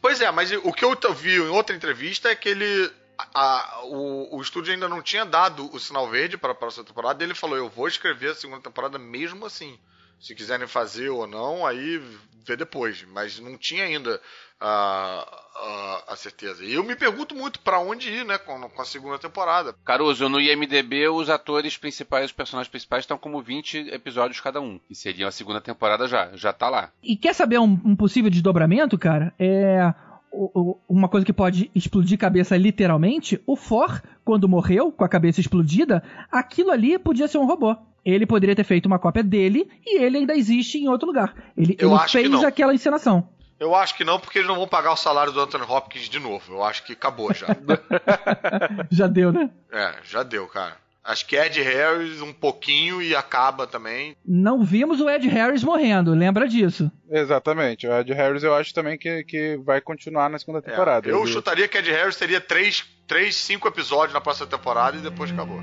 Pois 0.00 0.20
é, 0.20 0.30
mas 0.30 0.50
o 0.50 0.72
que 0.72 0.84
eu 0.84 1.14
vi 1.14 1.36
em 1.36 1.48
outra 1.48 1.76
entrevista 1.76 2.30
é 2.30 2.34
que 2.34 2.48
ele. 2.48 2.90
A, 3.34 3.80
o, 3.84 4.36
o 4.36 4.40
estúdio 4.40 4.72
ainda 4.72 4.88
não 4.88 5.02
tinha 5.02 5.26
dado 5.26 5.70
o 5.74 5.78
sinal 5.78 6.08
verde 6.08 6.38
para 6.38 6.52
a 6.52 6.54
próxima 6.54 6.84
temporada. 6.84 7.22
E 7.22 7.26
ele 7.26 7.34
falou: 7.34 7.56
Eu 7.56 7.68
vou 7.68 7.86
escrever 7.86 8.30
a 8.30 8.34
segunda 8.34 8.62
temporada 8.62 8.98
mesmo 8.98 9.44
assim. 9.44 9.78
Se 10.20 10.34
quiserem 10.34 10.66
fazer 10.66 11.08
ou 11.08 11.26
não, 11.26 11.66
aí 11.66 12.00
vê 12.46 12.56
depois. 12.56 13.04
Mas 13.12 13.38
não 13.38 13.56
tinha 13.56 13.84
ainda 13.84 14.20
a, 14.60 15.26
a, 15.56 16.12
a 16.12 16.16
certeza. 16.16 16.62
E 16.64 16.74
eu 16.74 16.84
me 16.84 16.94
pergunto 16.94 17.34
muito 17.34 17.60
para 17.60 17.80
onde 17.80 18.10
ir, 18.10 18.24
né, 18.24 18.36
com, 18.38 18.68
com, 18.68 18.82
a 18.82 18.84
segunda 18.84 19.18
temporada. 19.18 19.74
Caruso, 19.84 20.28
no 20.28 20.40
IMDB 20.40 21.08
os 21.08 21.30
atores 21.30 21.76
principais, 21.76 22.26
os 22.26 22.32
personagens 22.32 22.70
principais 22.70 23.04
estão 23.04 23.16
como 23.16 23.42
20 23.42 23.88
episódios 23.88 24.40
cada 24.40 24.60
um. 24.60 24.78
E 24.88 24.94
seria 24.94 25.28
a 25.28 25.32
segunda 25.32 25.60
temporada 25.60 26.06
já, 26.06 26.30
já 26.34 26.52
tá 26.52 26.68
lá. 26.68 26.92
E 27.02 27.16
quer 27.16 27.34
saber 27.34 27.58
um, 27.58 27.80
um 27.84 27.96
possível 27.96 28.30
desdobramento, 28.30 28.98
cara? 28.98 29.32
É 29.38 29.92
uma 30.88 31.08
coisa 31.08 31.26
que 31.26 31.32
pode 31.32 31.70
explodir 31.74 32.16
cabeça 32.16 32.56
literalmente, 32.56 33.40
o 33.46 33.56
For, 33.56 34.00
quando 34.24 34.48
morreu 34.48 34.92
com 34.92 35.04
a 35.04 35.08
cabeça 35.08 35.40
explodida, 35.40 36.02
aquilo 36.30 36.70
ali 36.70 36.98
podia 36.98 37.26
ser 37.26 37.38
um 37.38 37.46
robô. 37.46 37.76
Ele 38.04 38.26
poderia 38.26 38.56
ter 38.56 38.64
feito 38.64 38.86
uma 38.86 38.98
cópia 38.98 39.22
dele 39.22 39.68
e 39.84 40.02
ele 40.02 40.18
ainda 40.18 40.34
existe 40.34 40.78
em 40.78 40.88
outro 40.88 41.06
lugar. 41.06 41.34
Ele, 41.56 41.76
ele 41.78 41.98
fez 42.08 42.44
aquela 42.44 42.74
encenação. 42.74 43.28
Eu 43.58 43.74
acho 43.74 43.94
que 43.94 44.04
não, 44.04 44.18
porque 44.18 44.38
eles 44.38 44.48
não 44.48 44.56
vão 44.56 44.66
pagar 44.66 44.92
o 44.92 44.96
salário 44.96 45.32
do 45.32 45.40
Anthony 45.40 45.64
Hopkins 45.68 46.08
de 46.08 46.18
novo. 46.18 46.54
Eu 46.54 46.64
acho 46.64 46.82
que 46.82 46.94
acabou 46.94 47.32
já. 47.34 47.46
já 48.90 49.06
deu, 49.06 49.30
né? 49.30 49.50
É, 49.70 49.96
já 50.02 50.22
deu, 50.22 50.46
cara. 50.46 50.78
Acho 51.02 51.26
que 51.26 51.36
Ed 51.36 51.60
Harris 51.60 52.20
um 52.20 52.32
pouquinho 52.32 53.02
e 53.02 53.16
acaba 53.16 53.66
também. 53.66 54.16
Não 54.24 54.62
vimos 54.62 55.00
o 55.00 55.08
Ed 55.10 55.26
Harris 55.28 55.64
morrendo, 55.64 56.12
lembra 56.12 56.46
disso? 56.46 56.90
Exatamente. 57.10 57.86
O 57.86 57.92
Ed 57.92 58.12
Harris 58.12 58.42
eu 58.42 58.54
acho 58.54 58.72
também 58.72 58.96
que, 58.96 59.24
que 59.24 59.56
vai 59.64 59.80
continuar 59.80 60.30
na 60.30 60.38
segunda 60.38 60.62
temporada. 60.62 61.08
É, 61.08 61.12
eu 61.12 61.26
chutaria 61.26 61.66
que 61.66 61.78
Ed 61.78 61.90
Harris 61.90 62.16
teria 62.16 62.40
3, 62.40 62.84
3, 63.06 63.34
5 63.34 63.68
episódios 63.68 64.14
na 64.14 64.20
próxima 64.20 64.46
temporada 64.46 64.96
e 64.96 65.00
depois 65.00 65.30
acabou. 65.30 65.60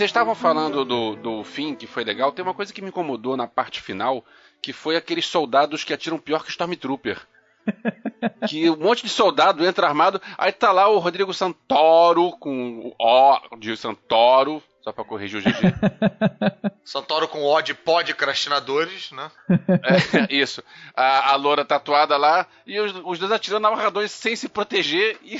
Vocês 0.00 0.08
estavam 0.08 0.34
falando 0.34 0.82
do, 0.82 1.14
do 1.14 1.44
fim, 1.44 1.74
que 1.74 1.86
foi 1.86 2.04
legal. 2.04 2.32
Tem 2.32 2.42
uma 2.42 2.54
coisa 2.54 2.72
que 2.72 2.80
me 2.80 2.88
incomodou 2.88 3.36
na 3.36 3.46
parte 3.46 3.82
final, 3.82 4.24
que 4.62 4.72
foi 4.72 4.96
aqueles 4.96 5.26
soldados 5.26 5.84
que 5.84 5.92
atiram 5.92 6.16
pior 6.16 6.42
que 6.42 6.48
Stormtrooper. 6.48 7.20
que 8.48 8.70
um 8.70 8.78
monte 8.78 9.02
de 9.02 9.10
soldado 9.10 9.62
entra 9.62 9.86
armado, 9.86 10.18
aí 10.38 10.52
tá 10.52 10.72
lá 10.72 10.88
o 10.88 10.98
Rodrigo 10.98 11.34
Santoro 11.34 12.30
com 12.38 12.78
o 12.78 12.94
O 12.98 13.56
de 13.58 13.76
Santoro, 13.76 14.62
só 14.82 14.92
pra 14.92 15.04
corrigir 15.04 15.40
o 15.40 15.42
GG. 15.42 15.74
Santoro 16.82 17.28
com 17.28 17.42
O 17.42 17.62
de 17.62 17.74
podcrastinadores, 17.74 19.12
né? 19.12 19.30
É, 19.48 20.34
isso. 20.34 20.62
A, 20.96 21.32
a 21.32 21.36
loura 21.36 21.64
tatuada 21.64 22.16
lá 22.16 22.46
e 22.66 22.80
os, 22.80 22.94
os 23.04 23.18
dois 23.18 23.30
atirando 23.30 23.66
amarradores 23.66 24.10
sem 24.10 24.34
se 24.34 24.48
proteger 24.48 25.18
e, 25.22 25.38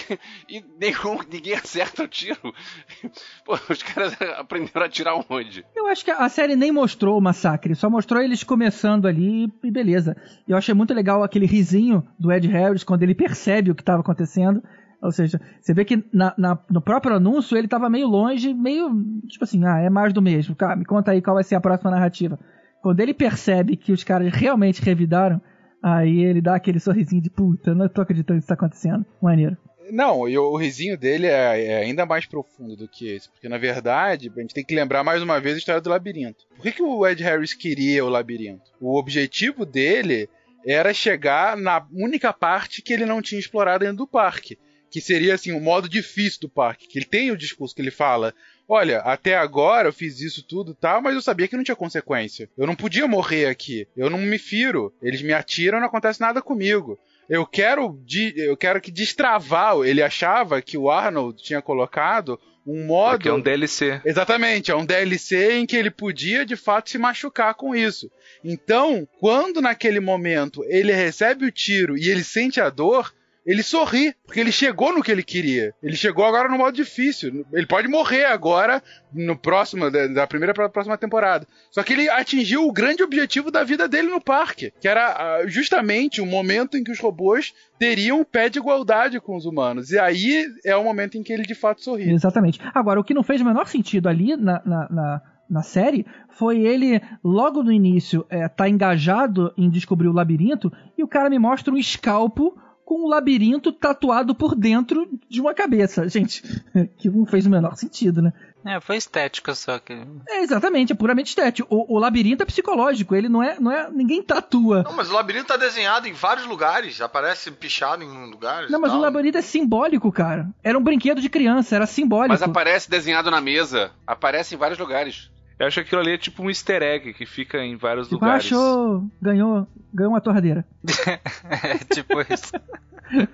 e 0.49 0.65
nenhum, 0.79 1.19
ninguém 1.31 1.55
acerta 1.55 2.03
o 2.03 2.09
tiro. 2.09 2.39
Pô, 3.45 3.59
os 3.69 3.83
caras 3.83 4.17
aprenderam 4.37 4.83
a 4.83 4.87
atirar 4.87 5.15
onde? 5.29 5.65
Eu 5.75 5.87
acho 5.87 6.05
que 6.05 6.11
a 6.11 6.29
série 6.29 6.55
nem 6.55 6.71
mostrou 6.71 7.19
o 7.19 7.23
massacre, 7.23 7.75
só 7.75 7.89
mostrou 7.89 8.23
eles 8.23 8.45
começando 8.45 9.07
ali 9.07 9.51
e 9.65 9.71
beleza. 9.71 10.17
Eu 10.47 10.57
achei 10.57 10.75
muito 10.75 10.95
legal 10.95 11.23
aquele 11.23 11.47
risinho 11.47 12.07
do 12.19 12.31
Ed 12.31 12.47
Harris 12.47 12.85
quando 12.85 13.03
ele 13.03 13.15
percebe 13.15 13.71
o 13.71 13.75
que 13.75 13.83
estava 13.83 14.01
acontecendo. 14.01 14.63
Ou 15.03 15.11
seja, 15.11 15.41
você 15.61 15.73
vê 15.73 15.85
que 15.85 16.05
na, 16.13 16.35
na, 16.37 16.59
no 16.69 16.81
próprio 16.81 17.17
anúncio 17.17 17.57
ele 17.57 17.67
estava 17.67 17.89
meio 17.89 18.07
longe, 18.07 18.53
meio 18.53 18.91
tipo 19.27 19.45
assim, 19.45 19.65
ah, 19.65 19.79
é 19.79 19.89
mais 19.89 20.13
do 20.13 20.21
mesmo. 20.21 20.55
Cara, 20.55 20.77
me 20.77 20.85
conta 20.85 21.13
aí 21.13 21.23
qual 21.23 21.35
vai 21.35 21.45
ser 21.45 21.55
a 21.55 21.61
próxima 21.61 21.91
narrativa. 21.91 22.39
Quando 22.83 23.01
ele 23.01 23.15
percebe 23.15 23.77
que 23.77 23.93
os 23.93 24.05
caras 24.05 24.33
realmente 24.33 24.83
revidaram, 24.83 25.41
aí 25.83 26.23
ele 26.23 26.41
dá 26.41 26.55
aquele 26.55 26.79
sorrisinho 26.79 27.23
de 27.23 27.31
puta, 27.31 27.75
não 27.75 27.89
tô 27.89 28.03
acreditando 28.03 28.39
que 28.39 28.43
isso 28.43 28.49
tá 28.49 28.55
acontecendo. 28.55 29.05
Maneiro. 29.23 29.57
Não, 29.91 30.29
e 30.29 30.39
o 30.39 30.55
risinho 30.55 30.97
dele 30.97 31.27
é, 31.27 31.65
é, 31.65 31.77
ainda 31.79 32.07
mais 32.07 32.25
profundo 32.25 32.77
do 32.77 32.87
que 32.87 33.09
esse. 33.09 33.29
Porque, 33.29 33.49
na 33.49 33.59
verdade, 33.59 34.31
a 34.35 34.41
gente 34.41 34.55
tem 34.55 34.65
que 34.65 34.75
lembrar 34.75 35.03
mais 35.03 35.23
uma 35.23 35.41
vez 35.41 35.57
a 35.57 35.59
história 35.59 35.81
do 35.81 35.91
labirinto. 35.91 36.45
Por 36.55 36.63
que, 36.63 36.73
que 36.73 36.83
o 36.83 37.07
Ed 37.07 37.23
Harris 37.25 37.55
queria 37.55 38.05
o 38.05 38.09
labirinto? 38.09 38.71
O 38.81 38.97
objetivo 38.97 39.67
dele 39.67 40.29
era 40.65 40.95
chegar 40.95 41.57
na 41.57 41.85
única 41.93 42.33
parte 42.33 42.83
que 42.83 42.93
ele 42.93 43.05
não 43.05 43.21
tinha 43.21 43.41
explorado 43.41 43.85
dentro 43.85 43.97
do 43.97 44.07
parque 44.07 44.59
que 44.91 45.01
seria 45.01 45.35
assim 45.35 45.53
o 45.53 45.61
modo 45.61 45.89
difícil 45.89 46.41
do 46.41 46.49
parque, 46.49 46.89
que 46.89 46.99
ele 46.99 47.07
tem 47.07 47.31
o 47.31 47.37
discurso 47.37 47.75
que 47.75 47.81
ele 47.81 47.91
fala, 47.91 48.35
olha, 48.69 48.99
até 48.99 49.37
agora 49.37 49.89
eu 49.89 49.93
fiz 49.93 50.21
isso 50.21 50.43
tudo, 50.43 50.75
tá, 50.75 51.01
mas 51.01 51.15
eu 51.15 51.23
sabia 51.23 51.49
que 51.49 51.57
não 51.57 51.65
tinha 51.65 51.77
consequência. 51.77 52.49
Eu 52.57 52.67
não 52.67 52.75
podia 52.75 53.07
morrer 53.07 53.47
aqui. 53.47 53.87
Eu 53.97 54.11
não 54.11 54.19
me 54.19 54.39
firo. 54.39 54.93
Eles 55.03 55.23
me 55.23 55.33
atiram, 55.33 55.81
não 55.81 55.87
acontece 55.87 56.21
nada 56.21 56.43
comigo. 56.43 56.99
Eu 57.29 57.47
quero, 57.47 58.01
eu 58.37 58.57
quero 58.57 58.81
que 58.81 58.91
destravar. 58.91 59.77
Ele 59.85 60.03
achava 60.03 60.61
que 60.61 60.77
o 60.77 60.91
Arnold 60.91 61.43
tinha 61.43 61.63
colocado 61.63 62.39
um 62.67 62.87
modo. 62.87 63.13
Porque 63.13 63.29
é 63.29 63.33
um 63.33 63.41
DLC. 63.41 64.01
Exatamente, 64.05 64.71
é 64.71 64.77
um 64.77 64.85
DLC 64.85 65.53
em 65.53 65.67
que 65.67 65.77
ele 65.77 65.91
podia 65.91 66.45
de 66.45 66.57
fato 66.57 66.91
se 66.91 66.99
machucar 66.99 67.55
com 67.55 67.75
isso. 67.75 68.11
Então, 68.45 69.07
quando 69.19 69.61
naquele 69.61 70.01
momento 70.01 70.65
ele 70.65 70.93
recebe 70.93 71.45
o 71.47 71.53
tiro 71.53 71.97
e 71.97 72.09
ele 72.09 72.23
sente 72.23 72.61
a 72.61 72.71
dor, 72.71 73.13
ele 73.45 73.63
sorri, 73.63 74.15
porque 74.27 74.41
ele 74.41 74.53
chegou 74.53 74.93
no 74.93 75.03
que 75.03 75.11
ele 75.11 75.23
queria. 75.23 75.75
Ele 75.83 75.97
chegou 75.97 76.25
agora 76.25 76.49
no 76.49 76.59
modo 76.59 76.75
difícil. 76.75 77.45
Ele 77.53 77.67
pode 77.67 77.89
morrer 77.89 78.25
agora, 78.27 78.83
no 79.13 79.37
próximo, 79.37 79.91
da 79.91 80.27
primeira 80.27 80.53
para 80.53 80.67
a 80.67 80.71
próxima 80.71 80.99
temporada. 80.99 81.47
Só 81.71 81.83
que 81.83 81.93
ele 81.93 82.09
atingiu 82.09 82.67
o 82.67 82.73
grande 82.73 83.03
objetivo 83.03 83.51
da 83.51 83.65
vida 83.65 83.89
dele 83.89 84.09
no 84.09 84.21
parque, 84.21 84.73
que 84.81 84.89
era 84.89 85.17
ah, 85.17 85.47
justamente 85.47 86.21
o 86.21 86.27
momento 86.27 86.77
em 86.77 86.85
que 86.85 86.93
os 86.93 87.01
robôs 87.01 87.55
teriam 87.79 88.25
pé 88.25 88.49
de 88.49 88.59
igualdade 88.59 89.21
com 89.21 89.37
os 89.37 89.47
humanos. 89.47 89.91
E 89.91 89.99
aí 89.99 90.47
é 90.65 90.77
o 90.77 90.85
momento 90.85 91.17
em 91.17 91.23
que 91.23 91.33
ele 91.33 91.43
de 91.43 91.55
fato 91.55 91.83
sorri. 91.83 92.11
Exatamente. 92.11 92.61
Agora, 92.75 93.01
o 93.01 93.05
que 93.05 93.15
não 93.15 93.23
fez 93.23 93.41
o 93.41 93.45
menor 93.45 93.67
sentido 93.67 94.09
ali 94.09 94.37
na, 94.37 94.63
na, 94.65 94.89
na 94.91 95.23
na 95.51 95.63
série 95.63 96.07
foi 96.29 96.61
ele, 96.61 97.03
logo 97.25 97.61
no 97.63 97.73
início, 97.73 98.25
é, 98.31 98.47
tá 98.49 98.69
engajado 98.69 99.53
em 99.59 99.69
descobrir 99.69 100.07
o 100.07 100.13
labirinto 100.13 100.73
e 100.97 101.03
o 101.03 101.09
cara 101.09 101.29
me 101.29 101.41
mostra 101.41 101.75
um 101.75 101.77
escalpo 101.77 102.57
com 102.91 103.05
um 103.05 103.09
labirinto 103.09 103.71
tatuado 103.71 104.35
por 104.35 104.57
dentro 104.57 105.09
de 105.29 105.41
uma 105.41 105.55
cabeça. 105.55 106.09
Gente, 106.09 106.43
que 106.99 107.09
não 107.09 107.25
fez 107.25 107.47
o 107.47 107.51
menor 107.51 107.77
sentido, 107.77 108.21
né? 108.21 108.33
É, 108.67 108.81
foi 108.81 108.97
estética 108.97 109.55
só 109.55 109.79
que. 109.79 109.93
É, 110.29 110.43
exatamente, 110.43 110.93
é 110.93 110.97
puramente 110.97 111.29
estético. 111.29 111.73
O, 111.73 111.95
o, 111.95 111.99
labirinto 112.01 112.43
é 112.43 112.47
psicológico, 112.47 113.15
ele 113.15 113.29
não 113.29 113.41
é, 113.41 113.61
não 113.61 113.71
é. 113.71 113.89
Ninguém 113.93 114.21
tatua. 114.21 114.83
Não, 114.83 114.93
mas 114.93 115.09
o 115.09 115.15
labirinto 115.15 115.47
tá 115.47 115.57
desenhado 115.57 116.09
em 116.09 116.13
vários 116.13 116.49
lugares, 116.49 117.01
aparece 117.01 117.53
pichado 117.53 118.03
em 118.03 118.29
lugares. 118.29 118.69
Não, 118.69 118.81
mas 118.81 118.91
tal. 118.91 118.99
o 118.99 119.03
labirinto 119.03 119.39
é 119.39 119.43
simbólico, 119.43 120.11
cara. 120.11 120.49
Era 120.61 120.77
um 120.77 120.83
brinquedo 120.83 121.21
de 121.21 121.29
criança, 121.29 121.77
era 121.77 121.87
simbólico. 121.87 122.31
Mas 122.31 122.43
aparece 122.43 122.91
desenhado 122.91 123.31
na 123.31 123.41
mesa, 123.41 123.93
aparece 124.05 124.57
em 124.57 124.59
vários 124.59 124.81
lugares. 124.81 125.31
Eu 125.61 125.67
acho 125.67 125.75
que 125.75 125.81
aquilo 125.81 126.01
ali 126.01 126.13
é 126.13 126.17
tipo 126.17 126.43
um 126.43 126.49
easter 126.49 126.83
egg 126.83 127.13
que 127.13 127.27
fica 127.27 127.59
em 127.59 127.77
vários 127.77 128.09
tipo, 128.09 128.15
lugares. 128.15 128.47
Achou, 128.47 129.07
ganhou, 129.21 129.69
ganhou 129.93 130.11
uma 130.11 130.21
torradeira. 130.21 130.65
é, 131.63 131.77
tipo 131.93 132.19
isso. 132.33 132.53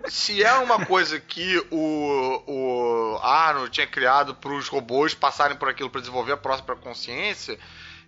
Se 0.09 0.43
é 0.43 0.53
uma 0.55 0.85
coisa 0.85 1.21
que 1.21 1.65
o, 1.71 2.43
o 2.49 3.19
Arnold 3.23 3.71
tinha 3.71 3.87
criado 3.87 4.35
para 4.35 4.51
os 4.53 4.67
robôs 4.67 5.15
passarem 5.15 5.57
por 5.57 5.69
aquilo 5.69 5.89
para 5.89 6.01
desenvolver 6.01 6.33
a 6.33 6.37
próxima 6.37 6.75
consciência, 6.75 7.57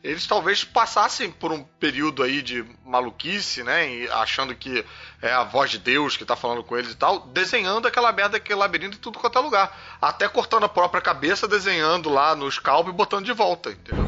eles 0.03 0.27
talvez 0.27 0.65
passassem 0.65 1.31
por 1.31 1.53
um 1.53 1.63
período 1.63 2.23
aí 2.23 2.41
de 2.41 2.65
maluquice, 2.85 3.63
né? 3.63 3.91
E 3.93 4.09
achando 4.09 4.55
que 4.55 4.85
é 5.21 5.33
a 5.33 5.45
voz 5.45 5.71
de 5.71 5.79
Deus 5.79 6.17
que 6.17 6.25
tá 6.25 6.37
falando 6.37 6.63
com 6.63 6.77
eles 6.77 6.93
e 6.93 6.97
tal, 6.97 7.27
desenhando 7.29 7.89
aquela 7.89 8.13
merda, 8.13 8.37
aquele 8.37 8.59
labirinto 8.59 8.97
em 8.97 9.01
tudo 9.01 9.19
quanto 9.19 9.39
é 9.39 9.41
lugar. 9.41 9.99
Até 10.01 10.29
cortando 10.29 10.65
a 10.65 10.69
própria 10.69 11.01
cabeça, 11.01 11.49
desenhando 11.49 12.09
lá 12.09 12.37
no 12.37 12.51
scalp 12.51 12.89
e 12.89 12.93
botando 12.93 13.25
de 13.25 13.33
volta, 13.33 13.71
entendeu? 13.71 14.07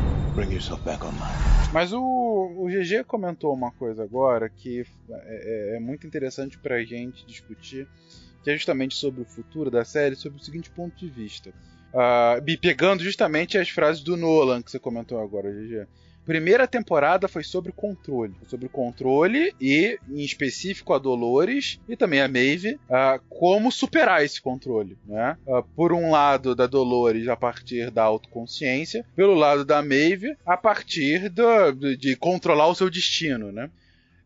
Mas 1.73 1.93
o, 1.93 2.01
o 2.01 2.67
GG 2.69 3.05
comentou 3.05 3.53
uma 3.53 3.73
coisa 3.73 4.03
agora 4.03 4.49
que 4.49 4.85
é, 5.11 5.75
é, 5.75 5.77
é 5.77 5.81
muito 5.81 6.07
interessante 6.07 6.59
pra 6.59 6.83
gente 6.85 7.27
discutir, 7.27 7.89
que 8.43 8.51
é 8.51 8.55
justamente 8.55 8.95
sobre 8.95 9.23
o 9.23 9.25
futuro 9.25 9.71
da 9.71 9.85
série, 9.85 10.17
sobre 10.17 10.41
o 10.41 10.43
seguinte 10.43 10.71
ponto 10.71 10.97
de 10.97 11.09
vista. 11.09 11.53
Uh, 11.93 12.59
pegando 12.59 13.03
justamente 13.03 13.59
as 13.59 13.69
frases 13.69 14.03
do 14.03 14.17
Nolan 14.17 14.63
que 14.63 14.71
você 14.71 14.79
comentou 14.79 15.21
agora, 15.21 15.51
GG. 15.51 15.87
Primeira 16.25 16.67
temporada 16.67 17.27
foi 17.27 17.43
sobre 17.43 17.73
controle. 17.73 18.35
Sobre 18.47 18.69
controle 18.69 19.53
e, 19.61 19.99
em 20.09 20.21
específico, 20.21 20.93
a 20.93 20.99
Dolores 20.99 21.81
e 21.89 21.97
também 21.97 22.21
a 22.21 22.29
Maeve, 22.29 22.75
uh, 22.75 23.21
como 23.29 23.73
superar 23.73 24.25
esse 24.25 24.41
controle. 24.41 24.97
Né? 25.07 25.37
Uh, 25.47 25.63
por 25.75 25.93
um 25.93 26.11
lado, 26.11 26.55
da 26.55 26.67
Dolores 26.67 27.27
a 27.27 27.37
partir 27.37 27.91
da 27.91 28.05
autoconsciência, 28.05 29.05
pelo 29.17 29.35
lado 29.35 29.65
da 29.65 29.83
Maeve 29.83 30.37
a 30.47 30.57
partir 30.57 31.29
do, 31.31 31.73
de 31.97 32.15
controlar 32.15 32.69
o 32.69 32.75
seu 32.75 32.91
destino. 32.91 33.51
Né? 33.51 33.69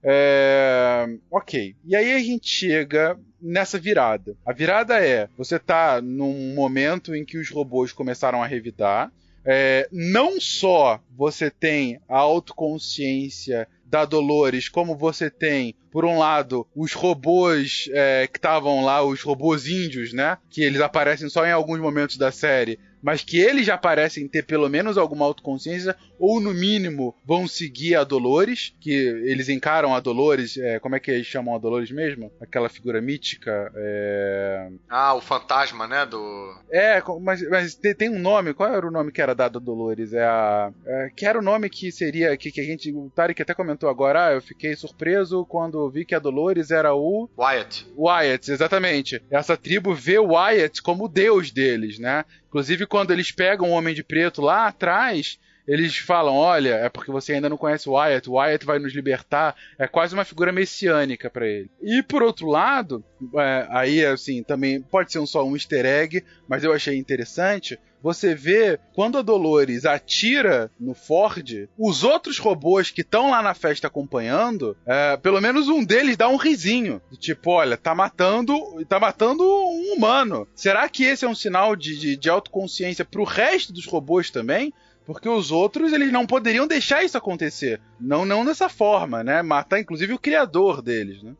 É... 0.04 1.06
Ok. 1.30 1.74
E 1.84 1.96
aí 1.96 2.12
a 2.12 2.18
gente 2.18 2.46
chega 2.46 3.18
nessa 3.40 3.78
virada. 3.78 4.36
A 4.44 4.52
virada 4.52 5.04
é: 5.04 5.28
você 5.36 5.58
tá 5.58 6.00
num 6.02 6.54
momento 6.54 7.14
em 7.14 7.24
que 7.24 7.38
os 7.38 7.50
robôs 7.50 7.92
começaram 7.92 8.42
a 8.42 8.46
revidar. 8.46 9.10
É, 9.46 9.86
não 9.92 10.40
só 10.40 10.98
você 11.14 11.50
tem 11.50 12.00
a 12.08 12.16
autoconsciência 12.16 13.68
da 13.84 14.04
Dolores, 14.04 14.68
como 14.68 14.96
você 14.96 15.30
tem, 15.30 15.74
por 15.92 16.04
um 16.04 16.18
lado, 16.18 16.66
os 16.74 16.94
robôs 16.94 17.88
é, 17.92 18.26
que 18.26 18.38
estavam 18.38 18.84
lá, 18.84 19.04
os 19.04 19.22
robôs 19.22 19.68
índios, 19.68 20.12
né? 20.12 20.38
Que 20.50 20.62
eles 20.62 20.80
aparecem 20.80 21.28
só 21.28 21.46
em 21.46 21.52
alguns 21.52 21.78
momentos 21.78 22.16
da 22.16 22.32
série, 22.32 22.78
mas 23.00 23.22
que 23.22 23.38
eles 23.38 23.66
já 23.66 23.78
parecem 23.78 24.26
ter 24.26 24.44
pelo 24.44 24.68
menos 24.68 24.96
alguma 24.98 25.26
autoconsciência, 25.26 25.94
ou 26.18 26.40
no 26.40 26.54
mínimo 26.54 27.14
vão 27.24 27.46
seguir 27.46 27.96
a 27.96 28.04
Dolores, 28.04 28.74
que 28.80 28.92
eles 28.92 29.48
encaram 29.48 29.94
a 29.94 30.00
Dolores, 30.00 30.56
é, 30.56 30.78
como 30.78 30.96
é 30.96 31.00
que 31.00 31.10
eles 31.10 31.26
chamam 31.26 31.54
a 31.54 31.58
Dolores 31.58 31.90
mesmo? 31.90 32.30
Aquela 32.40 32.68
figura 32.68 33.00
mítica. 33.00 33.72
É... 33.74 34.68
Ah, 34.88 35.14
o 35.14 35.20
fantasma, 35.20 35.86
né? 35.86 36.06
Do. 36.06 36.54
É, 36.70 37.02
mas, 37.20 37.48
mas 37.48 37.74
tem 37.74 38.08
um 38.08 38.18
nome, 38.18 38.54
qual 38.54 38.72
era 38.72 38.86
o 38.86 38.90
nome 38.90 39.12
que 39.12 39.20
era 39.20 39.34
dado 39.34 39.58
a 39.58 39.62
Dolores? 39.62 40.12
É 40.12 40.24
a. 40.24 40.72
É, 40.86 41.10
que 41.14 41.26
era 41.26 41.38
o 41.38 41.42
nome 41.42 41.68
que 41.68 41.90
seria. 41.90 42.36
Que, 42.36 42.50
que 42.50 42.60
a 42.60 42.64
gente. 42.64 42.92
O 42.92 43.10
Tarek 43.14 43.42
até 43.42 43.54
comentou 43.54 43.88
agora, 43.88 44.26
ah, 44.26 44.32
eu 44.32 44.40
fiquei 44.40 44.74
surpreso 44.76 45.44
quando 45.46 45.90
vi 45.90 46.04
que 46.04 46.14
a 46.14 46.18
Dolores 46.18 46.70
era 46.70 46.94
o. 46.94 47.28
Wyatt. 47.36 47.86
Wyatt, 47.96 48.50
exatamente. 48.50 49.22
Essa 49.30 49.56
tribo 49.56 49.94
vê 49.94 50.18
o 50.18 50.34
Wyatt 50.34 50.82
como 50.82 51.04
o 51.04 51.08
deus 51.08 51.50
deles, 51.50 51.98
né? 51.98 52.24
Inclusive, 52.48 52.86
quando 52.86 53.12
eles 53.12 53.32
pegam 53.32 53.70
o 53.70 53.72
Homem 53.72 53.94
de 53.94 54.04
Preto 54.04 54.40
lá 54.40 54.68
atrás, 54.68 55.38
eles 55.66 55.96
falam: 55.96 56.34
olha, 56.34 56.74
é 56.74 56.88
porque 56.88 57.10
você 57.10 57.34
ainda 57.34 57.48
não 57.48 57.56
conhece 57.56 57.88
o 57.88 57.92
Wyatt, 57.92 58.28
o 58.28 58.34
Wyatt 58.34 58.64
vai 58.64 58.78
nos 58.78 58.94
libertar. 58.94 59.56
É 59.78 59.86
quase 59.86 60.14
uma 60.14 60.24
figura 60.24 60.52
messiânica 60.52 61.30
para 61.30 61.46
ele. 61.46 61.70
E 61.82 62.02
por 62.02 62.22
outro 62.22 62.46
lado, 62.46 63.04
é, 63.36 63.66
aí 63.70 64.04
assim, 64.04 64.42
também 64.42 64.80
pode 64.80 65.12
ser 65.12 65.18
um, 65.18 65.26
só 65.26 65.44
um 65.44 65.54
easter 65.54 65.84
egg, 65.84 66.24
mas 66.48 66.64
eu 66.64 66.72
achei 66.72 66.96
interessante 66.96 67.78
você 68.04 68.34
vê 68.34 68.78
quando 68.92 69.16
a 69.16 69.22
Dolores 69.22 69.86
atira 69.86 70.70
no 70.78 70.92
Ford, 70.92 71.66
os 71.78 72.04
outros 72.04 72.38
robôs 72.38 72.90
que 72.90 73.00
estão 73.00 73.30
lá 73.30 73.40
na 73.40 73.54
festa 73.54 73.86
acompanhando, 73.86 74.76
é, 74.84 75.16
pelo 75.16 75.40
menos 75.40 75.68
um 75.68 75.82
deles 75.82 76.14
dá 76.14 76.28
um 76.28 76.36
risinho. 76.36 77.00
Tipo, 77.18 77.52
olha, 77.52 77.78
tá 77.78 77.94
matando, 77.94 78.54
tá 78.86 79.00
matando 79.00 79.42
um 79.42 79.94
humano. 79.96 80.46
Será 80.54 80.86
que 80.86 81.02
esse 81.02 81.24
é 81.24 81.28
um 81.28 81.34
sinal 81.34 81.74
de, 81.74 81.98
de, 81.98 82.14
de 82.14 82.28
autoconsciência 82.28 83.06
pro 83.06 83.24
resto 83.24 83.72
dos 83.72 83.86
robôs 83.86 84.30
também? 84.30 84.70
Porque 85.06 85.28
os 85.28 85.50
outros, 85.50 85.92
eles 85.92 86.10
não 86.10 86.26
poderiam 86.26 86.66
deixar 86.66 87.04
isso 87.04 87.18
acontecer. 87.18 87.80
Não, 88.00 88.24
não 88.24 88.44
dessa 88.44 88.68
forma, 88.68 89.22
né? 89.22 89.42
Matar, 89.42 89.78
inclusive, 89.80 90.14
o 90.14 90.18
criador 90.18 90.80
deles, 90.80 91.22
né? 91.22 91.34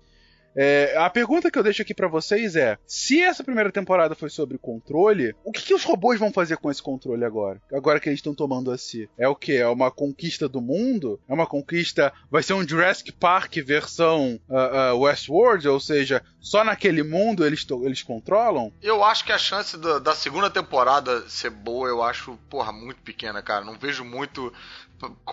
É, 0.57 0.95
a 0.97 1.11
pergunta 1.11 1.51
que 1.51 1.59
eu 1.59 1.63
deixo 1.63 1.83
aqui 1.83 1.95
para 1.95 2.09
vocês 2.09 2.57
é: 2.57 2.79
se 2.87 3.21
essa 3.21 3.43
primeira 3.43 3.73
temporada 3.73 4.15
foi 4.15 4.31
sobre 4.31 4.59
controle, 4.59 5.35
o 5.45 5.53
que, 5.53 5.63
que, 5.63 5.75
os 5.75 5.85
robôs 5.85 6.19
vão 6.19 6.33
fazer 6.33 6.57
com 6.57 6.71
esse 6.71 6.83
controle 6.83 7.25
agora? 7.25 7.61
Agora 7.73 7.99
que 7.99 8.09
eles 8.09 8.19
estão 8.19 8.35
tomando 8.35 8.71
a 8.71 8.79
si? 8.79 9.09
É 9.19 9.29
o 9.29 9.35
que? 9.35 9.57
É 9.57 9.69
uma 9.69 9.91
conquista 9.91 10.49
do 10.49 10.61
mundo? 10.61 11.21
É 11.29 11.35
uma 11.35 11.47
conquista. 11.47 12.13
Vai 12.31 12.43
ser 12.43 12.55
um 12.55 12.67
Jurassic 12.67 13.13
Park 13.13 13.57
versão 13.65 14.41
uh, 14.49 14.95
uh, 14.95 15.01
Westworld? 15.01 15.67
Ou 15.69 15.81
seja, 15.81 16.23
só 16.41 16.63
naquele 16.63 17.03
mundo 17.03 17.45
eles, 17.45 17.67
eles 17.83 18.03
controlam? 18.03 18.73
Eu 18.83 19.03
acho 19.03 19.25
que 19.25 19.33
a 19.33 19.39
chance 19.39 19.77
da, 19.77 19.99
da 19.99 20.15
segunda 20.15 20.51
temporada 20.51 21.29
ser 21.29 21.51
boa, 21.51 21.89
eu 21.89 22.03
acho, 22.03 22.39
porra, 22.49 22.73
muito 22.73 23.03
pequena, 23.03 23.43
cara. 23.43 23.65
Não 23.65 23.79
vejo 23.79 24.05
muito 24.05 24.53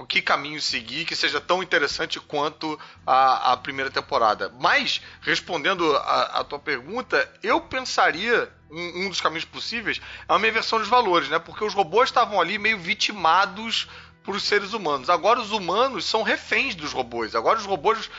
que 0.08 0.22
caminho 0.22 0.62
seguir 0.62 1.06
que 1.06 1.16
seja 1.16 1.40
tão 1.40 1.64
interessante 1.64 2.20
quanto 2.20 2.80
a, 3.06 3.54
a 3.54 3.58
primeira 3.58 3.90
temporada. 3.90 4.54
Mas, 4.60 5.02
respondendo 5.22 5.96
a, 5.96 6.40
a 6.40 6.44
tua 6.44 6.60
pergunta, 6.60 7.32
eu 7.42 7.62
pensaria 7.62 8.52
um, 8.70 9.06
um, 9.06 9.10
dos 9.10 9.22
caminhos 9.22 9.46
possíveis 9.46 10.02
é 10.28 10.34
uma 10.34 10.48
inversão 10.48 10.80
dos 10.80 10.88
valores, 10.88 11.30
né? 11.30 11.40
Porque 11.40 11.64
os 11.64 11.74
robôs 11.74 12.10
estavam 12.10 12.40
ali 12.40 12.58
meio 12.58 12.78
vitimados 12.78 13.88
por 14.24 14.40
seres 14.40 14.74
humanos. 14.74 15.10
Agora 15.10 15.40
os 15.40 15.52
humanos 15.52 16.06
são 16.06 16.24
reféns 16.24 16.76
dos 16.76 16.92
robôs. 16.92 17.36
Agora 17.36 17.60
os 17.60 17.66
robôs 17.66 18.10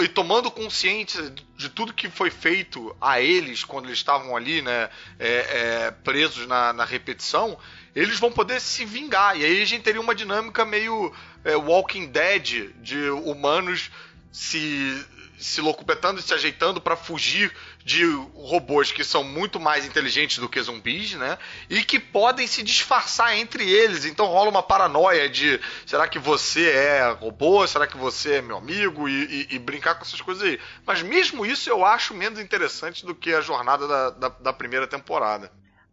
e 0.00 0.08
tomando 0.08 0.50
consciência 0.50 1.32
de 1.56 1.68
tudo 1.70 1.94
que 1.94 2.10
foi 2.10 2.30
feito 2.30 2.94
a 3.00 3.20
eles 3.20 3.64
quando 3.64 3.86
eles 3.86 3.98
estavam 3.98 4.36
ali, 4.36 4.60
né, 4.60 4.90
é, 5.18 5.28
é, 5.28 5.90
presos 5.90 6.46
na, 6.46 6.72
na 6.72 6.84
repetição, 6.84 7.58
eles 7.94 8.18
vão 8.18 8.30
poder 8.30 8.60
se 8.60 8.84
vingar. 8.84 9.36
E 9.38 9.44
aí 9.44 9.62
a 9.62 9.66
gente 9.66 9.82
teria 9.82 10.00
uma 10.00 10.14
dinâmica 10.14 10.64
meio 10.64 11.12
é, 11.44 11.56
Walking 11.56 12.06
Dead 12.06 12.70
de 12.80 13.10
humanos 13.10 13.90
se 14.32 15.06
se 15.40 15.60
locupletando 15.62 16.20
e 16.20 16.22
se 16.22 16.34
ajeitando 16.34 16.80
para 16.80 16.94
fugir 16.94 17.50
de 17.82 18.04
robôs 18.34 18.92
que 18.92 19.02
são 19.02 19.24
muito 19.24 19.58
mais 19.58 19.86
inteligentes 19.86 20.36
do 20.36 20.48
que 20.48 20.60
zumbis, 20.60 21.14
né? 21.14 21.38
E 21.68 21.82
que 21.82 21.98
podem 21.98 22.46
se 22.46 22.62
disfarçar 22.62 23.34
entre 23.36 23.68
eles. 23.68 24.04
Então 24.04 24.26
rola 24.26 24.50
uma 24.50 24.62
paranoia 24.62 25.30
de 25.30 25.58
será 25.86 26.06
que 26.06 26.18
você 26.18 26.68
é 26.68 27.10
robô? 27.10 27.66
Será 27.66 27.86
que 27.86 27.96
você 27.96 28.34
é 28.34 28.42
meu 28.42 28.58
amigo? 28.58 29.08
E, 29.08 29.46
e, 29.50 29.54
e 29.56 29.58
brincar 29.58 29.94
com 29.94 30.02
essas 30.02 30.20
coisas 30.20 30.42
aí. 30.44 30.60
Mas 30.84 31.02
mesmo 31.02 31.46
isso 31.46 31.70
eu 31.70 31.86
acho 31.86 32.12
menos 32.12 32.38
interessante 32.38 33.06
do 33.06 33.14
que 33.14 33.32
a 33.32 33.40
jornada 33.40 33.88
da, 33.88 34.10
da, 34.10 34.28
da 34.28 34.52
primeira 34.52 34.86
temporada. 34.86 35.50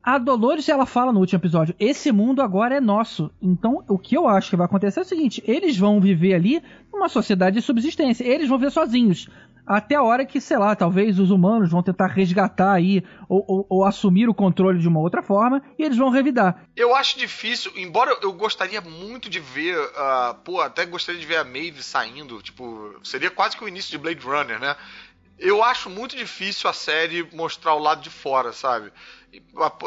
A 0.08 0.18
Dolores, 0.18 0.70
ela 0.70 0.86
fala 0.86 1.12
no 1.12 1.20
último 1.20 1.38
episódio: 1.38 1.76
esse 1.78 2.14
mundo 2.14 2.41
agora 2.41 2.78
é 2.78 2.80
nosso. 2.80 3.30
Então, 3.41 3.84
o 3.89 3.99
que 3.99 4.16
eu 4.16 4.26
acho 4.26 4.51
que 4.51 4.55
vai 4.55 4.66
acontecer 4.66 5.01
é 5.01 5.03
o 5.03 5.05
seguinte: 5.05 5.43
eles 5.45 5.78
vão 5.78 5.99
viver 5.99 6.34
ali 6.34 6.64
numa 6.93 7.10
sociedade 7.10 7.58
de 7.58 7.62
subsistência. 7.62 8.24
Eles 8.24 8.47
vão 8.47 8.58
viver 8.58 8.72
sozinhos. 8.72 9.28
Até 9.66 9.95
a 9.95 10.01
hora 10.01 10.26
que, 10.26 10.39
sei 10.39 10.58
lá, 10.58 10.74
talvez 10.78 11.20
os 11.20 11.30
humanos 11.30 11.72
vão 11.72 11.84
tentar 11.84 12.08
resgatar 12.08 12.72
aí 12.72 13.03
ou, 13.28 13.43
ou, 13.45 13.66
ou 13.70 13.84
assumir 13.84 14.30
o 14.30 14.34
controle 14.34 14.80
de 14.80 14.88
uma 14.88 15.01
outra 15.01 15.22
forma 15.22 15.62
e 15.78 15.84
eles 15.84 15.97
vão 15.97 16.10
revidar. 16.10 16.64
Eu 16.74 16.95
acho 16.95 17.20
difícil, 17.20 17.74
embora 17.76 18.18
eu 18.22 18.32
gostaria 18.32 18.80
muito 18.80 19.30
de 19.30 19.41
ver, 19.41 19.78
uh, 19.78 20.36
pô, 20.45 20.62
até 20.62 20.86
gostaria 20.86 21.20
de 21.20 21.28
ver 21.28 21.36
a 21.36 21.43
Maeve 21.43 21.84
saindo, 21.84 22.41
tipo, 22.41 22.97
seria 23.03 23.30
quase 23.30 23.58
que 23.58 23.64
o 23.66 23.68
início 23.68 23.91
de 23.91 23.97
Blade 23.97 24.26
Runner, 24.26 24.58
né? 24.58 24.74
Eu 25.38 25.62
acho 25.62 25.89
muito 25.89 26.16
difícil 26.16 26.70
a 26.70 26.74
série 26.74 27.28
mostrar 27.34 27.76
o 27.76 27.80
lado 27.80 28.01
de 28.01 28.10
fora, 28.10 28.53
sabe? 28.53 28.89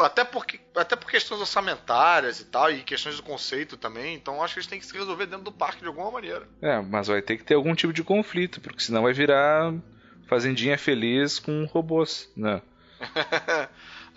Até, 0.03 0.25
porque, 0.25 0.61
até 0.75 0.97
por 0.97 1.11
questões 1.11 1.41
orçamentárias 1.41 2.41
e 2.41 2.45
tal, 2.45 2.71
e 2.71 2.83
questões 2.83 3.17
do 3.17 3.23
conceito 3.23 3.77
também. 3.77 4.15
Então 4.15 4.43
acho 4.43 4.55
que 4.55 4.61
eles 4.61 4.67
têm 4.67 4.79
que 4.79 4.87
se 4.87 4.93
resolver 4.93 5.27
dentro 5.27 5.45
do 5.45 5.53
parque 5.53 5.81
de 5.81 5.87
alguma 5.87 6.11
maneira. 6.11 6.47
É, 6.61 6.81
mas 6.81 7.09
vai 7.09 7.23
ter 7.23 7.37
que 7.37 7.45
ter 7.45 7.55
algum 7.55 7.75
tipo 7.75 7.93
de 7.93 8.03
conflito, 8.03 8.61
porque 8.61 8.83
senão 8.83 9.03
vai 9.03 9.13
virar 9.13 9.73
Fazendinha 10.27 10.79
Feliz 10.79 11.39
com 11.39 11.65
robôs, 11.65 12.31
né? 12.37 12.63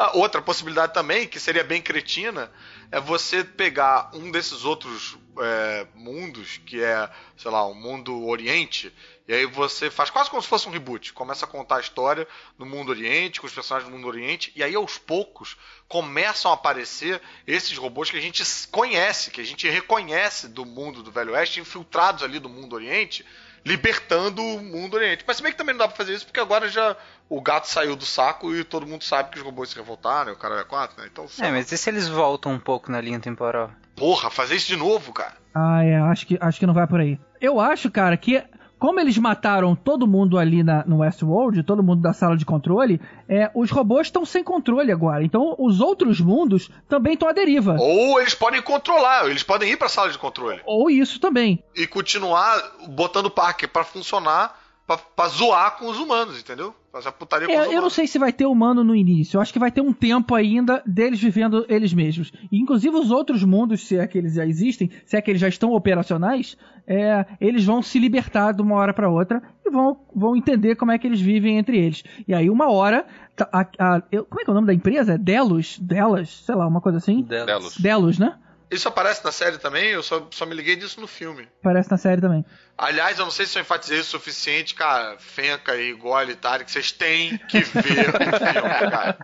ah, 0.03 0.11
outra 0.17 0.41
possibilidade 0.41 0.93
também, 0.93 1.27
que 1.27 1.39
seria 1.39 1.63
bem 1.63 1.81
cretina, 1.81 2.51
é 2.91 2.99
você 2.99 3.43
pegar 3.43 4.11
um 4.13 4.29
desses 4.29 4.65
outros 4.65 5.17
é, 5.39 5.87
mundos, 5.95 6.57
que 6.57 6.83
é, 6.83 7.09
sei 7.37 7.49
lá, 7.49 7.65
um 7.65 7.73
mundo 7.73 8.27
oriente, 8.27 8.93
e 9.25 9.33
aí 9.33 9.45
você 9.45 9.89
faz 9.89 10.09
quase 10.09 10.29
como 10.29 10.41
se 10.41 10.49
fosse 10.49 10.67
um 10.67 10.71
reboot. 10.71 11.13
Começa 11.13 11.45
a 11.45 11.47
contar 11.47 11.77
a 11.77 11.79
história 11.79 12.27
no 12.57 12.65
mundo 12.65 12.89
oriente, 12.89 13.39
com 13.39 13.47
os 13.47 13.53
personagens 13.53 13.89
do 13.89 13.95
mundo 13.95 14.07
oriente, 14.07 14.51
e 14.55 14.61
aí 14.61 14.75
aos 14.75 14.97
poucos 14.97 15.55
começam 15.87 16.51
a 16.51 16.55
aparecer 16.55 17.21
esses 17.47 17.77
robôs 17.77 18.11
que 18.11 18.17
a 18.17 18.21
gente 18.21 18.43
conhece, 18.69 19.31
que 19.31 19.39
a 19.39 19.45
gente 19.45 19.69
reconhece 19.69 20.49
do 20.49 20.65
mundo 20.65 21.01
do 21.01 21.11
Velho 21.11 21.33
Oeste, 21.33 21.61
infiltrados 21.61 22.23
ali 22.23 22.39
do 22.39 22.49
mundo 22.49 22.73
oriente, 22.73 23.25
libertando 23.65 24.41
o 24.41 24.61
mundo 24.61 24.95
oriente. 24.95 25.23
Mas 25.25 25.37
se 25.37 25.43
bem 25.43 25.51
que 25.51 25.57
também 25.57 25.73
não 25.73 25.79
dá 25.79 25.87
pra 25.87 25.97
fazer 25.97 26.13
isso, 26.13 26.25
porque 26.25 26.39
agora 26.39 26.67
já 26.67 26.95
o 27.29 27.41
gato 27.41 27.67
saiu 27.67 27.95
do 27.95 28.05
saco 28.05 28.53
e 28.53 28.63
todo 28.63 28.85
mundo 28.85 29.03
sabe 29.03 29.31
que 29.31 29.37
os 29.37 29.43
robôs 29.43 29.69
se 29.69 29.75
revoltaram, 29.75 30.33
o 30.33 30.35
cara 30.35 30.59
é 30.59 30.63
quatro, 30.63 31.01
né? 31.01 31.07
Então, 31.11 31.25
é, 31.39 31.51
mas 31.51 31.71
e 31.71 31.77
se 31.77 31.89
eles 31.89 32.07
voltam 32.07 32.51
um 32.51 32.59
pouco 32.59 32.91
na 32.91 32.99
linha 32.99 33.19
temporal? 33.19 33.71
Porra, 33.95 34.29
fazer 34.29 34.55
isso 34.55 34.67
de 34.67 34.75
novo, 34.75 35.13
cara. 35.13 35.35
Ah, 35.53 35.83
é, 35.83 35.97
acho 35.97 36.25
que, 36.25 36.37
acho 36.41 36.59
que 36.59 36.65
não 36.65 36.73
vai 36.73 36.87
por 36.87 36.99
aí. 36.99 37.19
Eu 37.39 37.59
acho, 37.59 37.89
cara, 37.89 38.17
que 38.17 38.43
como 38.83 38.99
eles 38.99 39.17
mataram 39.17 39.77
todo 39.77 40.05
mundo 40.05 40.37
ali 40.37 40.61
na, 40.61 40.83
no 40.85 40.97
Westworld, 40.97 41.63
todo 41.63 41.81
mundo 41.81 42.01
da 42.01 42.11
sala 42.11 42.35
de 42.35 42.43
controle, 42.43 42.99
é, 43.29 43.49
os 43.55 43.71
robôs 43.71 44.07
estão 44.07 44.25
sem 44.25 44.43
controle 44.43 44.91
agora. 44.91 45.23
Então 45.23 45.55
os 45.57 45.79
outros 45.79 46.19
mundos 46.19 46.69
também 46.89 47.13
estão 47.13 47.29
à 47.29 47.31
deriva. 47.31 47.77
Ou 47.79 48.19
eles 48.19 48.35
podem 48.35 48.61
controlar, 48.61 49.29
eles 49.29 49.41
podem 49.41 49.71
ir 49.71 49.77
para 49.77 49.87
a 49.87 49.89
sala 49.89 50.09
de 50.09 50.17
controle. 50.17 50.59
Ou 50.65 50.89
isso 50.89 51.17
também. 51.17 51.63
E 51.73 51.87
continuar 51.87 52.61
botando 52.89 53.27
o 53.27 53.31
parque 53.31 53.67
para 53.67 53.85
funcionar 53.85 54.62
pra, 54.85 54.97
pra 54.97 55.27
zoar 55.27 55.77
com 55.77 55.89
os 55.89 55.97
humanos, 55.97 56.39
entendeu? 56.39 56.73
Fazer 56.91 57.11
putaria 57.11 57.47
com 57.47 57.53
é, 57.53 57.55
os 57.55 57.61
humanos. 57.61 57.75
Eu 57.75 57.81
não 57.81 57.89
sei 57.89 58.05
se 58.05 58.19
vai 58.19 58.31
ter 58.31 58.45
humano 58.45 58.83
no 58.83 58.95
início. 58.95 59.37
Eu 59.37 59.41
acho 59.41 59.51
que 59.51 59.59
vai 59.59 59.71
ter 59.71 59.81
um 59.81 59.93
tempo 59.93 60.35
ainda 60.35 60.83
deles 60.85 61.21
vivendo 61.21 61.65
eles 61.69 61.93
mesmos. 61.93 62.31
E, 62.51 62.59
inclusive 62.59 62.95
os 62.95 63.09
outros 63.09 63.43
mundos, 63.43 63.81
se 63.81 63.97
é 63.97 64.05
que 64.05 64.17
eles 64.17 64.35
já 64.35 64.45
existem, 64.45 64.91
se 65.05 65.17
é 65.17 65.21
que 65.21 65.31
eles 65.31 65.41
já 65.41 65.47
estão 65.47 65.71
operacionais, 65.73 66.57
é, 66.85 67.25
eles 67.39 67.63
vão 67.63 67.81
se 67.81 67.97
libertar 67.97 68.51
de 68.51 68.61
uma 68.61 68.75
hora 68.75 68.93
para 68.93 69.09
outra 69.09 69.41
e 69.65 69.69
vão, 69.69 69.97
vão 70.13 70.35
entender 70.35 70.75
como 70.75 70.91
é 70.91 70.97
que 70.97 71.07
eles 71.07 71.21
vivem 71.21 71.57
entre 71.57 71.77
eles. 71.77 72.03
E 72.27 72.33
aí 72.33 72.49
uma 72.49 72.69
hora, 72.71 73.05
tá, 73.35 73.49
a, 73.51 73.61
a, 73.79 74.03
eu, 74.11 74.25
como 74.25 74.41
é 74.41 74.43
que 74.43 74.49
é 74.49 74.53
o 74.53 74.55
nome 74.55 74.67
da 74.67 74.73
empresa? 74.73 75.13
É 75.13 75.17
Delos? 75.17 75.79
Delas? 75.79 76.29
Sei 76.29 76.55
lá, 76.55 76.67
uma 76.67 76.81
coisa 76.81 76.97
assim? 76.97 77.23
Delos. 77.23 77.77
Delos, 77.77 78.19
né? 78.19 78.37
Isso 78.73 78.87
aparece 78.87 79.23
na 79.23 79.31
série 79.31 79.57
também? 79.59 79.91
Eu 79.91 80.01
só, 80.01 80.27
só 80.31 80.45
me 80.45 80.55
liguei 80.55 80.75
disso 80.75 80.99
no 80.99 81.07
filme. 81.07 81.47
Aparece 81.61 81.91
na 81.91 81.97
série 81.97 82.19
também. 82.19 82.43
Aliás, 82.77 83.19
eu 83.19 83.25
não 83.25 83.31
sei 83.31 83.45
se 83.45 83.57
eu 83.57 83.61
enfatizei 83.61 83.99
isso 83.99 84.17
o 84.17 84.19
suficiente, 84.19 84.73
cara. 84.73 85.17
Fenca 85.19 85.75
e 85.75 85.93
Gole 85.93 86.31
e 86.31 86.35
Tarek, 86.35 86.71
vocês 86.71 86.91
têm 86.91 87.37
que 87.37 87.59
ver 87.59 87.79
o 87.79 87.83
filme, 87.83 88.11
cara. 88.91 89.17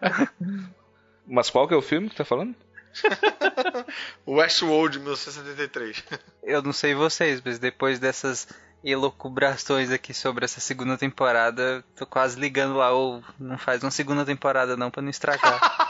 Mas 1.25 1.49
qual 1.49 1.67
que 1.67 1.73
é 1.73 1.77
o 1.77 1.81
filme 1.81 2.09
que 2.09 2.15
tá 2.15 2.23
falando? 2.23 2.55
Westworld 4.27 4.99
1973. 4.99 6.03
Eu 6.43 6.61
não 6.61 6.73
sei 6.73 6.93
vocês, 6.93 7.41
mas 7.43 7.57
depois 7.57 7.97
dessas 7.97 8.47
elocubrações 8.83 9.91
aqui 9.91 10.13
sobre 10.13 10.45
essa 10.45 10.59
segunda 10.59 10.97
temporada, 10.97 11.83
tô 11.95 12.05
quase 12.05 12.39
ligando 12.39 12.75
lá, 12.75 12.91
ou 12.91 13.23
não 13.37 13.57
faz 13.57 13.83
uma 13.83 13.91
segunda 13.91 14.25
temporada 14.25 14.77
não 14.77 14.89
pra 14.89 15.01
não 15.01 15.09
estragar. 15.09 15.59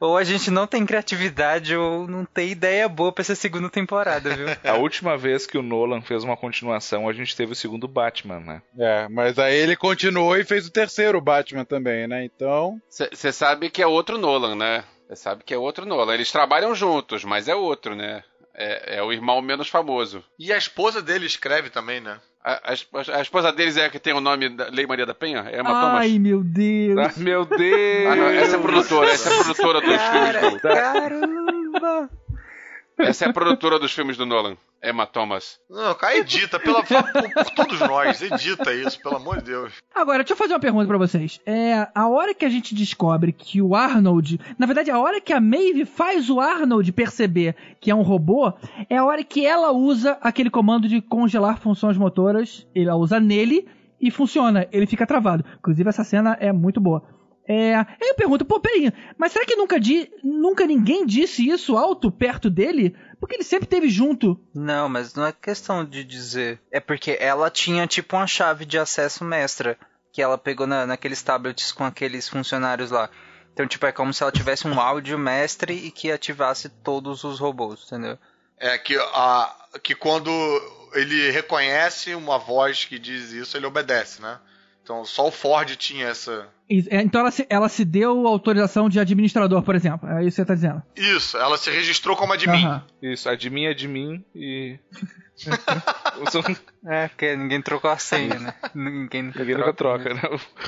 Ou 0.00 0.16
a 0.16 0.24
gente 0.24 0.50
não 0.50 0.66
tem 0.66 0.86
criatividade 0.86 1.76
ou 1.76 2.08
não 2.08 2.24
tem 2.24 2.50
ideia 2.50 2.88
boa 2.88 3.12
pra 3.12 3.20
essa 3.20 3.34
segunda 3.34 3.68
temporada, 3.68 4.34
viu? 4.34 4.46
A 4.64 4.76
última 4.76 5.14
vez 5.16 5.46
que 5.46 5.58
o 5.58 5.62
Nolan 5.62 6.00
fez 6.00 6.24
uma 6.24 6.38
continuação, 6.38 7.06
a 7.06 7.12
gente 7.12 7.36
teve 7.36 7.52
o 7.52 7.56
segundo 7.56 7.86
Batman, 7.86 8.40
né? 8.40 8.62
É, 8.78 9.06
mas 9.08 9.38
aí 9.38 9.54
ele 9.54 9.76
continuou 9.76 10.36
e 10.38 10.44
fez 10.44 10.66
o 10.66 10.72
terceiro 10.72 11.20
Batman 11.20 11.66
também, 11.66 12.08
né? 12.08 12.24
Então. 12.24 12.80
Você 12.88 13.30
sabe 13.30 13.68
que 13.68 13.82
é 13.82 13.86
outro 13.86 14.16
Nolan, 14.16 14.56
né? 14.56 14.84
Você 15.06 15.16
sabe 15.16 15.44
que 15.44 15.52
é 15.52 15.58
outro 15.58 15.84
Nolan. 15.84 16.14
Eles 16.14 16.32
trabalham 16.32 16.74
juntos, 16.74 17.22
mas 17.22 17.46
é 17.46 17.54
outro, 17.54 17.94
né? 17.94 18.22
É, 18.54 18.96
é 18.96 19.02
o 19.02 19.12
irmão 19.12 19.40
menos 19.40 19.68
famoso. 19.68 20.24
E 20.38 20.52
a 20.52 20.56
esposa 20.56 21.00
dele 21.00 21.26
escreve 21.26 21.70
também, 21.70 22.00
né? 22.00 22.20
A, 22.42 22.72
a, 22.72 23.18
a, 23.18 23.20
esposa 23.20 23.52
deles 23.52 23.76
é 23.76 23.84
a 23.84 23.90
que 23.90 23.98
tem 23.98 24.14
o 24.14 24.20
nome 24.20 24.48
da 24.48 24.68
Lei 24.68 24.86
Maria 24.86 25.04
da 25.04 25.14
Penha? 25.14 25.40
É 25.50 25.60
uma 25.60 25.72
Ai, 25.72 26.08
Thomas? 26.08 26.18
meu 26.18 26.42
Deus. 26.42 26.98
Ah, 26.98 27.12
meu 27.18 27.44
Deus! 27.44 28.06
Ah, 28.06 28.16
não, 28.16 28.28
essa 28.28 28.56
é 28.56 28.58
a 28.58 28.62
produtora, 28.62 29.10
essa 29.10 29.28
é 29.28 29.32
a 29.32 29.44
produtora 29.44 29.80
dos 29.82 29.96
Cara, 29.96 30.40
filmes 30.40 30.62
do... 30.62 30.68
caramba! 30.68 32.10
Essa 32.98 33.24
é 33.26 33.28
a 33.28 33.32
produtora 33.32 33.78
dos 33.78 33.92
filmes 33.92 34.16
do 34.16 34.24
Nolan, 34.24 34.56
Emma 34.82 35.06
Thomas. 35.06 35.60
Não, 35.68 35.94
cara, 35.94 36.16
edita, 36.16 36.58
pela, 36.58 36.82
por, 36.82 37.02
por 37.02 37.50
todos 37.54 37.80
nós, 37.80 38.22
edita 38.22 38.72
isso, 38.72 39.00
pelo 39.02 39.16
amor 39.16 39.38
de 39.38 39.44
Deus. 39.44 39.74
Agora, 39.94 40.18
deixa 40.18 40.32
eu 40.32 40.36
fazer 40.36 40.54
uma 40.54 40.60
pergunta 40.60 40.86
pra 40.86 40.98
vocês. 40.98 41.38
É, 41.44 41.88
a 41.94 42.08
hora 42.08 42.34
que 42.34 42.44
a 42.44 42.48
gente 42.48 42.74
descobre 42.74 43.32
que 43.32 43.60
o 43.60 43.74
Arnold. 43.74 44.40
Na 44.58 44.66
verdade, 44.66 44.90
a 44.90 44.98
hora 44.98 45.20
que 45.20 45.32
a 45.32 45.40
Maeve 45.40 45.84
faz 45.84 46.30
o 46.30 46.40
Arnold 46.40 46.90
perceber 46.92 47.54
que 47.80 47.90
é 47.90 47.94
um 47.94 48.02
robô, 48.02 48.52
é 48.88 48.96
a 48.96 49.04
hora 49.04 49.22
que 49.22 49.46
ela 49.46 49.70
usa 49.70 50.18
aquele 50.20 50.50
comando 50.50 50.88
de 50.88 51.00
congelar 51.00 51.58
funções 51.58 51.98
motoras. 51.98 52.66
Ela 52.74 52.96
usa 52.96 53.20
nele 53.20 53.68
e 54.00 54.10
funciona. 54.10 54.66
Ele 54.72 54.86
fica 54.86 55.06
travado. 55.06 55.44
Inclusive, 55.58 55.88
essa 55.88 56.04
cena 56.04 56.36
é 56.40 56.52
muito 56.52 56.80
boa. 56.80 57.02
É, 57.52 57.74
aí 57.74 57.86
eu 58.02 58.14
pergunto, 58.14 58.44
pô, 58.44 58.60
peraí, 58.60 58.92
mas 59.18 59.32
será 59.32 59.44
que 59.44 59.56
nunca, 59.56 59.80
di, 59.80 60.08
nunca 60.22 60.64
ninguém 60.68 61.04
disse 61.04 61.48
isso 61.48 61.76
alto 61.76 62.08
perto 62.08 62.48
dele? 62.48 62.94
Porque 63.18 63.34
ele 63.34 63.42
sempre 63.42 63.66
teve 63.66 63.88
junto. 63.88 64.40
Não, 64.54 64.88
mas 64.88 65.16
não 65.16 65.26
é 65.26 65.32
questão 65.32 65.84
de 65.84 66.04
dizer. 66.04 66.60
É 66.70 66.78
porque 66.78 67.18
ela 67.18 67.50
tinha 67.50 67.88
tipo 67.88 68.14
uma 68.14 68.28
chave 68.28 68.64
de 68.64 68.78
acesso 68.78 69.24
mestra 69.24 69.76
que 70.12 70.22
ela 70.22 70.38
pegou 70.38 70.64
na, 70.64 70.86
naqueles 70.86 71.20
tablets 71.22 71.72
com 71.72 71.82
aqueles 71.82 72.28
funcionários 72.28 72.92
lá. 72.92 73.10
Então, 73.52 73.66
tipo, 73.66 73.84
é 73.84 73.90
como 73.90 74.14
se 74.14 74.22
ela 74.22 74.30
tivesse 74.30 74.68
um 74.68 74.78
áudio 74.78 75.18
mestre 75.18 75.74
e 75.74 75.90
que 75.90 76.12
ativasse 76.12 76.68
todos 76.68 77.24
os 77.24 77.40
robôs, 77.40 77.82
entendeu? 77.84 78.16
É 78.58 78.78
que, 78.78 78.96
a, 78.96 79.56
que 79.82 79.96
quando 79.96 80.30
ele 80.94 81.32
reconhece 81.32 82.14
uma 82.14 82.38
voz 82.38 82.84
que 82.84 82.96
diz 82.96 83.32
isso, 83.32 83.56
ele 83.56 83.66
obedece, 83.66 84.22
né? 84.22 84.38
Então 84.82 85.04
só 85.04 85.28
o 85.28 85.30
Ford 85.30 85.76
tinha 85.76 86.08
essa. 86.08 86.48
É, 86.68 87.02
Então 87.02 87.20
ela 87.20 87.30
se, 87.30 87.46
ela 87.48 87.68
se 87.68 87.84
deu 87.84 88.26
autorização 88.26 88.88
de 88.88 88.98
administrador, 88.98 89.62
por 89.62 89.74
exemplo. 89.74 90.08
É 90.08 90.20
isso 90.24 90.36
que 90.36 90.42
você 90.42 90.44
tá 90.44 90.54
dizendo. 90.54 90.82
Isso, 90.96 91.36
ela 91.36 91.56
se 91.56 91.70
registrou 91.70 92.16
como 92.16 92.32
admin. 92.32 92.64
Aham. 92.64 92.84
Isso, 93.02 93.28
a 93.28 93.34
de 93.34 93.50
mim 93.50 93.64
é 93.64 93.74
de 93.74 93.88
mim 93.88 94.24
e. 94.34 94.78
É, 96.84 97.08
porque 97.08 97.34
ninguém 97.34 97.62
trocou 97.62 97.90
a 97.90 97.96
senha, 97.96 98.38
né? 98.38 98.54
Ninguém 98.74 99.22
nunca 99.22 99.38
Ninguém 99.40 99.56
nunca 99.56 99.72
troca, 99.72 100.12
né? 100.12 100.20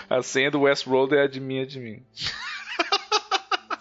A 0.09 0.23
senha 0.23 0.51
do 0.51 0.63
Westworld 0.63 1.15
é 1.15 1.25
a 1.25 1.27
de 1.27 1.41
mim 1.41 1.59
é 1.59 1.67
de 1.67 1.79
mim. 1.79 2.03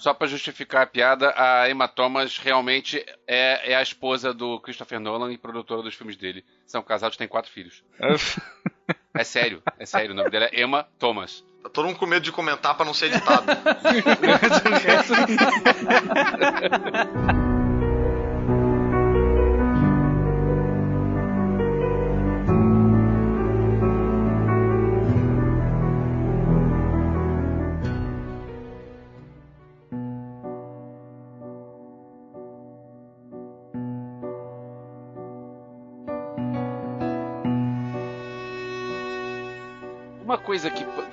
Só 0.02 0.16
pra 0.16 0.26
justificar 0.26 0.82
a 0.82 0.88
piada, 0.88 1.32
a 1.38 1.70
Emma 1.70 1.88
Thomas 1.88 2.40
realmente 2.40 3.06
é, 3.28 3.72
é 3.72 3.76
a 3.76 3.84
esposa 3.84 4.34
do 4.34 4.60
Christopher 4.60 5.00
Nolan 5.00 5.32
e 5.32 5.38
produtora 5.38 5.84
dos 5.84 5.94
filmes 5.94 6.18
dele. 6.18 6.44
São 6.66 6.82
casados, 6.82 7.18
têm 7.18 7.28
quatro 7.28 7.52
filhos. 7.52 7.84
É 9.14 9.26
sério, 9.26 9.62
é 9.78 9.86
sério. 9.86 10.14
O 10.14 10.16
nome 10.16 10.30
dela 10.30 10.46
é 10.46 10.62
Emma 10.62 10.88
Thomas. 10.98 11.44
Tá 11.62 11.70
todo 11.70 11.86
mundo 11.86 12.00
com 12.00 12.06
medo 12.06 12.24
de 12.24 12.32
comentar 12.32 12.76
pra 12.76 12.86
não 12.86 12.94
ser 12.94 13.08
editado. 13.08 13.46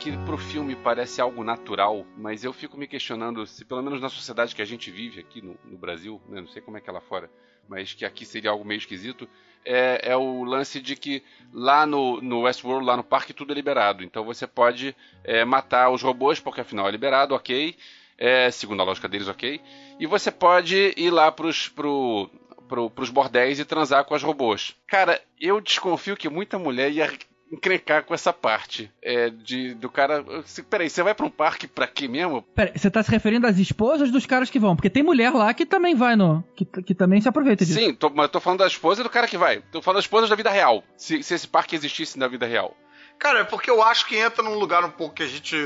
que, 0.08 0.16
pro 0.24 0.38
filme 0.38 0.74
parece 0.74 1.20
algo 1.20 1.44
natural, 1.44 2.06
mas 2.16 2.42
eu 2.42 2.52
fico 2.52 2.78
me 2.78 2.86
questionando 2.86 3.46
se, 3.46 3.62
pelo 3.64 3.82
menos 3.82 4.00
na 4.00 4.08
sociedade 4.08 4.54
que 4.54 4.62
a 4.62 4.64
gente 4.64 4.90
vive 4.90 5.20
aqui 5.20 5.42
no, 5.42 5.58
no 5.64 5.76
Brasil, 5.76 6.20
né, 6.28 6.40
não 6.40 6.48
sei 6.48 6.62
como 6.62 6.78
é 6.78 6.80
que 6.80 6.88
é 6.88 6.92
lá 6.92 7.00
fora, 7.00 7.30
mas 7.68 7.92
que 7.92 8.06
aqui 8.06 8.24
seria 8.24 8.50
algo 8.50 8.64
meio 8.64 8.78
esquisito, 8.78 9.28
é, 9.66 10.00
é 10.02 10.16
o 10.16 10.44
lance 10.44 10.80
de 10.80 10.96
que 10.96 11.22
lá 11.52 11.84
no, 11.84 12.22
no 12.22 12.42
Westworld, 12.42 12.86
lá 12.86 12.96
no 12.96 13.04
parque, 13.04 13.34
tudo 13.34 13.52
é 13.52 13.54
liberado. 13.54 14.02
Então 14.02 14.24
você 14.24 14.46
pode 14.46 14.96
é, 15.22 15.44
matar 15.44 15.90
os 15.90 16.00
robôs, 16.00 16.40
porque 16.40 16.62
afinal 16.62 16.88
é 16.88 16.90
liberado, 16.90 17.34
ok. 17.34 17.76
É, 18.16 18.50
segundo 18.50 18.80
a 18.80 18.84
lógica 18.84 19.08
deles, 19.08 19.28
ok. 19.28 19.60
E 20.00 20.06
você 20.06 20.30
pode 20.30 20.94
ir 20.96 21.10
lá 21.10 21.30
pros, 21.30 21.68
pro, 21.68 22.30
pro, 22.66 22.88
pros 22.88 23.10
bordéis 23.10 23.58
e 23.58 23.64
transar 23.64 24.04
com 24.04 24.14
as 24.14 24.22
robôs. 24.22 24.74
Cara, 24.86 25.20
eu 25.38 25.60
desconfio 25.60 26.16
que 26.16 26.30
muita 26.30 26.58
mulher 26.58 26.90
ia 26.90 27.04
encrencar 27.50 28.04
com 28.04 28.14
essa 28.14 28.32
parte. 28.32 28.90
É, 29.02 29.30
de, 29.30 29.74
do 29.74 29.88
cara. 29.90 30.24
Se, 30.44 30.62
peraí, 30.62 30.88
você 30.90 31.02
vai 31.02 31.14
pra 31.14 31.26
um 31.26 31.30
parque 31.30 31.66
pra 31.66 31.86
quê 31.86 32.06
mesmo? 32.08 32.42
Pera, 32.42 32.72
você 32.76 32.90
tá 32.90 33.02
se 33.02 33.10
referindo 33.10 33.46
às 33.46 33.58
esposas 33.58 34.10
dos 34.10 34.26
caras 34.26 34.50
que 34.50 34.58
vão? 34.58 34.74
Porque 34.76 34.90
tem 34.90 35.02
mulher 35.02 35.32
lá 35.32 35.52
que 35.54 35.64
também 35.66 35.94
vai 35.94 36.16
no. 36.16 36.44
que, 36.54 36.64
que 36.64 36.94
também 36.94 37.20
se 37.20 37.28
aproveita 37.28 37.64
disso. 37.64 37.78
Sim, 37.78 37.94
tô, 37.94 38.10
mas 38.10 38.24
eu 38.24 38.28
tô 38.28 38.40
falando 38.40 38.60
da 38.60 38.66
esposa 38.66 39.00
e 39.00 39.04
do 39.04 39.10
cara 39.10 39.26
que 39.26 39.38
vai. 39.38 39.62
Tô 39.72 39.80
falando 39.82 39.96
das 39.96 40.04
esposas 40.04 40.28
da 40.30 40.36
vida 40.36 40.50
real. 40.50 40.84
Se, 40.96 41.22
se 41.22 41.34
esse 41.34 41.48
parque 41.48 41.74
existisse 41.74 42.18
na 42.18 42.28
vida 42.28 42.46
real. 42.46 42.76
Cara, 43.18 43.40
é 43.40 43.44
porque 43.44 43.68
eu 43.70 43.82
acho 43.82 44.06
que 44.06 44.16
entra 44.16 44.44
num 44.44 44.54
lugar 44.58 44.84
um 44.84 44.90
pouco 44.90 45.16
que 45.16 45.22
a 45.24 45.26
gente 45.26 45.56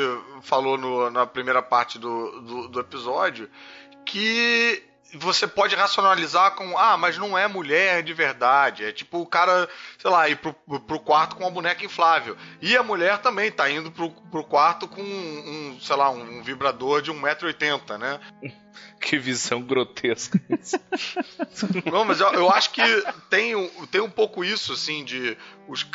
falou 0.40 0.78
no- 0.78 1.10
na 1.10 1.26
primeira 1.26 1.60
parte 1.62 1.98
do, 1.98 2.40
do, 2.40 2.68
do 2.68 2.80
episódio, 2.80 3.48
que 4.06 4.82
você 5.14 5.46
pode 5.46 5.74
racionalizar 5.74 6.52
com, 6.52 6.76
ah, 6.78 6.96
mas 6.96 7.18
não 7.18 7.36
é 7.36 7.46
mulher 7.46 8.02
de 8.02 8.12
verdade. 8.14 8.84
É 8.84 8.92
tipo 8.92 9.18
o 9.20 9.26
cara, 9.26 9.68
sei 9.98 10.10
lá, 10.10 10.28
ir 10.28 10.36
pro, 10.36 10.54
pro 10.80 10.98
quarto 11.00 11.36
com 11.36 11.44
uma 11.44 11.50
boneca 11.50 11.84
inflável. 11.84 12.36
E 12.60 12.76
a 12.76 12.82
mulher 12.82 13.18
também 13.18 13.50
tá 13.52 13.68
indo 13.70 13.90
pro, 13.92 14.10
pro 14.10 14.44
quarto 14.44 14.88
com 14.88 15.02
um, 15.02 15.74
um, 15.74 15.80
sei 15.80 15.96
lá, 15.96 16.10
um 16.10 16.42
vibrador 16.42 17.02
de 17.02 17.12
1,80m, 17.12 17.98
né? 17.98 18.20
Que 19.02 19.18
visão 19.18 19.60
grotesca. 19.60 20.40
Não, 21.92 22.04
mas 22.04 22.20
eu, 22.20 22.32
eu 22.32 22.50
acho 22.50 22.70
que 22.70 22.82
tem, 23.28 23.54
um- 23.54 23.86
tem 23.86 24.00
um 24.00 24.08
pouco 24.10 24.42
isso, 24.44 24.72
assim, 24.72 25.04
de. 25.04 25.36
Os, 25.68 25.86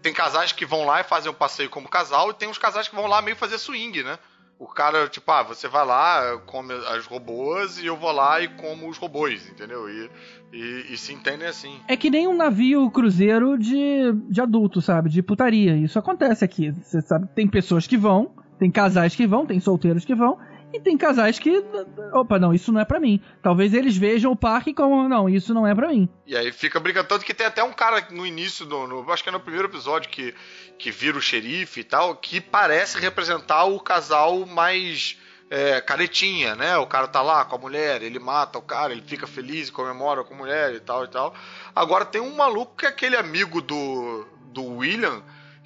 tem 0.00 0.12
casais 0.14 0.50
que 0.52 0.64
vão 0.64 0.86
lá 0.86 1.00
e 1.00 1.04
fazem 1.04 1.30
um 1.30 1.34
passeio 1.34 1.68
como 1.68 1.88
casal, 1.88 2.30
e 2.30 2.34
tem 2.34 2.48
uns 2.48 2.58
casais 2.58 2.88
que 2.88 2.94
vão 2.94 3.06
lá 3.06 3.20
meio 3.20 3.36
fazer 3.36 3.58
swing, 3.58 4.02
né? 4.02 4.18
O 4.62 4.66
cara, 4.68 5.08
tipo, 5.08 5.28
ah, 5.32 5.42
você 5.42 5.66
vai 5.66 5.84
lá, 5.84 6.38
come 6.46 6.72
as 6.72 7.04
robôs 7.04 7.82
e 7.82 7.86
eu 7.86 7.96
vou 7.96 8.12
lá 8.12 8.40
e 8.40 8.46
como 8.46 8.88
os 8.88 8.96
robôs, 8.96 9.50
entendeu? 9.50 9.90
E, 9.90 10.08
e, 10.52 10.86
e 10.92 10.96
se 10.96 11.12
entendem 11.12 11.48
assim. 11.48 11.80
É 11.88 11.96
que 11.96 12.08
nem 12.08 12.28
um 12.28 12.36
navio 12.36 12.88
cruzeiro 12.88 13.58
de, 13.58 14.12
de 14.28 14.40
adulto, 14.40 14.80
sabe? 14.80 15.10
De 15.10 15.20
putaria. 15.20 15.76
Isso 15.76 15.98
acontece 15.98 16.44
aqui. 16.44 16.70
Você 16.70 17.02
sabe, 17.02 17.26
tem 17.34 17.48
pessoas 17.48 17.88
que 17.88 17.96
vão, 17.96 18.30
tem 18.56 18.70
casais 18.70 19.16
que 19.16 19.26
vão, 19.26 19.44
tem 19.44 19.58
solteiros 19.58 20.04
que 20.04 20.14
vão, 20.14 20.38
e 20.72 20.80
tem 20.80 20.96
casais 20.96 21.38
que. 21.38 21.62
Opa, 22.12 22.38
não, 22.38 22.52
isso 22.54 22.72
não 22.72 22.80
é 22.80 22.84
pra 22.84 22.98
mim. 23.00 23.20
Talvez 23.42 23.74
eles 23.74 23.96
vejam 23.96 24.32
o 24.32 24.36
parque 24.36 24.72
como, 24.74 25.08
não, 25.08 25.28
isso 25.28 25.52
não 25.54 25.66
é 25.66 25.74
pra 25.74 25.88
mim. 25.88 26.08
E 26.26 26.36
aí 26.36 26.50
fica 26.52 26.80
brincando. 26.80 27.08
Tanto 27.08 27.24
que 27.24 27.34
tem 27.34 27.46
até 27.46 27.62
um 27.62 27.72
cara 27.72 28.06
no 28.10 28.26
início, 28.26 28.64
do, 28.66 28.86
no- 28.86 29.10
acho 29.12 29.22
que 29.22 29.28
é 29.28 29.32
no 29.32 29.40
primeiro 29.40 29.68
episódio, 29.68 30.08
que, 30.10 30.34
que 30.78 30.90
vira 30.90 31.16
o 31.18 31.20
xerife 31.22 31.80
e 31.80 31.84
tal, 31.84 32.14
que 32.16 32.40
parece 32.40 32.98
representar 32.98 33.64
o 33.64 33.78
casal 33.80 34.46
mais 34.46 35.18
é, 35.50 35.80
caretinha, 35.80 36.54
né? 36.54 36.76
O 36.78 36.86
cara 36.86 37.06
tá 37.06 37.20
lá 37.20 37.44
com 37.44 37.56
a 37.56 37.58
mulher, 37.58 38.02
ele 38.02 38.18
mata 38.18 38.58
o 38.58 38.62
cara, 38.62 38.92
ele 38.92 39.02
fica 39.02 39.26
feliz 39.26 39.68
comemora 39.70 40.24
com 40.24 40.32
a 40.34 40.36
mulher 40.38 40.74
e 40.74 40.80
tal 40.80 41.04
e 41.04 41.08
tal. 41.08 41.34
Agora 41.74 42.04
tem 42.06 42.20
um 42.20 42.34
maluco 42.34 42.76
que 42.76 42.86
é 42.86 42.88
aquele 42.88 43.16
amigo 43.16 43.60
do, 43.60 44.26
do 44.46 44.64
William, 44.76 45.22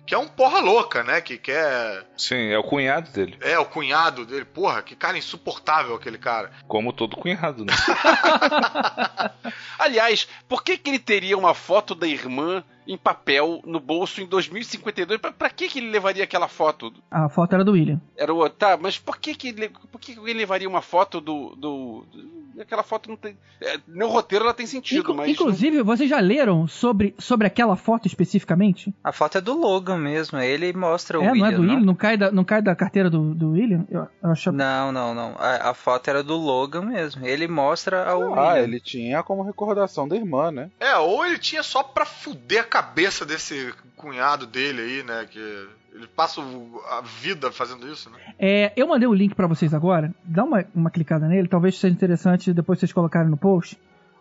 que 0.07 0.15
é 0.15 0.19
um 0.19 0.29
porra 0.29 0.61
louca, 0.61 1.03
né? 1.03 1.21
Que 1.21 1.37
quer. 1.37 2.07
Sim, 2.17 2.51
é 2.51 2.59
o 2.59 2.63
cunhado 2.63 3.11
dele. 3.11 3.37
É, 3.41 3.59
o 3.59 3.65
cunhado 3.65 4.25
dele. 4.25 4.45
Porra, 4.45 4.83
que 4.83 4.95
cara 4.95 5.19
insuportável 5.19 5.97
aquele 5.97 6.17
cara. 6.17 6.53
Como 6.69 6.93
todo 6.93 7.17
cunhado, 7.17 7.65
né? 7.65 7.75
Aliás, 9.79 10.29
por 10.49 10.63
que, 10.63 10.79
que 10.79 10.91
ele 10.91 11.01
teria 11.01 11.37
uma 11.37 11.55
foto 11.55 11.95
da 11.95 12.07
irmã 12.07 12.63
em 12.87 12.97
papel 12.97 13.61
no 13.65 13.81
bolso 13.81 14.21
em 14.21 14.27
2052? 14.27 15.21
Pra, 15.21 15.33
pra 15.33 15.51
que, 15.51 15.69
que 15.69 15.79
ele 15.79 15.91
levaria 15.91 16.25
aquela 16.25 16.49
foto? 16.49 16.93
A 17.11 17.29
foto 17.29 17.55
era 17.55 17.65
do 17.65 17.73
William. 17.73 18.01
Era 18.17 18.33
o. 18.33 18.49
Tá, 18.49 18.77
mas 18.81 18.99
por 18.99 19.19
que, 19.19 19.35
que, 19.35 19.49
ele, 19.49 19.69
por 19.91 20.01
que, 20.01 20.13
que 20.13 20.19
alguém 20.19 20.35
levaria 20.35 20.69
uma 20.69 20.83
foto 20.83 21.21
do. 21.21 21.55
do, 21.57 22.05
do- 22.13 22.37
aquela 22.61 22.83
foto 22.83 23.11
não 23.11 23.17
tem. 23.17 23.37
é, 23.61 23.79
no 23.87 24.09
roteiro 24.09 24.45
ela 24.45 24.55
tem 24.55 24.67
sentido, 24.67 25.01
Inclu- 25.01 25.15
mas. 25.15 25.29
Inclusive, 25.31 25.83
vocês 25.83 26.09
já 26.09 26.19
leram 26.21 26.67
sobre, 26.67 27.15
sobre 27.19 27.47
aquela 27.47 27.77
foto 27.77 28.07
especificamente? 28.07 28.95
A 29.05 29.13
foto 29.13 29.37
é 29.39 29.41
do 29.43 29.53
Logan 29.59 29.99
mesmo, 29.99 30.39
ele 30.39 30.73
mostra 30.73 31.19
o 31.19 31.23
é, 31.23 31.33
William, 31.33 31.45
não 31.45 31.47
é 31.53 31.55
do 31.57 31.61
William? 31.63 31.81
Não 31.81 31.95
cai 31.95 32.17
da, 32.17 32.31
não 32.33 32.45
cai 32.45 32.63
da 32.63 32.75
carteira 32.75 33.11
do, 33.11 33.35
do 33.35 33.51
William? 33.51 33.85
Eu, 33.91 34.07
eu 34.23 34.31
acho... 34.31 34.51
Não, 34.53 34.91
não, 34.91 35.15
não. 35.15 35.35
A, 35.39 35.71
a 35.71 35.75
foto 35.75 36.09
era 36.09 36.23
do 36.23 36.37
Logan 36.37 36.83
mesmo. 36.83 37.27
Ele 37.27 37.47
mostra 37.47 38.09
ao 38.09 38.35
Ah, 38.35 38.53
William. 38.53 38.63
ele 38.65 38.81
tinha 38.81 39.23
como 39.23 39.43
recordação 39.43 40.09
da 40.09 40.17
irmã, 40.17 40.51
né? 40.51 40.71
É, 40.81 40.97
ou 40.97 41.25
ele 41.27 41.39
tinha 41.39 41.63
só 41.63 41.83
pra 41.83 42.07
fuder 42.07 42.67
a 42.73 42.76
cabeça 42.77 43.25
desse 43.25 43.73
cunhado 43.97 44.47
dele 44.47 44.83
aí, 44.83 45.03
né? 45.03 45.27
Que 45.31 45.69
ele 45.95 46.07
passa 46.15 46.43
a 46.43 47.01
vida 47.01 47.51
fazendo 47.51 47.91
isso, 47.91 48.11
né? 48.11 48.19
É, 48.39 48.73
eu 48.77 48.87
mandei 48.87 49.09
o 49.09 49.15
link 49.15 49.35
pra 49.35 49.47
vocês 49.47 49.73
agora. 49.73 50.15
Dá 50.23 50.45
uma, 50.45 50.63
uma 50.75 50.91
clicada 50.91 51.27
nele, 51.27 51.49
talvez 51.49 51.79
seja 51.79 51.95
interessante 51.95 52.53
depois 52.53 52.79
vocês 52.79 52.93
colocarem 52.93 53.31
no 53.31 53.37
post. 53.39 53.79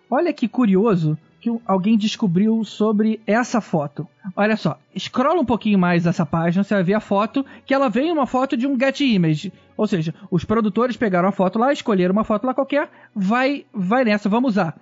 Olha 0.10 0.32
que 0.32 0.48
curioso 0.48 1.18
que 1.42 1.50
alguém 1.66 1.98
descobriu 1.98 2.64
sobre 2.64 3.20
essa 3.28 3.60
foto. 3.60 4.08
Olha 4.36 4.56
só, 4.56 4.80
scrolla 4.98 5.42
um 5.42 5.46
pouquinho 5.46 5.78
mais 5.78 6.06
essa 6.06 6.26
página, 6.26 6.64
você 6.64 6.76
vai 6.76 6.84
ver 6.84 6.94
a 6.94 7.02
foto, 7.02 7.46
que 7.66 7.74
ela 7.74 7.90
vem 7.90 8.12
uma 8.12 8.26
foto 8.26 8.56
de 8.56 8.66
um 8.66 8.80
Get 8.80 9.02
Image. 9.02 9.52
Ou 9.76 9.86
seja, 9.86 10.16
os 10.32 10.46
produtores 10.46 10.96
pegaram 10.96 11.28
a 11.28 11.34
foto 11.34 11.60
lá, 11.60 11.74
escolheram 11.74 12.14
uma 12.14 12.24
foto 12.24 12.48
lá 12.48 12.54
qualquer, 12.54 12.90
vai, 13.14 13.66
vai 13.74 14.06
nessa, 14.06 14.30
vamos 14.30 14.54
usar. 14.54 14.78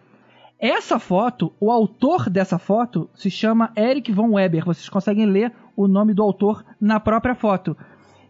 Essa 0.59 0.97
foto, 0.97 1.53
o 1.59 1.69
autor 1.71 2.29
dessa 2.29 2.57
foto 2.57 3.09
se 3.15 3.29
chama 3.29 3.71
Eric 3.75 4.11
Von 4.11 4.31
Weber. 4.33 4.63
Vocês 4.63 4.87
conseguem 4.87 5.25
ler 5.25 5.51
o 5.75 5.87
nome 5.87 6.13
do 6.13 6.23
autor 6.23 6.63
na 6.79 6.99
própria 6.99 7.35
foto. 7.35 7.75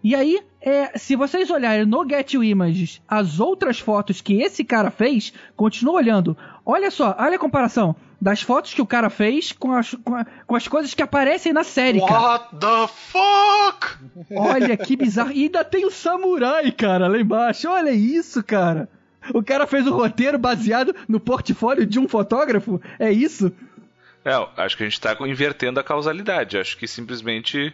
E 0.04 0.16
aí, 0.16 0.42
é, 0.60 0.98
se 0.98 1.16
vocês 1.16 1.50
olharem 1.50 1.86
no 1.86 2.04
Get 2.10 2.34
You 2.34 2.44
Images 2.44 3.02
as 3.08 3.40
outras 3.40 3.80
fotos 3.80 4.20
que 4.20 4.42
esse 4.42 4.64
cara 4.64 4.90
fez, 4.92 5.32
continua 5.56 5.94
olhando. 5.94 6.36
Olha 6.66 6.90
só, 6.92 7.16
olha 7.20 7.36
a 7.36 7.40
comparação 7.40 7.96
das 8.20 8.42
fotos 8.42 8.74
que 8.74 8.82
o 8.82 8.86
cara 8.86 9.10
fez 9.10 9.52
com 9.52 9.72
as, 9.72 9.94
com, 9.94 10.16
a- 10.16 10.26
com 10.48 10.56
as 10.56 10.68
coisas 10.68 10.94
que 10.94 11.04
aparecem 11.04 11.54
na 11.54 11.64
série, 11.64 12.00
cara. 12.02 12.20
What 12.22 12.56
the 12.58 12.88
fuck? 12.88 14.36
Olha 14.36 14.76
que 14.76 14.96
bizarro. 14.98 15.32
E 15.32 15.44
ainda 15.44 15.64
tem 15.64 15.86
o 15.86 15.92
samurai, 15.92 16.72
cara, 16.72 17.08
lá 17.08 17.18
embaixo. 17.20 17.70
Olha 17.70 17.92
isso, 17.92 18.44
cara. 18.44 18.90
O 19.34 19.44
cara 19.44 19.68
fez 19.68 19.86
o 19.86 19.94
roteiro 19.94 20.38
baseado 20.38 20.96
no 21.08 21.20
portfólio 21.20 21.86
de 21.86 22.00
um 22.00 22.08
fotógrafo? 22.08 22.82
É 22.98 23.12
isso? 23.12 23.52
Não, 24.24 24.50
acho 24.56 24.78
que 24.78 24.84
a 24.84 24.90
gente 24.90 25.02
tá 25.02 25.16
invertendo 25.22 25.80
a 25.80 25.84
causalidade. 25.84 26.58
Acho 26.58 26.78
que 26.78 26.88
simplesmente 26.88 27.74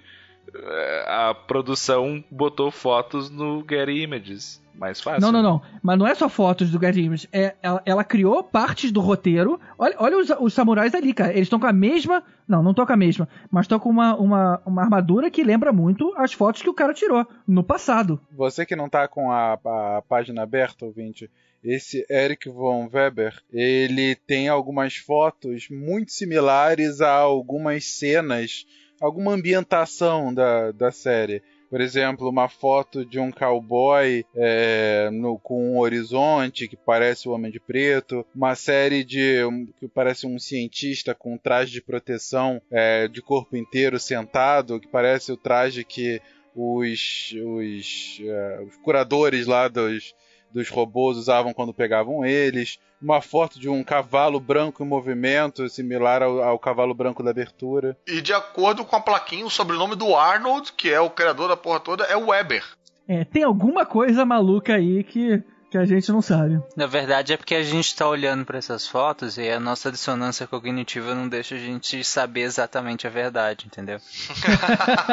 é, 0.54 1.06
a 1.08 1.34
produção 1.34 2.24
botou 2.30 2.72
fotos 2.72 3.30
no 3.30 3.64
Getty 3.68 4.02
Images. 4.02 4.62
Mais 4.80 5.01
fácil. 5.01 5.21
Não, 5.21 5.32
não, 5.32 5.43
não. 5.43 5.61
Mas 5.84 5.99
não 5.99 6.07
é 6.07 6.15
só 6.15 6.30
fotos 6.30 6.71
do 6.71 6.80
Images. 6.84 7.27
É, 7.34 7.53
ela, 7.61 7.82
ela 7.86 8.03
criou 8.03 8.41
partes 8.41 8.93
do 8.93 9.01
roteiro. 9.01 9.59
Olha, 9.77 9.95
olha 9.99 10.17
os, 10.17 10.30
os 10.39 10.53
samurais 10.53 10.95
ali, 10.95 11.13
cara. 11.13 11.32
Eles 11.34 11.43
estão 11.43 11.59
com 11.59 11.67
a 11.67 11.73
mesma. 11.73 12.23
Não, 12.47 12.63
não 12.63 12.71
estão 12.71 12.86
com 12.86 12.93
a 12.93 12.97
mesma. 12.97 13.27
Mas 13.51 13.65
estão 13.65 13.77
com 13.77 13.89
uma, 13.89 14.15
uma, 14.15 14.61
uma 14.65 14.82
armadura 14.82 15.30
que 15.30 15.43
lembra 15.43 15.73
muito 15.73 16.13
as 16.15 16.32
fotos 16.32 16.61
que 16.61 16.69
o 16.69 16.73
cara 16.73 16.93
tirou 16.93 17.27
no 17.45 17.61
passado. 17.61 18.21
Você 18.32 18.65
que 18.65 18.75
não 18.75 18.88
tá 18.88 19.05
com 19.05 19.30
a, 19.30 19.53
a 19.53 20.01
página 20.07 20.43
aberta, 20.43 20.86
ouvinte, 20.86 21.30
esse 21.61 22.05
Eric 22.09 22.47
von 22.49 22.89
Weber, 22.91 23.38
ele 23.51 24.15
tem 24.15 24.47
algumas 24.47 24.95
fotos 24.95 25.67
muito 25.69 26.13
similares 26.13 27.01
a 27.01 27.11
algumas 27.11 27.84
cenas, 27.84 28.65
alguma 29.01 29.34
ambientação 29.34 30.34
da, 30.34 30.71
da 30.71 30.89
série. 30.89 31.43
Por 31.70 31.82
exemplo, 31.82 32.28
uma 32.30 32.49
foto 32.49 33.05
de 33.05 33.20
um 33.20 33.32
cowboy 33.32 34.26
é, 34.36 35.09
no- 35.11 35.38
com 35.38 35.74
um 35.74 35.80
horizonte 35.80 36.67
que 36.67 36.76
parece 36.76 37.30
o 37.30 37.32
Homem 37.32 37.51
de 37.51 37.59
Preto, 37.59 38.26
uma 38.34 38.55
série 38.55 39.03
de 39.03 39.43
um, 39.45 39.65
que 39.80 39.88
parece 39.88 40.26
um 40.26 40.39
cientista 40.39 41.13
com 41.13 41.34
um 41.34 41.38
traje 41.38 41.72
de 41.72 41.82
proteção 41.82 42.59
é, 42.72 43.07
de 43.07 43.22
corpo 43.22 43.55
inteiro 43.55 43.99
sentado, 43.99 44.80
que 44.80 44.88
parece 44.88 45.32
o 45.32 45.38
traje 45.38 45.84
que 45.84 46.20
os, 46.55 47.34
os, 47.45 48.20
é, 48.22 48.61
os 48.63 48.76
curadores 48.78 49.45
lá 49.45 49.67
dos, 49.67 50.15
dos 50.52 50.70
robôs 50.70 51.18
usavam 51.18 51.54
quando 51.54 51.74
pegavam 51.74 52.26
eles. 52.26 52.80
Uma 53.02 53.22
foto 53.22 53.60
de 53.60 53.70
um 53.70 53.84
cavalo 53.84 54.39
branco 54.39 54.84
em 54.84 54.88
movimento, 54.88 55.70
similar 55.70 56.22
ao, 56.22 56.43
ao 56.43 56.60
cavalo 56.60 56.93
branco 56.93 57.24
da 57.24 57.32
abertura. 57.32 57.97
E 58.08 58.22
de 58.22 58.34
acordo 58.34 58.84
com 58.84 58.95
a 58.95 59.02
plaquinha, 59.02 59.45
o 59.45 59.50
sobrenome 59.50 59.95
do 59.95 60.16
Arnold, 60.16 60.74
que 60.74 60.91
é 60.91 61.00
o 61.00 61.10
criador 61.10 61.47
da 61.47 61.58
porra 61.58 61.80
toda, 61.80 62.04
é 62.06 62.16
Weber. 62.16 62.64
É, 63.08 63.24
tem 63.24 63.43
alguma 63.43 63.86
coisa 63.86 64.24
maluca 64.26 64.76
aí 64.76 65.04
que, 65.04 65.41
que 65.72 65.78
a 65.78 65.86
gente 65.86 66.12
não 66.12 66.22
sabe. 66.22 66.62
Na 66.76 66.86
verdade 66.86 67.34
é 67.34 67.38
porque 67.38 67.56
a 67.56 67.64
gente 67.64 67.95
tá 67.95 68.08
olhando 68.08 68.45
para 68.45 68.58
essas 68.58 68.88
fotos 68.88 69.38
e 69.38 69.50
a 69.50 69.60
nossa 69.60 69.91
dissonância 69.91 70.45
cognitiva 70.45 71.16
não 71.16 71.28
deixa 71.28 71.56
a 71.56 71.58
gente 71.58 72.04
saber 72.04 72.41
exatamente 72.41 73.08
a 73.08 73.10
verdade, 73.10 73.66
entendeu? 73.66 74.00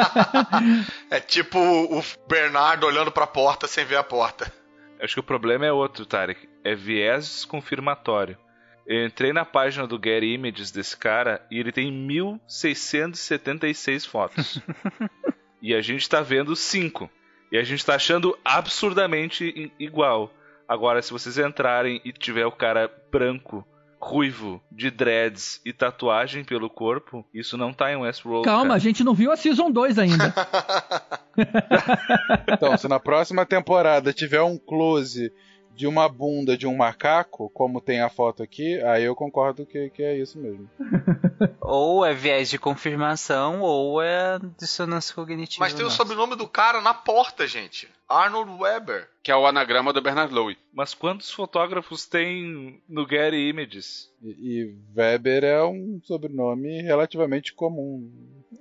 é 1.09 1.19
tipo 1.19 1.57
o 1.57 2.03
Bernardo 2.27 2.85
olhando 2.85 3.11
pra 3.11 3.25
porta 3.25 3.67
sem 3.67 3.85
ver 3.85 3.97
a 3.97 4.03
porta. 4.03 4.51
Acho 4.99 5.15
que 5.15 5.19
o 5.19 5.23
problema 5.23 5.65
é 5.65 5.71
outro, 5.71 6.05
Tarek. 6.05 6.47
É 6.63 6.75
viés 6.75 7.45
confirmatório. 7.45 8.37
Eu 8.85 9.05
entrei 9.05 9.33
na 9.33 9.43
página 9.43 9.85
do 9.85 9.99
Get 10.01 10.23
Images 10.23 10.71
desse 10.71 10.95
cara 10.95 11.45
e 11.51 11.59
ele 11.59 11.71
tem 11.71 11.91
1676 11.91 14.05
fotos. 14.05 14.61
e 15.61 15.75
a 15.75 15.81
gente 15.81 16.07
tá 16.07 16.21
vendo 16.21 16.55
5. 16.55 17.09
E 17.51 17.57
a 17.57 17.63
gente 17.63 17.85
tá 17.85 17.95
achando 17.95 18.37
absurdamente 18.43 19.71
igual. 19.77 20.33
Agora, 20.67 21.01
se 21.01 21.11
vocês 21.11 21.37
entrarem 21.37 22.01
e 22.03 22.11
tiver 22.11 22.45
o 22.45 22.51
cara 22.51 22.91
branco, 23.11 23.65
ruivo, 23.99 24.61
de 24.71 24.91
dreads 24.91 25.59
e 25.65 25.73
tatuagem 25.73 26.43
pelo 26.43 26.69
corpo, 26.69 27.25
isso 27.33 27.57
não 27.57 27.73
tá 27.73 27.91
em 27.91 27.97
Westworld. 27.97 28.45
Calma, 28.45 28.65
cara. 28.65 28.75
a 28.75 28.79
gente 28.79 29.03
não 29.03 29.13
viu 29.13 29.31
a 29.31 29.37
Season 29.37 29.71
2 29.71 29.99
ainda. 29.99 30.33
então, 32.51 32.77
se 32.77 32.87
na 32.87 32.99
próxima 32.99 33.45
temporada 33.45 34.13
tiver 34.13 34.41
um 34.41 34.57
close 34.57 35.31
de 35.77 35.85
uma 35.85 36.09
bunda 36.09 36.57
de 36.57 36.65
um 36.65 36.75
macaco, 36.75 37.51
como 37.51 37.79
tem 37.79 38.01
a 38.01 38.09
foto 38.09 38.41
aqui, 38.41 38.81
aí 38.81 39.03
eu 39.03 39.15
concordo 39.15 39.63
que, 39.63 39.91
que 39.91 40.01
é 40.01 40.17
isso 40.17 40.39
mesmo. 40.39 40.67
ou 41.61 42.03
é 42.03 42.15
viés 42.15 42.49
de 42.49 42.57
confirmação, 42.57 43.61
ou 43.61 44.01
é 44.01 44.39
dissonância 44.57 45.13
cognitiva. 45.13 45.63
Mas 45.63 45.75
tem 45.75 45.85
o 45.85 45.91
sobrenome 45.91 46.35
do 46.35 46.47
cara 46.47 46.81
na 46.81 46.95
porta, 46.95 47.45
gente. 47.45 47.87
Arnold 48.09 48.59
Weber. 48.59 49.07
Que 49.21 49.31
é 49.31 49.35
o 49.35 49.45
anagrama 49.45 49.93
do 49.93 50.01
Bernard 50.01 50.33
Lowe. 50.33 50.57
Mas 50.73 50.95
quantos 50.95 51.29
fotógrafos 51.29 52.07
tem 52.07 52.81
no 52.89 53.07
Getty 53.07 53.37
Images? 53.37 54.09
E, 54.23 54.29
e 54.29 54.75
Weber 54.95 55.43
é 55.43 55.63
um 55.63 56.01
sobrenome 56.03 56.81
relativamente 56.81 57.53
comum. 57.53 58.11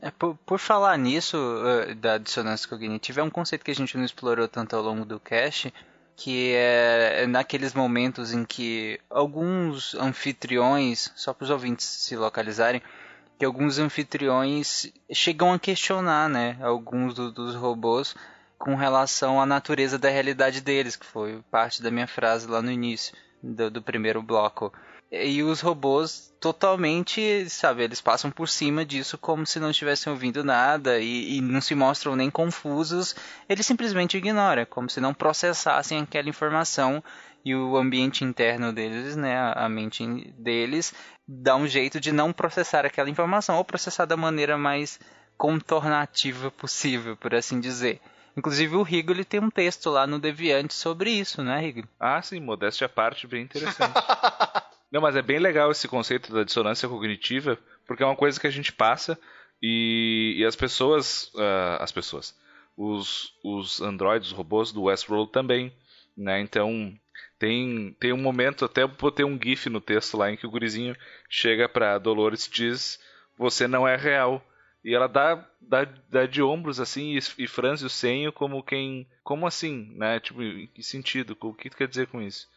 É, 0.03 0.11
por, 0.11 0.37
por, 0.45 0.59
falar 0.59 0.99
nisso, 0.99 1.39
uh, 1.39 1.95
da 1.95 2.19
dissonância 2.19 2.69
cognitiva, 2.69 3.21
é 3.23 3.25
um 3.25 3.31
conceito 3.31 3.65
que 3.65 3.71
a 3.71 3.75
gente 3.75 3.97
não 3.97 4.05
explorou 4.05 4.47
tanto 4.47 4.77
ao 4.77 4.83
longo 4.83 5.07
do 5.07 5.19
cast, 5.19 5.73
que 6.17 6.55
é 6.55 7.27
naqueles 7.27 7.75
momentos 7.75 8.33
em 8.33 8.45
que 8.45 8.99
alguns 9.11 9.95
anfitriões, 9.95 11.13
só 11.15 11.35
para 11.35 11.45
os 11.45 11.51
ouvintes 11.51 11.85
se 11.85 12.17
localizarem, 12.17 12.83
que 13.39 13.45
alguns 13.45 13.79
anfitriões 13.79 14.91
chegam 15.13 15.53
a 15.53 15.59
questionar, 15.59 16.29
né, 16.29 16.57
alguns 16.63 17.13
do, 17.13 17.31
dos 17.31 17.55
robôs 17.55 18.15
com 18.59 18.75
relação 18.75 19.41
à 19.41 19.45
natureza 19.45 19.99
da 19.99 20.09
realidade 20.09 20.63
deles, 20.63 20.97
que 20.97 21.05
foi 21.05 21.43
parte 21.51 21.83
da 21.83 21.91
minha 21.91 22.07
frase 22.07 22.49
lá 22.49 22.63
no 22.63 22.71
início 22.71 23.15
do, 23.43 23.71
do 23.71 23.83
primeiro 23.83 24.23
bloco. 24.23 24.73
E 25.25 25.43
os 25.43 25.61
robôs 25.61 26.27
totalmente, 26.41 27.49
sabe, 27.49 27.83
eles 27.83 28.01
passam 28.01 28.31
por 28.31 28.49
cima 28.49 28.85
disso 28.85 29.17
como 29.19 29.47
se 29.47 29.59
não 29.59 29.71
estivessem 29.71 30.13
ouvindo 30.13 30.45
nada 30.45 30.99
e, 30.99 31.39
e, 31.39 31.41
não 31.41 31.61
se 31.61 31.75
mostram 31.75 32.15
nem 32.15 32.31
confusos, 32.31 33.17
eles 33.49 33.67
simplesmente 33.67 34.17
ignoram, 34.17 34.67
como 34.67 34.89
se 34.89 35.01
não 35.01 35.15
processassem 35.15 36.01
aquela 36.01 36.29
informação 36.29 37.03
e 37.45 37.55
o 37.55 37.77
ambiente 37.77 38.25
interno 38.25 38.73
deles, 38.73 39.17
né, 39.17 39.37
a 39.55 39.69
mente 39.69 40.05
deles, 40.37 40.93
dá 41.27 41.57
um 41.57 41.67
jeito 41.67 42.01
de 42.01 42.13
não 42.13 42.33
processar 42.33 42.85
aquela 42.85 43.11
informação 43.11 43.57
ou 43.57 43.65
processar 43.65 44.05
da 44.05 44.17
maneira 44.17 44.59
mais 44.59 44.99
contornativa 45.37 46.51
possível, 46.51 47.17
por 47.17 47.35
assim 47.35 47.61
dizer. 47.61 48.01
Inclusive 48.37 48.77
o 48.77 48.83
Rigo 48.83 49.13
ele 49.13 49.25
tem 49.25 49.41
um 49.41 49.49
texto 49.49 49.89
lá 49.91 50.07
no 50.07 50.19
Deviante 50.19 50.75
sobre 50.75 51.11
isso, 51.11 51.43
né, 51.43 51.61
Rigo? 51.61 51.89
Ah, 51.99 52.21
sim, 52.21 52.41
modéstia 52.41 52.87
à 52.87 52.89
parte, 52.89 53.27
bem 53.27 53.43
interessante. 53.43 53.95
Não, 54.91 55.01
mas 55.01 55.17
é 55.17 55.23
bem 55.23 55.39
legal 55.39 55.71
esse 55.71 55.89
conceito 55.89 56.33
da 56.33 56.45
dissonância 56.45 56.89
cognitiva, 56.89 57.59
porque 57.87 58.03
é 58.03 58.07
uma 58.07 58.17
coisa 58.17 58.39
que 58.41 58.47
a 58.47 58.51
gente 58.51 58.73
passa 58.73 59.19
e, 59.63 60.35
e 60.39 60.45
as 60.45 60.57
pessoas, 60.57 61.31
uh, 61.35 61.81
as 61.81 61.91
pessoas, 61.91 62.39
os, 62.77 63.33
os 63.43 63.81
androides, 63.81 64.29
os 64.29 64.37
robôs 64.37 64.73
do 64.73 64.85
Westworld 64.85 65.33
também, 65.33 65.73
né? 66.17 66.41
Então 66.41 66.95
tem, 67.39 67.95
tem 67.99 68.13
um 68.13 68.21
momento, 68.21 68.65
até 68.65 68.87
botei 68.87 69.25
um 69.25 69.39
gif 69.43 69.69
no 69.69 69.81
texto 69.81 70.17
lá 70.17 70.31
em 70.31 70.37
que 70.37 70.47
o 70.47 70.51
gurizinho 70.51 70.97
chega 71.29 71.69
pra 71.69 71.99
Dolores 71.99 72.47
e 72.47 72.51
diz, 72.51 73.01
você 73.37 73.67
não 73.67 73.87
é 73.87 73.97
real. 73.97 74.45
E 74.85 74.95
ela 74.95 75.09
dá, 75.09 75.45
dá, 75.61 75.85
dá 76.09 76.27
de 76.27 76.41
ombros 76.41 76.79
assim 76.79 77.17
e, 77.17 77.19
e 77.39 77.47
franze 77.49 77.85
o 77.85 77.91
senho 77.91 78.33
como 78.33 78.63
quem, 78.63 79.07
como 79.25 79.47
assim, 79.47 79.93
né? 79.97 80.21
Tipo, 80.21 80.43
em 80.43 80.69
que 80.69 80.83
sentido? 80.83 81.37
O 81.41 81.53
que 81.53 81.69
tu 81.69 81.77
quer 81.77 81.89
dizer 81.89 82.07
com 82.07 82.23
isso? 82.23 82.49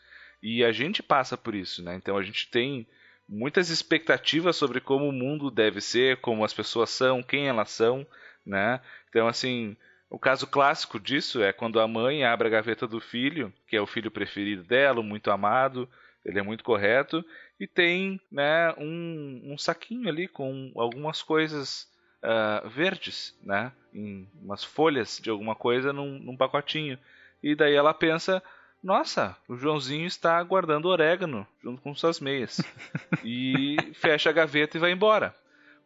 E 0.42 0.64
a 0.64 0.72
gente 0.72 1.04
passa 1.04 1.38
por 1.38 1.54
isso, 1.54 1.84
né? 1.84 1.96
Então 1.96 2.18
a 2.18 2.24
gente 2.24 2.50
tem 2.50 2.88
muitas 3.28 3.70
expectativas 3.70 4.56
sobre 4.56 4.80
como 4.82 5.08
o 5.08 5.14
mundo 5.14 5.52
deve 5.52 5.82
ser, 5.82 6.18
como 6.18 6.44
as 6.44 6.54
pessoas 6.54 6.90
são, 6.90 7.22
quem 7.22 7.48
elas 7.48 7.70
são, 7.70 8.06
né? 8.46 8.82
Então 9.10 9.28
assim, 9.28 9.76
o 10.10 10.18
caso 10.18 10.48
clássico 10.48 11.00
disso 11.00 11.44
é 11.44 11.54
quando 11.54 11.80
a 11.80 11.88
mãe 11.88 12.24
abre 12.24 12.48
a 12.48 12.52
gaveta 12.52 12.88
do 12.88 13.00
filho, 13.00 13.54
que 13.68 13.76
é 13.76 13.82
o 13.82 13.88
filho 13.88 14.10
preferido 14.10 14.64
dela, 14.64 15.04
muito 15.04 15.30
amado, 15.30 15.88
ele 16.26 16.40
é 16.40 16.42
muito 16.44 16.64
correto, 16.64 17.24
e 17.60 17.68
tem 17.68 18.20
né, 18.32 18.74
um, 18.78 19.54
um 19.54 19.58
saquinho 19.58 20.10
ali 20.10 20.28
com 20.28 20.72
algumas 20.76 21.22
coisas 21.22 21.88
uh, 22.24 22.68
verdes, 22.70 23.38
né? 23.44 23.72
Em 23.94 24.28
umas 24.42 24.64
folhas 24.64 25.20
de 25.22 25.30
alguma 25.30 25.56
coisa 25.56 25.94
num, 25.94 26.20
num 26.20 26.38
pacotinho. 26.38 26.98
E 27.42 27.56
daí 27.56 27.74
ela 27.74 27.94
pensa, 27.94 28.44
nossa, 28.84 29.36
o 29.48 29.56
Joãozinho 29.56 30.08
está 30.08 30.42
guardando 30.44 30.88
orégano 30.88 31.46
junto 31.62 31.82
com 31.82 31.94
suas 31.94 32.20
meias. 32.20 32.62
e 33.24 33.76
fecha 33.94 34.30
a 34.30 34.34
gaveta 34.34 34.78
e 34.78 34.80
vai 34.80 34.92
embora. 34.92 35.36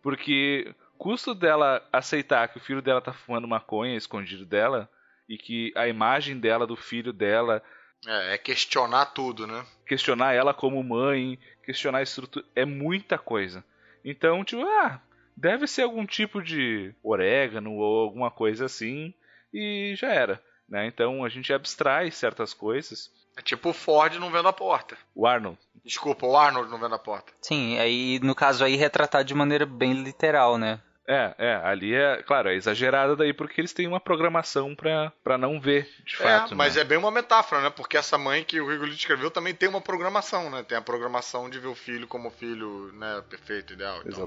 Porque 0.02 0.74
custo 0.98 1.34
dela 1.34 1.86
aceitar 1.92 2.48
que 2.48 2.58
o 2.58 2.62
filho 2.62 2.82
dela 2.82 3.00
está 3.00 3.12
fumando 3.14 3.48
maconha 3.48 3.98
escondido 3.98 4.46
dela 4.46 4.90
e 5.28 5.38
que 5.38 5.72
a 5.76 5.88
imagem 5.88 6.40
dela 6.40 6.68
do 6.68 6.76
filho 6.76 7.12
dela 7.12 7.64
é, 8.06 8.36
é 8.36 8.38
questionar 8.38 9.08
tudo, 9.08 9.48
né? 9.48 9.66
Questionar 9.88 10.34
ela 10.34 10.54
como 10.54 10.84
mãe, 10.84 11.40
questionar 11.64 12.00
a 12.00 12.04
estrutura, 12.04 12.46
é 12.56 12.66
muita 12.66 13.18
coisa. 13.18 13.64
Então, 14.04 14.44
tipo, 14.44 14.62
ah, 14.62 15.02
deve 15.36 15.66
ser 15.68 15.84
algum 15.84 16.06
tipo 16.06 16.42
de 16.42 16.94
orégano 17.02 17.74
ou 17.74 18.02
alguma 18.02 18.30
coisa 18.30 18.66
assim 18.66 19.14
e 19.54 19.94
já 19.96 20.10
era. 20.10 20.42
Né? 20.74 20.88
Então 20.88 21.24
a 21.24 21.30
gente 21.30 21.54
abstrai 21.54 22.10
certas 22.10 22.52
coisas. 22.52 23.12
É 23.38 23.44
tipo 23.44 23.70
o 23.70 23.74
Ford 23.74 24.16
não 24.16 24.32
vendo 24.32 24.48
a 24.48 24.54
porta. 24.54 24.98
O 25.14 25.28
Arnold. 25.28 25.60
Desculpa, 25.86 26.26
o 26.26 26.36
Arnold 26.36 26.68
não 26.72 26.80
vendo 26.80 26.96
a 26.96 27.00
porta. 27.00 27.32
Sim, 27.40 27.78
aí 27.78 28.20
no 28.24 28.34
caso 28.34 28.66
aí 28.66 28.76
retratar 28.76 29.24
de 29.24 29.36
maneira 29.36 29.68
bem 29.68 29.94
literal, 29.94 30.58
né? 30.58 30.82
É, 31.08 31.36
é, 31.38 31.56
ali 31.64 31.94
é, 31.94 32.24
claro, 32.24 32.50
é 32.50 32.56
exagerada 32.56 33.16
daí 33.16 33.34
porque 33.34 33.62
eles 33.62 33.74
têm 33.74 33.88
uma 33.88 34.00
programação 34.00 34.74
pra, 34.74 35.12
pra 35.24 35.38
não 35.38 35.60
ver, 35.60 35.88
de 36.04 36.16
fato. 36.16 36.54
É, 36.54 36.56
mas 36.56 36.76
né? 36.76 36.82
é 36.82 36.84
bem 36.84 36.98
uma 36.98 37.12
metáfora, 37.12 37.62
né? 37.62 37.70
Porque 37.70 37.96
essa 37.96 38.18
mãe 38.18 38.44
que 38.44 38.60
o 38.60 38.68
Rigolito 38.68 38.98
escreveu 38.98 39.30
também 39.30 39.54
tem 39.54 39.70
uma 39.70 39.82
programação, 39.82 40.50
né? 40.50 40.64
Tem 40.64 40.78
a 40.78 40.82
programação 40.82 41.52
de 41.52 41.60
ver 41.60 41.68
o 41.68 41.76
filho 41.76 42.08
como 42.08 42.32
filho, 42.32 42.92
né, 42.94 43.22
perfeito, 43.30 43.74
ideal. 43.74 44.00
Então. 44.00 44.26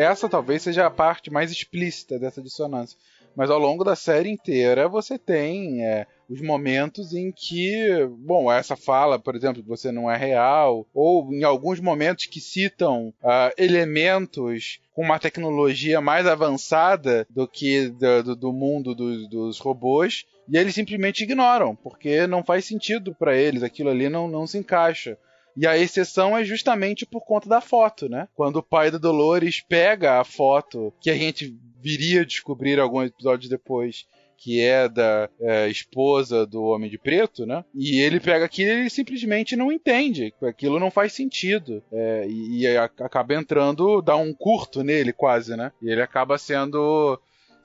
Essa 0.00 0.28
talvez 0.28 0.62
seja 0.62 0.86
a 0.86 0.90
parte 0.90 1.30
mais 1.30 1.50
explícita 1.50 2.18
dessa 2.18 2.40
dissonância. 2.40 2.98
Mas 3.36 3.50
ao 3.50 3.58
longo 3.58 3.84
da 3.84 3.94
série 3.94 4.30
inteira 4.30 4.88
você 4.88 5.18
tem 5.18 5.84
é, 5.84 6.06
os 6.28 6.40
momentos 6.40 7.12
em 7.12 7.30
que, 7.30 8.06
bom, 8.18 8.50
essa 8.50 8.76
fala, 8.76 9.18
por 9.18 9.36
exemplo, 9.36 9.62
que 9.62 9.68
você 9.68 9.92
não 9.92 10.10
é 10.10 10.16
real, 10.16 10.86
ou 10.94 11.32
em 11.32 11.44
alguns 11.44 11.80
momentos 11.80 12.26
que 12.26 12.40
citam 12.40 13.14
uh, 13.22 13.52
elementos 13.56 14.80
com 14.92 15.02
uma 15.02 15.18
tecnologia 15.18 16.00
mais 16.00 16.26
avançada 16.26 17.26
do 17.30 17.46
que 17.46 17.88
do, 17.88 18.36
do 18.36 18.52
mundo 18.52 18.94
dos, 18.94 19.58
robôs, 19.58 20.24
e 20.48 20.56
eles 20.56 20.74
simplesmente 20.74 21.22
ignoram, 21.22 21.76
porque 21.76 22.26
não 22.26 22.42
faz 22.42 22.64
sentido 22.64 23.14
para 23.14 23.36
eles, 23.36 23.62
aquilo 23.62 23.90
ali 23.90 24.08
não, 24.08 24.28
não 24.28 24.46
se 24.46 24.58
encaixa. 24.58 25.16
E 25.56 25.66
a 25.66 25.76
exceção 25.76 26.36
é 26.36 26.44
justamente 26.44 27.04
por 27.04 27.24
conta 27.24 27.48
da 27.48 27.60
foto, 27.60 28.08
né? 28.08 28.28
Quando 28.34 28.56
o 28.56 28.62
pai 28.62 28.90
da 28.90 28.98
Dolores 28.98 29.60
pega 29.60 30.20
a 30.20 30.24
foto 30.24 30.92
que 31.00 31.10
a 31.10 31.14
gente 31.14 31.56
viria 31.80 32.22
a 32.22 32.26
descobrir 32.26 32.78
alguns 32.78 33.08
episódios 33.08 33.48
depois 33.48 34.06
que 34.40 34.58
é 34.58 34.88
da 34.88 35.28
é, 35.38 35.68
esposa 35.68 36.46
do 36.46 36.62
Homem 36.62 36.88
de 36.88 36.96
Preto, 36.96 37.44
né? 37.44 37.62
E 37.74 38.00
ele 38.00 38.18
pega 38.18 38.46
aquilo 38.46 38.70
e 38.70 38.80
ele 38.80 38.90
simplesmente 38.90 39.54
não 39.54 39.70
entende. 39.70 40.32
Aquilo 40.42 40.80
não 40.80 40.90
faz 40.90 41.12
sentido. 41.12 41.82
É, 41.92 42.26
e, 42.26 42.60
e 42.62 42.76
acaba 42.76 43.34
entrando, 43.34 44.00
dá 44.00 44.16
um 44.16 44.32
curto 44.32 44.82
nele 44.82 45.12
quase, 45.12 45.54
né? 45.54 45.70
E 45.82 45.90
ele 45.90 46.00
acaba 46.00 46.38
sendo 46.38 47.20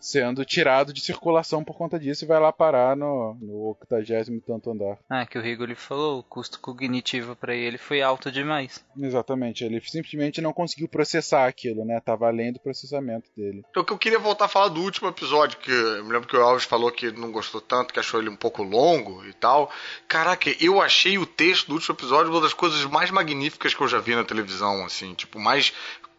sendo 0.05 0.45
tirado 0.45 0.93
de 0.93 1.01
circulação 1.01 1.63
por 1.63 1.75
conta 1.75 1.99
disso 1.99 2.23
e 2.23 2.27
vai 2.27 2.39
lá 2.39 2.53
parar 2.53 2.95
no, 2.95 3.33
no 3.41 3.75
80 3.81 4.39
tanto 4.45 4.69
andar. 4.69 4.99
Ah, 5.09 5.25
que 5.25 5.35
o 5.35 5.41
Rigoli 5.41 5.73
falou, 5.73 6.19
o 6.19 6.23
custo 6.23 6.59
cognitivo 6.59 7.35
para 7.35 7.55
ele 7.55 7.79
foi 7.79 8.03
alto 8.03 8.31
demais. 8.31 8.85
Exatamente, 8.95 9.63
ele 9.63 9.81
simplesmente 9.81 10.41
não 10.41 10.53
conseguiu 10.53 10.87
processar 10.87 11.47
aquilo, 11.47 11.83
né? 11.83 11.99
Tava 11.99 12.27
além 12.27 12.53
do 12.53 12.59
processamento 12.59 13.31
dele. 13.35 13.63
Então, 13.67 13.81
o 13.81 13.85
que 13.85 13.93
eu 13.93 13.97
queria 13.97 14.19
voltar 14.19 14.45
a 14.45 14.47
falar 14.47 14.67
do 14.67 14.81
último 14.81 15.07
episódio, 15.07 15.57
que 15.57 15.71
eu 15.71 16.05
me 16.05 16.13
lembro 16.13 16.27
que 16.27 16.37
o 16.37 16.41
Alves 16.41 16.65
falou 16.65 16.91
que 16.91 17.11
não 17.11 17.31
gostou 17.31 17.59
tanto, 17.59 17.91
que 17.91 17.99
achou 17.99 18.19
ele 18.19 18.29
um 18.29 18.35
pouco 18.35 18.61
longo 18.61 19.25
e 19.25 19.33
tal. 19.33 19.71
Caraca, 20.07 20.55
eu 20.63 20.83
achei 20.83 21.17
o 21.17 21.25
texto 21.25 21.67
do 21.67 21.73
último 21.73 21.95
episódio 21.95 22.31
uma 22.31 22.41
das 22.41 22.53
coisas 22.53 22.85
mais 22.85 23.09
magníficas 23.09 23.73
que 23.73 23.81
eu 23.81 23.87
já 23.87 23.97
vi 23.99 24.15
na 24.15 24.23
televisão, 24.23 24.85
assim, 24.85 25.15
tipo, 25.15 25.39
mais 25.39 25.73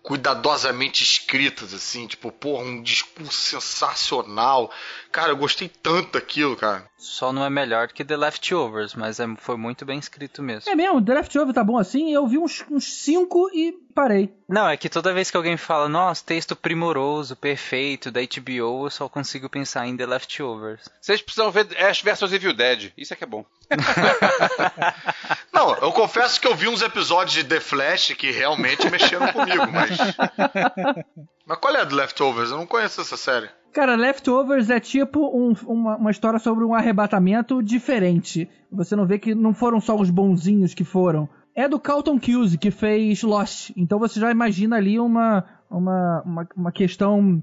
cuidadosamente 0.07 1.02
escritas, 1.02 1.74
assim, 1.74 2.07
tipo, 2.07 2.30
porra, 2.30 2.62
um 2.62 2.80
discurso 2.80 3.32
sensacional. 3.32 4.70
Cara, 5.11 5.32
eu 5.32 5.36
gostei 5.36 5.68
tanto 5.68 6.12
daquilo, 6.12 6.54
cara. 6.54 6.88
Só 6.96 7.32
não 7.32 7.44
é 7.44 7.50
melhor 7.50 7.88
que 7.88 8.04
The 8.04 8.16
Leftovers, 8.16 8.94
mas 8.94 9.18
é, 9.18 9.26
foi 9.38 9.57
muito 9.57 9.84
bem 9.84 9.98
escrito 9.98 10.44
mesmo. 10.44 10.70
É 10.70 10.76
mesmo, 10.76 11.04
The 11.04 11.12
Leftovers 11.12 11.52
tá 11.52 11.64
bom 11.64 11.76
assim, 11.76 12.14
eu 12.14 12.24
vi 12.24 12.38
uns, 12.38 12.64
uns 12.70 12.84
cinco 12.84 13.50
e 13.52 13.76
parei. 13.97 14.30
Não, 14.47 14.68
é 14.68 14.76
que 14.76 14.90
toda 14.90 15.14
vez 15.14 15.30
que 15.30 15.38
alguém 15.38 15.57
fala, 15.57 15.88
nossa, 15.88 16.22
texto 16.22 16.55
primoroso, 16.55 17.34
perfeito, 17.34 18.11
da 18.11 18.20
HBO, 18.20 18.84
eu 18.84 18.90
só 18.90 19.09
consigo 19.09 19.49
pensar 19.49 19.86
em 19.86 19.97
The 19.97 20.05
Leftovers. 20.05 20.82
Vocês 21.01 21.22
precisam 21.22 21.51
ver 21.51 21.66
Ash 21.82 22.03
vs 22.03 22.30
Evil 22.30 22.53
Dead, 22.53 22.92
isso 22.94 23.14
é 23.14 23.16
que 23.16 23.24
é 23.24 23.26
bom. 23.26 23.44
Não, 25.51 25.74
eu 25.76 25.90
confesso 25.92 26.38
que 26.38 26.47
eu 26.47 26.55
vi 26.55 26.68
uns 26.68 26.82
episódios 26.82 27.32
de 27.32 27.44
The 27.44 27.59
Flash 27.59 28.12
que 28.12 28.30
realmente 28.30 28.88
mexeram 28.90 29.32
comigo, 29.32 29.66
mas. 29.72 29.97
Mas 31.49 31.59
qual 31.59 31.76
é 31.76 31.80
a 31.80 31.84
do 31.84 31.94
Leftovers? 31.94 32.51
Eu 32.51 32.57
não 32.57 32.66
conheço 32.66 33.01
essa 33.01 33.16
série. 33.16 33.49
Cara, 33.72 33.94
Leftovers 33.94 34.68
é 34.68 34.80
tipo 34.80 35.20
um, 35.20 35.55
uma, 35.64 35.97
uma 35.97 36.11
história 36.11 36.40
sobre 36.40 36.64
um 36.64 36.74
arrebatamento 36.74 37.62
diferente. 37.62 38.51
Você 38.72 38.97
não 38.97 39.07
vê 39.07 39.16
que 39.16 39.32
não 39.32 39.55
foram 39.55 39.80
só 39.80 39.94
os 39.94 40.11
bonzinhos 40.11 40.74
que 40.74 40.82
foram. 40.82 41.28
É 41.57 41.66
do 41.66 41.80
Carlton 41.80 42.20
Cuse, 42.20 42.59
que 42.59 42.70
fez 42.70 43.22
Lost. 43.22 43.70
Então 43.74 43.98
você 43.98 44.20
já 44.20 44.30
imagina 44.30 44.76
ali 44.76 45.00
uma, 45.00 45.42
uma, 45.70 46.22
uma, 46.22 46.48
uma 46.54 46.70
questão 46.70 47.42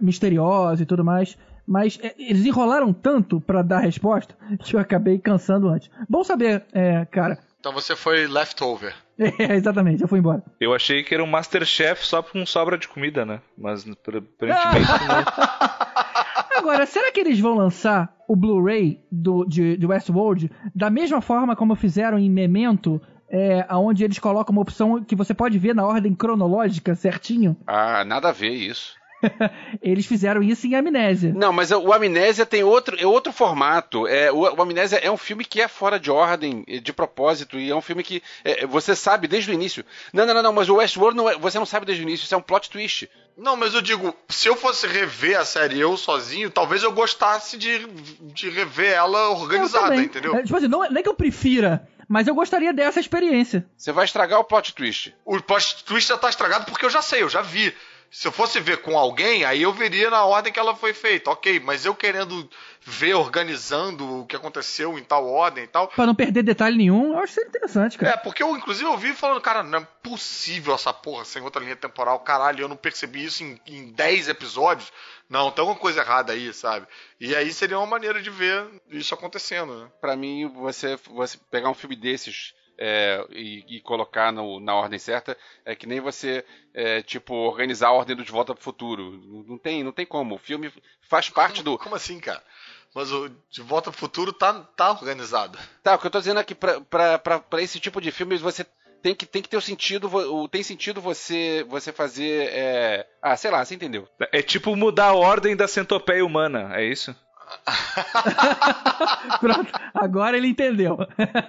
misteriosa 0.00 0.82
e 0.82 0.86
tudo 0.86 1.04
mais. 1.04 1.36
Mas 1.66 2.00
é, 2.02 2.14
eles 2.18 2.46
enrolaram 2.46 2.90
tanto 2.90 3.38
para 3.38 3.60
dar 3.60 3.80
resposta 3.80 4.34
que 4.64 4.74
eu 4.74 4.80
acabei 4.80 5.18
cansando 5.18 5.68
antes. 5.68 5.90
Bom 6.08 6.24
saber, 6.24 6.64
é, 6.72 7.04
cara. 7.04 7.38
Então 7.60 7.72
você 7.72 7.94
foi 7.94 8.26
leftover. 8.26 8.94
É, 9.38 9.54
exatamente, 9.54 10.00
eu 10.00 10.08
fui 10.08 10.18
embora. 10.18 10.42
Eu 10.58 10.72
achei 10.72 11.02
que 11.02 11.14
era 11.14 11.22
um 11.22 11.26
Masterchef 11.26 12.06
só 12.06 12.22
com 12.22 12.46
sobra 12.46 12.78
de 12.78 12.88
comida, 12.88 13.26
né? 13.26 13.42
Mas 13.54 13.86
aparentemente 13.86 14.88
não. 15.06 15.24
Agora, 16.56 16.86
será 16.86 17.12
que 17.12 17.20
eles 17.20 17.38
vão 17.38 17.54
lançar 17.54 18.16
o 18.26 18.34
Blu-ray 18.34 18.98
do, 19.12 19.44
de, 19.44 19.76
de 19.76 19.86
Westworld 19.86 20.50
da 20.74 20.88
mesma 20.88 21.20
forma 21.20 21.54
como 21.54 21.74
fizeram 21.74 22.18
em 22.18 22.30
Memento, 22.30 22.98
é, 23.30 23.66
onde 23.70 24.04
eles 24.04 24.18
colocam 24.18 24.52
uma 24.52 24.62
opção 24.62 25.02
que 25.04 25.14
você 25.14 25.32
pode 25.32 25.58
ver 25.58 25.74
na 25.74 25.86
ordem 25.86 26.14
cronológica 26.14 26.94
certinho? 26.94 27.56
Ah, 27.66 28.04
nada 28.04 28.28
a 28.30 28.32
ver 28.32 28.50
isso. 28.50 28.98
Eles 29.82 30.06
fizeram 30.06 30.42
isso 30.42 30.66
em 30.66 30.74
Amnésia. 30.74 31.32
Não, 31.34 31.52
mas 31.52 31.70
o 31.70 31.92
Amnésia 31.92 32.46
tem 32.46 32.64
outro, 32.64 32.96
é 32.98 33.06
outro 33.06 33.32
formato. 33.32 34.06
É, 34.06 34.32
o, 34.32 34.40
o 34.40 34.62
Amnésia 34.62 34.96
é 34.96 35.10
um 35.10 35.16
filme 35.16 35.44
que 35.44 35.60
é 35.60 35.68
fora 35.68 35.98
de 35.98 36.10
ordem, 36.10 36.64
de 36.82 36.92
propósito, 36.92 37.58
e 37.58 37.70
é 37.70 37.76
um 37.76 37.82
filme 37.82 38.02
que 38.02 38.22
é, 38.44 38.66
você 38.66 38.96
sabe 38.96 39.28
desde 39.28 39.50
o 39.50 39.54
início. 39.54 39.84
Não, 40.12 40.26
não, 40.26 40.34
não, 40.34 40.42
não 40.42 40.52
mas 40.52 40.68
o 40.68 40.76
Westworld 40.76 41.16
não 41.16 41.28
é, 41.28 41.36
você 41.36 41.58
não 41.58 41.66
sabe 41.66 41.86
desde 41.86 42.02
o 42.02 42.08
início, 42.08 42.24
isso 42.24 42.34
é 42.34 42.38
um 42.38 42.42
plot 42.42 42.70
twist. 42.70 43.08
Não, 43.36 43.56
mas 43.56 43.74
eu 43.74 43.80
digo, 43.80 44.14
se 44.28 44.48
eu 44.48 44.56
fosse 44.56 44.86
rever 44.86 45.38
a 45.38 45.44
série 45.44 45.80
eu 45.80 45.96
sozinho, 45.96 46.50
talvez 46.50 46.82
eu 46.82 46.92
gostasse 46.92 47.56
de, 47.56 47.86
de 48.34 48.50
rever 48.50 48.92
ela 48.92 49.30
organizada, 49.30 49.96
entendeu? 49.96 50.34
É, 50.36 50.42
tipo 50.42 50.56
assim, 50.56 50.68
não, 50.68 50.84
é, 50.84 50.90
não 50.90 50.98
é 50.98 51.02
que 51.02 51.08
eu 51.08 51.14
prefira, 51.14 51.88
mas 52.10 52.26
eu 52.26 52.34
gostaria 52.34 52.72
dessa 52.72 52.98
experiência. 52.98 53.64
Você 53.76 53.92
vai 53.92 54.04
estragar 54.04 54.40
o 54.40 54.44
plot 54.44 54.74
twist. 54.74 55.14
O 55.24 55.40
plot 55.40 55.84
twist 55.84 56.08
já 56.08 56.18
tá 56.18 56.28
estragado 56.28 56.64
porque 56.64 56.84
eu 56.84 56.90
já 56.90 57.00
sei, 57.00 57.22
eu 57.22 57.28
já 57.28 57.40
vi. 57.40 57.72
Se 58.10 58.26
eu 58.26 58.32
fosse 58.32 58.58
ver 58.58 58.78
com 58.78 58.98
alguém, 58.98 59.44
aí 59.44 59.62
eu 59.62 59.72
veria 59.72 60.10
na 60.10 60.24
ordem 60.24 60.52
que 60.52 60.58
ela 60.58 60.74
foi 60.74 60.92
feita, 60.92 61.30
ok, 61.30 61.60
mas 61.60 61.84
eu 61.84 61.94
querendo 61.94 62.50
ver 62.82 63.14
organizando 63.14 64.22
o 64.22 64.26
que 64.26 64.34
aconteceu 64.34 64.98
em 64.98 65.04
tal 65.04 65.28
ordem 65.28 65.64
e 65.64 65.66
tal. 65.68 65.86
Pra 65.86 66.06
não 66.06 66.14
perder 66.14 66.42
detalhe 66.42 66.76
nenhum, 66.76 67.12
eu 67.12 67.18
acho 67.18 67.38
isso 67.38 67.48
interessante, 67.48 67.96
cara. 67.96 68.14
É, 68.14 68.16
porque 68.16 68.42
eu 68.42 68.56
inclusive 68.56 68.88
ouvi 68.88 69.12
falando, 69.12 69.40
cara, 69.40 69.62
não 69.62 69.78
é 69.78 69.86
possível 70.02 70.74
essa 70.74 70.92
porra 70.92 71.24
sem 71.24 71.40
outra 71.40 71.62
linha 71.62 71.76
temporal, 71.76 72.18
caralho, 72.18 72.62
eu 72.62 72.68
não 72.68 72.76
percebi 72.76 73.24
isso 73.24 73.44
em, 73.44 73.60
em 73.64 73.92
10 73.92 74.28
episódios. 74.28 74.92
Não, 75.28 75.52
tem 75.52 75.62
alguma 75.62 75.78
coisa 75.78 76.00
errada 76.00 76.32
aí, 76.32 76.52
sabe? 76.52 76.88
E 77.20 77.36
aí 77.36 77.52
seria 77.52 77.78
uma 77.78 77.86
maneira 77.86 78.20
de 78.20 78.30
ver 78.30 78.66
isso 78.90 79.14
acontecendo, 79.14 79.84
né? 79.84 79.88
Pra 80.00 80.16
mim, 80.16 80.48
você, 80.48 80.98
você 81.08 81.38
pegar 81.48 81.70
um 81.70 81.74
filme 81.74 81.94
desses 81.94 82.52
é, 82.80 83.22
e, 83.30 83.76
e, 83.76 83.80
colocar 83.82 84.32
no, 84.32 84.58
na 84.58 84.74
ordem 84.74 84.98
certa 84.98 85.36
é 85.66 85.76
que 85.76 85.86
nem 85.86 86.00
você 86.00 86.42
é, 86.72 87.02
tipo 87.02 87.34
organizar 87.34 87.88
a 87.88 87.92
ordem 87.92 88.16
do 88.16 88.24
De 88.24 88.32
Volta 88.32 88.54
para 88.54 88.60
o 88.60 88.64
Futuro. 88.64 89.20
Não 89.46 89.58
tem 89.58 89.84
não 89.84 89.92
tem 89.92 90.06
como. 90.06 90.36
O 90.36 90.38
filme 90.38 90.72
faz 91.02 91.28
parte 91.28 91.62
como, 91.62 91.76
do 91.76 91.78
como 91.78 91.94
assim 91.94 92.18
cara? 92.18 92.42
Mas 92.94 93.12
o 93.12 93.28
De 93.50 93.60
Volta 93.60 93.90
para 93.90 93.98
o 93.98 94.00
Futuro 94.00 94.32
tá, 94.32 94.54
tá 94.74 94.92
organizado. 94.92 95.58
Tá 95.82 95.94
o 95.94 95.98
que 95.98 96.06
eu 96.06 96.10
tô 96.10 96.18
dizendo 96.18 96.40
é 96.40 96.44
que 96.44 96.54
para 96.54 97.38
esse 97.58 97.78
tipo 97.78 98.00
de 98.00 98.10
filmes 98.10 98.40
você 98.40 98.64
tem 99.02 99.14
que, 99.14 99.26
tem 99.26 99.42
que 99.42 99.48
ter 99.48 99.56
o 99.58 99.62
sentido 99.62 100.10
tem 100.48 100.62
sentido 100.62 101.00
você 101.00 101.64
você 101.68 101.92
fazer 101.92 102.48
é... 102.50 103.06
ah 103.20 103.36
sei 103.36 103.50
lá 103.50 103.62
você 103.62 103.74
entendeu? 103.74 104.08
É 104.32 104.42
tipo 104.42 104.74
mudar 104.74 105.08
a 105.08 105.14
ordem 105.14 105.54
da 105.54 105.68
centopeia 105.68 106.24
humana 106.24 106.70
é 106.74 106.84
isso 106.84 107.14
Pronto, 109.40 109.72
agora 109.94 110.36
ele 110.36 110.48
entendeu. 110.48 110.98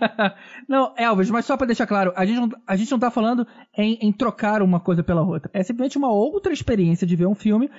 não, 0.67 0.93
Elvis, 0.97 1.29
mas 1.29 1.45
só 1.45 1.57
para 1.57 1.67
deixar 1.67 1.87
claro, 1.87 2.13
a 2.15 2.25
gente 2.25 2.39
não, 2.39 2.49
a 2.65 2.75
gente 2.75 2.91
não 2.91 2.99
tá 2.99 3.11
falando 3.11 3.47
em, 3.75 3.97
em, 4.01 4.11
trocar 4.11 4.61
uma 4.61 4.79
coisa 4.79 5.03
pela 5.03 5.21
outra. 5.21 5.49
É 5.53 5.63
simplesmente 5.63 5.97
uma 5.97 6.11
outra 6.11 6.53
experiência 6.53 7.05
de 7.07 7.15
ver 7.15 7.27
um 7.27 7.35
filme, 7.35 7.69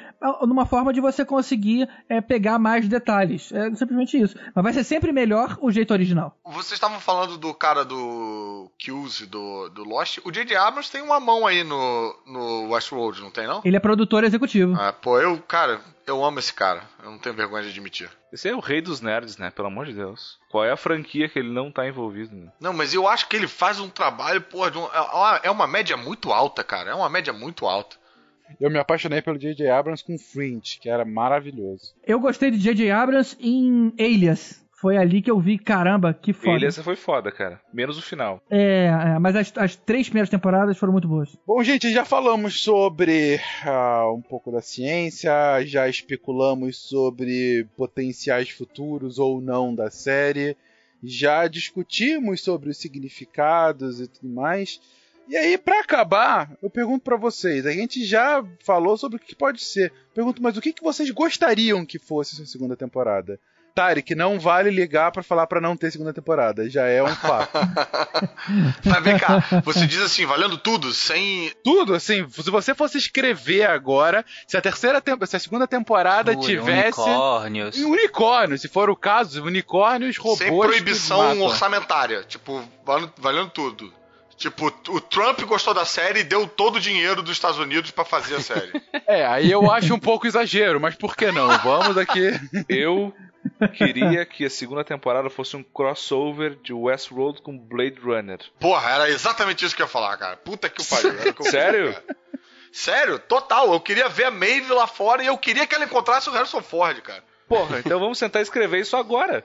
numa 0.42 0.66
forma 0.66 0.92
de 0.92 1.00
você 1.00 1.24
conseguir 1.24 1.88
é, 2.08 2.20
pegar 2.20 2.58
mais 2.58 2.88
detalhes. 2.88 3.52
É 3.52 3.74
simplesmente 3.74 4.20
isso. 4.20 4.36
Mas 4.54 4.64
vai 4.64 4.72
ser 4.72 4.84
sempre 4.84 5.12
melhor 5.12 5.58
o 5.60 5.70
jeito 5.70 5.92
original. 5.92 6.36
Vocês 6.44 6.72
estavam 6.72 7.00
falando 7.00 7.38
do 7.38 7.52
cara 7.54 7.84
do 7.84 8.70
Cuse, 8.84 9.26
do, 9.26 9.68
do 9.68 9.84
Lost. 9.84 10.18
O 10.24 10.32
J.J. 10.32 10.56
Abrams 10.56 10.90
tem 10.90 11.02
uma 11.02 11.20
mão 11.20 11.46
aí 11.46 11.64
no, 11.64 12.16
no 12.26 12.72
Westworld, 12.72 13.20
não 13.20 13.30
tem 13.30 13.46
não? 13.46 13.60
Ele 13.64 13.76
é 13.76 13.80
produtor 13.80 14.24
executivo. 14.24 14.74
Ah, 14.78 14.92
pô, 14.92 15.18
eu, 15.20 15.38
cara, 15.42 15.80
eu 16.06 16.24
amo 16.24 16.38
esse 16.38 16.52
cara. 16.52 16.82
Eu 17.02 17.10
não 17.10 17.18
tenho 17.18 17.34
vergonha 17.34 17.62
de 17.62 17.70
admitir. 17.70 18.10
Esse 18.32 18.48
é 18.48 18.54
o 18.54 18.60
rei 18.60 18.80
dos 18.80 19.00
nerds, 19.00 19.36
né? 19.36 19.50
Pelo 19.50 19.68
amor 19.68 19.86
de 19.86 19.92
Deus. 19.92 20.38
Qual 20.50 20.64
é 20.64 20.70
a 20.70 20.76
franquia 20.76 21.28
que 21.28 21.38
ele 21.38 21.52
não 21.52 21.70
tá 21.70 21.86
envolvido? 21.86 22.34
Né? 22.34 22.50
Não, 22.60 22.72
mas 22.72 22.94
eu 22.94 23.06
acho 23.06 23.28
que 23.28 23.36
ele 23.36 23.48
faz 23.48 23.78
um 23.78 23.88
trabalho, 23.88 24.40
porra, 24.40 24.72
um, 24.78 24.86
é, 24.86 25.40
é 25.44 25.50
uma 25.50 25.66
média 25.66 25.96
muito 25.96 26.32
alta, 26.32 26.64
cara. 26.64 26.90
É 26.90 26.94
uma 26.94 27.08
média 27.08 27.32
muito 27.32 27.66
alta. 27.66 27.96
Eu 28.60 28.70
me 28.70 28.78
apaixonei 28.78 29.22
pelo 29.22 29.38
J.J. 29.38 29.68
Abrams 29.70 30.04
com 30.04 30.18
Fringe, 30.18 30.78
que 30.78 30.88
era 30.88 31.04
maravilhoso. 31.04 31.94
Eu 32.06 32.20
gostei 32.20 32.50
de 32.50 32.58
J.J. 32.58 32.90
Abrams 32.90 33.36
em 33.40 33.94
Alias. 33.98 34.61
Foi 34.82 34.96
ali 34.96 35.22
que 35.22 35.30
eu 35.30 35.38
vi, 35.38 35.60
caramba, 35.60 36.12
que 36.12 36.32
foda. 36.32 36.58
Beleza, 36.58 36.82
foi 36.82 36.96
foda, 36.96 37.30
cara. 37.30 37.60
Menos 37.72 37.96
o 37.96 38.02
final. 38.02 38.42
É, 38.50 38.86
é 38.86 39.18
mas 39.20 39.36
as, 39.36 39.52
as, 39.56 39.76
três 39.76 40.08
primeiras 40.08 40.28
temporadas 40.28 40.76
foram 40.76 40.92
muito 40.92 41.06
boas. 41.06 41.38
Bom, 41.46 41.62
gente, 41.62 41.92
já 41.92 42.04
falamos 42.04 42.60
sobre 42.60 43.38
uh, 43.64 44.12
um 44.12 44.20
pouco 44.20 44.50
da 44.50 44.60
ciência, 44.60 45.30
já 45.64 45.88
especulamos 45.88 46.76
sobre 46.78 47.64
potenciais 47.76 48.50
futuros 48.50 49.20
ou 49.20 49.40
não 49.40 49.72
da 49.72 49.88
série, 49.88 50.56
já 51.00 51.46
discutimos 51.46 52.42
sobre 52.42 52.68
os 52.68 52.76
significados 52.76 54.00
e 54.00 54.08
tudo 54.08 54.34
mais. 54.34 54.80
E 55.28 55.36
aí, 55.36 55.56
para 55.56 55.78
acabar, 55.78 56.58
eu 56.60 56.68
pergunto 56.68 57.04
para 57.04 57.16
vocês: 57.16 57.66
a 57.66 57.70
gente 57.70 58.04
já 58.04 58.44
falou 58.64 58.96
sobre 58.96 59.16
o 59.16 59.20
que 59.20 59.36
pode 59.36 59.62
ser. 59.62 59.92
Pergunto, 60.12 60.42
mas 60.42 60.56
o 60.56 60.60
que, 60.60 60.72
que 60.72 60.82
vocês 60.82 61.08
gostariam 61.12 61.86
que 61.86 62.00
fosse 62.00 62.34
essa 62.34 62.46
segunda 62.46 62.76
temporada? 62.76 63.38
Tarek, 63.74 64.14
não 64.14 64.38
vale 64.38 64.70
ligar 64.70 65.10
para 65.12 65.22
falar 65.22 65.46
para 65.46 65.60
não 65.60 65.76
ter 65.76 65.90
segunda 65.90 66.12
temporada. 66.12 66.68
Já 66.68 66.86
é 66.86 67.02
um 67.02 67.14
fato. 67.14 67.58
Mas 68.84 69.02
vem 69.02 69.18
cá, 69.18 69.44
você 69.64 69.86
diz 69.86 70.00
assim, 70.00 70.26
valendo 70.26 70.58
tudo, 70.58 70.92
sem. 70.92 71.50
Tudo, 71.64 71.94
assim, 71.94 72.26
se 72.28 72.50
você 72.50 72.74
fosse 72.74 72.98
escrever 72.98 73.64
agora, 73.64 74.24
se 74.46 74.56
a 74.56 74.60
terceira 74.60 75.00
temporada, 75.00 75.26
se 75.26 75.36
a 75.36 75.40
segunda 75.40 75.66
temporada 75.66 76.32
Ui, 76.32 76.44
tivesse. 76.44 77.00
Unicórnios. 77.00 77.76
Unicórnios, 77.78 78.60
se 78.60 78.68
for 78.68 78.90
o 78.90 78.96
caso, 78.96 79.42
unicórnios, 79.44 80.16
robôs. 80.16 80.38
Sem 80.38 80.56
proibição 80.56 81.40
orçamentária. 81.42 82.22
Tipo, 82.24 82.62
valendo, 82.84 83.50
tudo. 83.50 83.92
Tipo, 84.36 84.66
o 84.88 85.00
Trump 85.00 85.40
gostou 85.42 85.72
da 85.72 85.84
série 85.84 86.20
e 86.20 86.24
deu 86.24 86.48
todo 86.48 86.76
o 86.76 86.80
dinheiro 86.80 87.22
dos 87.22 87.32
Estados 87.32 87.58
Unidos 87.58 87.90
pra 87.90 88.04
fazer 88.04 88.36
a 88.36 88.40
série. 88.40 88.72
É, 89.04 89.26
aí 89.26 89.50
eu 89.50 89.70
acho 89.70 89.92
um 89.92 89.98
pouco 89.98 90.26
exagero, 90.26 90.80
mas 90.80 90.94
por 90.94 91.14
que 91.14 91.30
não? 91.30 91.48
Vamos 91.58 91.98
aqui. 91.98 92.30
Eu 92.68 93.12
queria 93.68 94.24
que 94.26 94.44
a 94.44 94.50
segunda 94.50 94.84
temporada 94.84 95.28
fosse 95.30 95.56
um 95.56 95.62
crossover 95.62 96.56
de 96.62 96.72
Westworld 96.72 97.42
com 97.42 97.58
Blade 97.58 98.00
Runner. 98.00 98.38
Porra, 98.58 98.90
era 98.90 99.10
exatamente 99.10 99.64
isso 99.64 99.74
que 99.76 99.82
eu 99.82 99.86
ia 99.86 99.90
falar, 99.90 100.16
cara. 100.16 100.36
Puta 100.36 100.68
que 100.68 100.80
o 100.80 100.84
pariu. 100.84 101.34
que 101.34 101.44
Sério? 101.50 101.92
cara. 101.92 102.16
Sério, 102.72 103.18
total. 103.18 103.72
Eu 103.72 103.80
queria 103.80 104.08
ver 104.08 104.24
a 104.24 104.30
Maeve 104.30 104.72
lá 104.72 104.86
fora 104.86 105.22
e 105.22 105.26
eu 105.26 105.36
queria 105.36 105.66
que 105.66 105.74
ela 105.74 105.84
encontrasse 105.84 106.28
o 106.28 106.32
Harrison 106.32 106.62
Ford, 106.62 107.00
cara. 107.02 107.22
Porra, 107.48 107.80
então 107.80 108.00
vamos 108.00 108.18
tentar 108.18 108.40
escrever 108.40 108.80
isso 108.80 108.96
agora. 108.96 109.44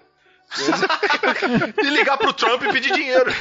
E 1.84 1.90
ligar 1.90 2.18
pro 2.18 2.34
Trump 2.34 2.64
e 2.64 2.72
pedir 2.72 2.94
dinheiro. 2.94 3.32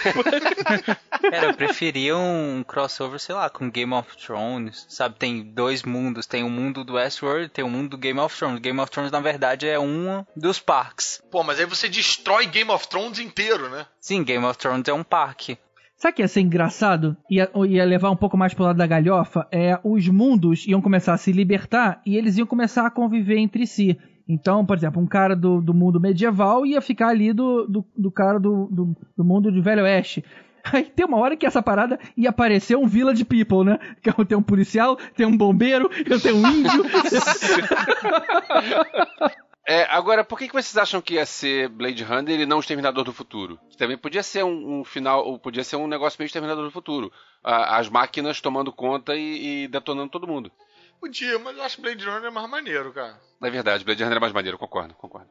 Cara, 1.22 1.46
eu 1.46 1.54
preferia 1.54 2.16
um 2.16 2.64
crossover, 2.66 3.18
sei 3.20 3.34
lá, 3.34 3.48
com 3.48 3.70
Game 3.70 3.92
of 3.92 4.16
Thrones, 4.16 4.86
sabe? 4.88 5.16
Tem 5.16 5.42
dois 5.42 5.82
mundos, 5.82 6.26
tem 6.26 6.42
o 6.42 6.50
mundo 6.50 6.84
do 6.84 6.94
Westworld, 6.94 7.48
tem 7.48 7.64
o 7.64 7.70
mundo 7.70 7.90
do 7.90 7.98
Game 7.98 8.18
of 8.18 8.36
Thrones. 8.36 8.60
Game 8.60 8.80
of 8.80 8.90
Thrones, 8.90 9.12
na 9.12 9.20
verdade, 9.20 9.68
é 9.68 9.78
um 9.78 10.24
dos 10.36 10.58
parques. 10.58 11.22
Pô, 11.30 11.42
mas 11.42 11.60
aí 11.60 11.66
você 11.66 11.88
destrói 11.88 12.46
Game 12.46 12.70
of 12.70 12.88
Thrones 12.88 13.18
inteiro, 13.18 13.70
né? 13.70 13.86
Sim, 14.00 14.24
Game 14.24 14.44
of 14.44 14.58
Thrones 14.58 14.88
é 14.88 14.92
um 14.92 15.04
parque. 15.04 15.58
Sabe 15.96 16.12
o 16.12 16.16
que 16.16 16.22
ia 16.22 16.28
ser 16.28 16.40
engraçado? 16.42 17.16
Ia, 17.30 17.50
ia 17.66 17.84
levar 17.84 18.10
um 18.10 18.16
pouco 18.16 18.36
mais 18.36 18.52
pro 18.52 18.64
lado 18.64 18.76
da 18.76 18.86
galhofa? 18.86 19.46
É, 19.50 19.78
os 19.82 20.06
mundos 20.08 20.66
iam 20.66 20.82
começar 20.82 21.14
a 21.14 21.18
se 21.18 21.32
libertar 21.32 22.02
e 22.04 22.16
eles 22.16 22.36
iam 22.36 22.46
começar 22.46 22.86
a 22.86 22.90
conviver 22.90 23.38
entre 23.38 23.66
si. 23.66 23.98
Então, 24.28 24.66
por 24.66 24.76
exemplo, 24.76 25.00
um 25.00 25.06
cara 25.06 25.36
do, 25.36 25.60
do 25.60 25.72
mundo 25.72 26.00
medieval 26.00 26.66
ia 26.66 26.80
ficar 26.80 27.08
ali 27.08 27.32
do, 27.32 27.66
do, 27.66 27.84
do 27.96 28.10
cara 28.10 28.40
do, 28.40 28.68
do, 28.70 28.96
do 29.16 29.24
mundo 29.24 29.52
de 29.52 29.60
Velho 29.60 29.82
Oeste. 29.82 30.24
Aí 30.72 30.84
tem 30.84 31.06
uma 31.06 31.18
hora 31.18 31.36
que 31.36 31.46
essa 31.46 31.62
parada 31.62 31.98
ia 32.16 32.30
aparecer 32.30 32.76
um 32.76 32.88
Village 32.88 33.24
People, 33.24 33.64
né? 33.64 33.78
Que 34.02 34.12
tem 34.24 34.36
um 34.36 34.42
policial, 34.42 34.96
tem 35.14 35.24
um 35.24 35.36
bombeiro, 35.36 35.88
eu 36.08 36.20
tenho 36.20 36.36
um 36.36 36.48
índio. 36.48 36.84
É, 39.68 39.82
agora, 39.90 40.22
por 40.22 40.38
que, 40.38 40.46
que 40.46 40.52
vocês 40.52 40.76
acham 40.76 41.00
que 41.00 41.14
ia 41.14 41.26
ser 41.26 41.68
Blade 41.68 42.04
Runner 42.04 42.38
e 42.38 42.46
não 42.46 42.60
Exterminador 42.60 43.02
do 43.02 43.12
Futuro? 43.12 43.58
Que 43.68 43.76
também 43.76 43.98
podia 43.98 44.22
ser 44.22 44.44
um, 44.44 44.78
um 44.78 44.84
final, 44.84 45.26
ou 45.26 45.40
podia 45.40 45.64
ser 45.64 45.74
um 45.74 45.88
negócio 45.88 46.16
meio 46.20 46.26
Exterminador 46.26 46.64
do 46.64 46.70
Futuro. 46.70 47.12
Ah, 47.42 47.76
as 47.76 47.88
máquinas 47.88 48.40
tomando 48.40 48.72
conta 48.72 49.16
e, 49.16 49.64
e 49.64 49.68
detonando 49.68 50.08
todo 50.08 50.28
mundo. 50.28 50.52
Podia, 51.00 51.38
mas 51.38 51.56
eu 51.56 51.62
acho 51.62 51.80
Blade 51.80 52.04
Runner 52.04 52.32
mais 52.32 52.48
maneiro, 52.48 52.92
cara. 52.92 53.20
É 53.42 53.50
verdade, 53.50 53.84
Blade 53.84 54.02
Runner 54.02 54.16
é 54.16 54.20
mais 54.20 54.32
maneiro, 54.32 54.58
concordo, 54.58 54.94
concordo. 54.94 55.28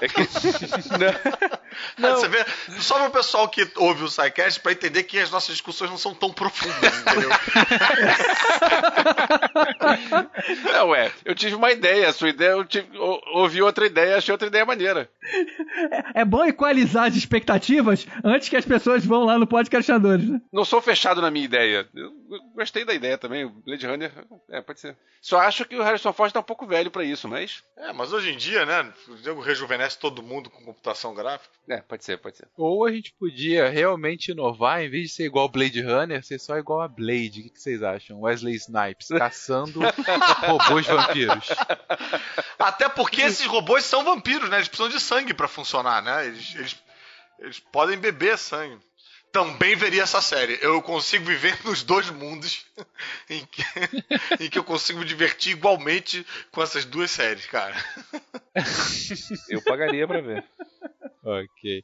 É 0.00 0.08
que. 0.08 0.22
Não. 1.98 2.16
Você 2.16 2.28
vê, 2.28 2.44
só 2.80 2.98
pro 3.02 3.10
pessoal 3.10 3.48
que 3.48 3.68
ouve 3.76 4.04
o 4.04 4.08
SciCast 4.08 4.60
pra 4.60 4.72
entender 4.72 5.02
que 5.04 5.18
as 5.18 5.30
nossas 5.30 5.54
discussões 5.54 5.90
não 5.90 5.98
são 5.98 6.14
tão 6.14 6.32
profundas, 6.32 6.98
entendeu? 7.00 7.30
Não, 10.72 10.94
é, 10.94 11.10
eu 11.24 11.34
tive 11.34 11.54
uma 11.54 11.70
ideia, 11.70 12.08
a 12.08 12.12
sua 12.12 12.28
ideia, 12.30 12.50
eu 12.50 12.64
tive, 12.64 12.96
ou- 12.98 13.20
ouvi 13.34 13.62
outra 13.62 13.86
ideia, 13.86 14.16
achei 14.16 14.32
outra 14.32 14.48
ideia 14.48 14.64
maneira. 14.64 15.08
É 16.14 16.24
bom 16.24 16.44
equalizar 16.44 17.06
as 17.08 17.16
expectativas 17.16 18.06
antes 18.24 18.48
que 18.48 18.56
as 18.56 18.64
pessoas 18.64 19.04
vão 19.04 19.24
lá 19.24 19.38
no 19.38 19.46
podcastinadores, 19.46 20.28
né? 20.28 20.40
Não 20.52 20.64
sou 20.64 20.80
fechado 20.80 21.20
na 21.20 21.30
minha 21.30 21.44
ideia. 21.44 21.86
Eu 21.94 22.10
gostei 22.54 22.84
da 22.84 22.94
ideia 22.94 23.18
também, 23.18 23.44
o 23.44 23.50
Blade 23.50 23.86
Runner, 23.86 24.12
é, 24.50 24.60
pode 24.60 24.80
ser. 24.80 24.96
Só 25.20 25.38
acho 25.40 25.64
que 25.64 25.76
o 25.76 25.82
Harrison 25.82 26.12
Ford 26.12 26.32
tá 26.32 26.40
um 26.40 26.44
pouco 26.44 26.66
velho 26.66 26.90
pra 26.90 27.04
isso, 27.04 27.28
mas... 27.28 27.62
É, 27.76 27.92
mas 27.92 28.12
hoje 28.12 28.30
em 28.32 28.36
dia, 28.36 28.64
né? 28.64 28.86
O 29.08 29.16
jogo 29.16 29.40
rejuvenesce 29.40 29.85
todo 29.94 30.22
mundo 30.22 30.50
com 30.50 30.64
computação 30.64 31.14
gráfica. 31.14 31.54
É, 31.68 31.78
pode 31.80 32.04
ser, 32.04 32.18
pode 32.18 32.38
ser. 32.38 32.48
Ou 32.56 32.84
a 32.84 32.90
gente 32.90 33.12
podia 33.12 33.68
realmente 33.68 34.32
inovar, 34.32 34.82
em 34.82 34.88
vez 34.88 35.08
de 35.08 35.14
ser 35.14 35.24
igual 35.24 35.48
Blade 35.48 35.82
Runner, 35.82 36.24
ser 36.24 36.40
só 36.40 36.56
igual 36.56 36.80
a 36.80 36.88
Blade. 36.88 37.40
O 37.40 37.42
que 37.44 37.50
que 37.50 37.60
vocês 37.60 37.82
acham? 37.82 38.22
Wesley 38.22 38.54
Snipes 38.54 39.08
caçando 39.16 39.80
robôs 40.46 40.86
vampiros. 40.86 41.48
Até 42.58 42.88
porque 42.88 43.20
esses 43.22 43.46
robôs 43.46 43.84
são 43.84 44.02
vampiros, 44.02 44.48
né? 44.48 44.56
Eles 44.56 44.68
precisam 44.68 44.90
de 44.90 45.00
sangue 45.00 45.34
pra 45.34 45.46
funcionar, 45.46 46.02
né? 46.02 46.26
Eles, 46.26 46.54
eles, 46.56 46.76
eles 47.38 47.60
podem 47.60 47.98
beber 47.98 48.36
sangue. 48.38 48.78
Também 49.32 49.76
veria 49.76 50.02
essa 50.02 50.20
série. 50.20 50.58
Eu 50.62 50.80
consigo 50.80 51.24
viver 51.24 51.58
nos 51.64 51.82
dois 51.82 52.10
mundos 52.10 52.64
em 53.28 53.44
que, 53.46 53.62
em 54.40 54.48
que 54.48 54.58
eu 54.58 54.64
consigo 54.64 55.00
me 55.00 55.04
divertir 55.04 55.52
igualmente 55.52 56.26
com 56.50 56.62
essas 56.62 56.84
duas 56.84 57.10
séries, 57.10 57.46
cara. 57.46 57.76
Eu 59.48 59.62
pagaria 59.62 60.06
pra 60.06 60.20
ver. 60.20 60.44
Ok. 61.26 61.82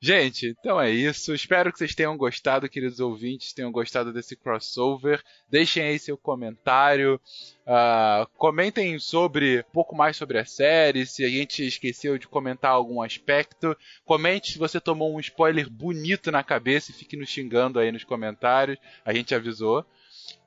Gente, 0.00 0.54
então 0.56 0.80
é 0.80 0.88
isso. 0.88 1.34
Espero 1.34 1.72
que 1.72 1.78
vocês 1.78 1.96
tenham 1.96 2.16
gostado, 2.16 2.68
queridos 2.68 3.00
ouvintes, 3.00 3.52
tenham 3.52 3.72
gostado 3.72 4.12
desse 4.12 4.36
crossover. 4.36 5.20
Deixem 5.50 5.82
aí 5.82 5.98
seu 5.98 6.16
comentário. 6.16 7.20
ah, 7.66 8.28
comentem 8.38 8.96
sobre 9.00 9.60
um 9.68 9.72
pouco 9.72 9.96
mais 9.96 10.16
sobre 10.16 10.38
a 10.38 10.44
série, 10.44 11.06
se 11.06 11.24
a 11.24 11.28
gente 11.28 11.66
esqueceu 11.66 12.16
de 12.18 12.28
comentar 12.28 12.70
algum 12.70 13.02
aspecto. 13.02 13.76
Comente 14.04 14.52
se 14.52 14.58
você 14.58 14.80
tomou 14.80 15.12
um 15.12 15.18
spoiler 15.18 15.68
bonito 15.68 16.30
na 16.30 16.44
cabeça 16.44 16.92
e 16.92 16.94
fique 16.94 17.16
nos 17.16 17.28
xingando 17.28 17.80
aí 17.80 17.90
nos 17.90 18.04
comentários. 18.04 18.78
A 19.04 19.12
gente 19.12 19.34
avisou. 19.34 19.84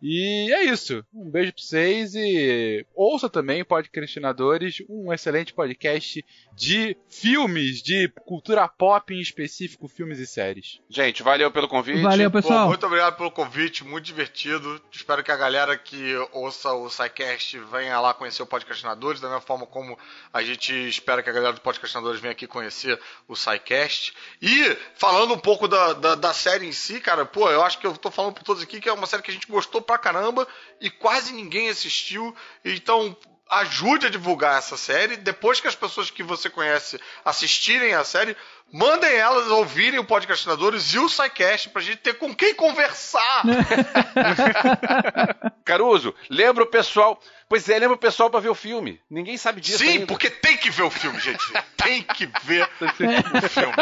E 0.01 0.53
é 0.53 0.65
isso. 0.65 1.03
Um 1.13 1.29
beijo 1.29 1.53
pra 1.53 1.63
vocês 1.63 2.13
e 2.13 2.85
ouça 2.95 3.27
também, 3.27 3.63
Podcastinadores, 3.63 4.83
um 4.87 5.11
excelente 5.11 5.53
podcast 5.53 6.23
de 6.53 6.95
filmes, 7.09 7.81
de 7.81 8.07
cultura 8.25 8.67
pop 8.67 9.13
em 9.13 9.19
específico, 9.19 9.87
filmes 9.87 10.19
e 10.19 10.27
séries. 10.27 10.79
Gente, 10.89 11.23
valeu 11.23 11.51
pelo 11.51 11.67
convite. 11.67 12.01
Valeu, 12.01 12.29
Pô, 12.29 12.37
pessoal. 12.37 12.67
muito 12.67 12.85
obrigado 12.85 13.17
pelo 13.17 13.31
convite, 13.31 13.83
muito 13.83 14.05
divertido. 14.05 14.81
Espero 14.91 15.23
que 15.23 15.31
a 15.31 15.37
galera 15.37 15.77
que 15.77 16.15
ouça 16.31 16.71
o 16.73 16.89
SciCast 16.89 17.57
venha 17.71 17.99
lá 17.99 18.13
conhecer 18.13 18.43
o 18.43 18.47
Podcastinadores, 18.47 19.19
da 19.19 19.27
mesma 19.27 19.41
forma 19.41 19.65
como 19.65 19.97
a 20.31 20.43
gente 20.43 20.73
espera 20.87 21.23
que 21.23 21.29
a 21.29 21.33
galera 21.33 21.53
do 21.53 21.61
Podcastinadores 21.61 22.19
venha 22.19 22.33
aqui 22.33 22.45
conhecer 22.45 22.99
o 23.27 23.35
SciCast. 23.35 24.13
E, 24.41 24.77
falando 24.95 25.33
um 25.33 25.39
pouco 25.39 25.67
da, 25.67 25.93
da, 25.93 26.15
da 26.15 26.33
série 26.33 26.67
em 26.67 26.71
si, 26.71 26.99
cara, 26.99 27.25
pô, 27.25 27.49
eu 27.49 27.63
acho 27.63 27.79
que 27.79 27.87
eu 27.87 27.97
tô 27.97 28.11
falando 28.11 28.33
por 28.33 28.43
todos 28.43 28.61
aqui 28.61 28.79
que 28.79 28.89
é 28.89 28.93
uma 28.93 29.07
série 29.07 29.23
que 29.23 29.31
a 29.31 29.33
gente 29.33 29.47
gostou 29.47 29.81
pra 29.87 29.97
caramba 29.97 30.47
e 30.79 30.91
quase 30.91 31.33
ninguém 31.33 31.69
assistiu. 31.69 32.35
Então, 32.63 33.17
ajude 33.49 34.07
a 34.07 34.09
divulgar 34.09 34.59
essa 34.59 34.77
série. 34.77 35.17
Depois 35.17 35.59
que 35.59 35.67
as 35.67 35.75
pessoas 35.75 36.11
que 36.11 36.21
você 36.21 36.49
conhece 36.49 36.99
assistirem 37.23 37.93
a 37.93 38.03
série, 38.03 38.35
mandem 38.71 39.11
elas 39.13 39.47
ouvirem 39.49 39.99
o 39.99 40.05
Podcastinadores 40.05 40.93
e 40.93 40.99
o 40.99 41.09
SciCast 41.09 41.69
pra 41.69 41.81
gente 41.81 41.97
ter 41.97 42.13
com 42.15 42.33
quem 42.35 42.53
conversar. 42.53 43.43
Caruso, 45.63 46.13
lembra 46.29 46.63
o 46.63 46.67
pessoal... 46.67 47.19
Pois 47.49 47.69
é, 47.69 47.79
lembra 47.79 47.95
o 47.95 47.99
pessoal 47.99 48.29
pra 48.29 48.41
ver 48.41 48.49
o 48.49 48.55
filme. 48.55 48.99
Ninguém 49.09 49.37
sabe 49.37 49.61
disso 49.61 49.77
Sim, 49.77 49.89
ainda. 49.89 50.07
porque 50.07 50.29
tem 50.29 50.57
que 50.57 50.69
ver 50.69 50.83
o 50.83 50.89
filme, 50.89 51.17
gente. 51.17 51.41
Tem 51.77 52.03
que 52.03 52.25
ver 52.43 52.67
o 52.81 53.47
filme. 53.47 53.73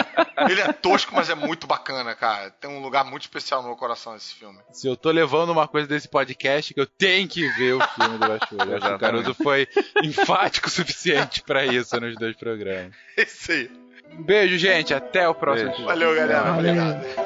Ele 0.48 0.62
é 0.62 0.72
tosco, 0.72 1.16
mas 1.16 1.28
é 1.28 1.34
muito 1.34 1.66
bacana, 1.66 2.14
cara. 2.14 2.52
Tem 2.52 2.70
um 2.70 2.80
lugar 2.80 3.04
muito 3.04 3.24
especial 3.24 3.64
no 3.64 3.70
meu 3.70 3.76
coração 3.76 4.16
esse 4.16 4.36
filme. 4.36 4.60
Se 4.72 4.88
eu 4.88 4.96
tô 4.96 5.10
levando 5.10 5.50
uma 5.50 5.68
coisa 5.68 5.88
desse 5.88 6.08
podcast, 6.08 6.72
que 6.72 6.80
eu 6.80 6.86
tenho 6.86 7.28
que 7.28 7.48
ver 7.54 7.74
o 7.74 7.88
filme 7.88 8.20
do. 8.20 8.26
Eu 8.28 8.34
Acho 8.34 8.48
que 8.48 8.94
o 8.94 9.00
Caruso 9.00 9.34
foi 9.34 9.68
enfático 10.04 10.68
o 10.68 10.72
suficiente 10.72 11.42
pra 11.42 11.66
isso 11.66 12.00
nos 12.00 12.14
dois 12.16 12.36
programas. 12.36 12.94
É 13.18 13.24
isso 13.24 13.52
aí. 13.52 13.72
Beijo, 14.20 14.58
gente. 14.58 14.94
Até 14.94 15.28
o 15.28 15.34
próximo 15.36 15.70
Beijo. 15.70 15.86
Valeu, 15.86 16.16
galera. 16.16 16.42
Valeu. 16.42 16.72
Obrigado. 16.74 17.25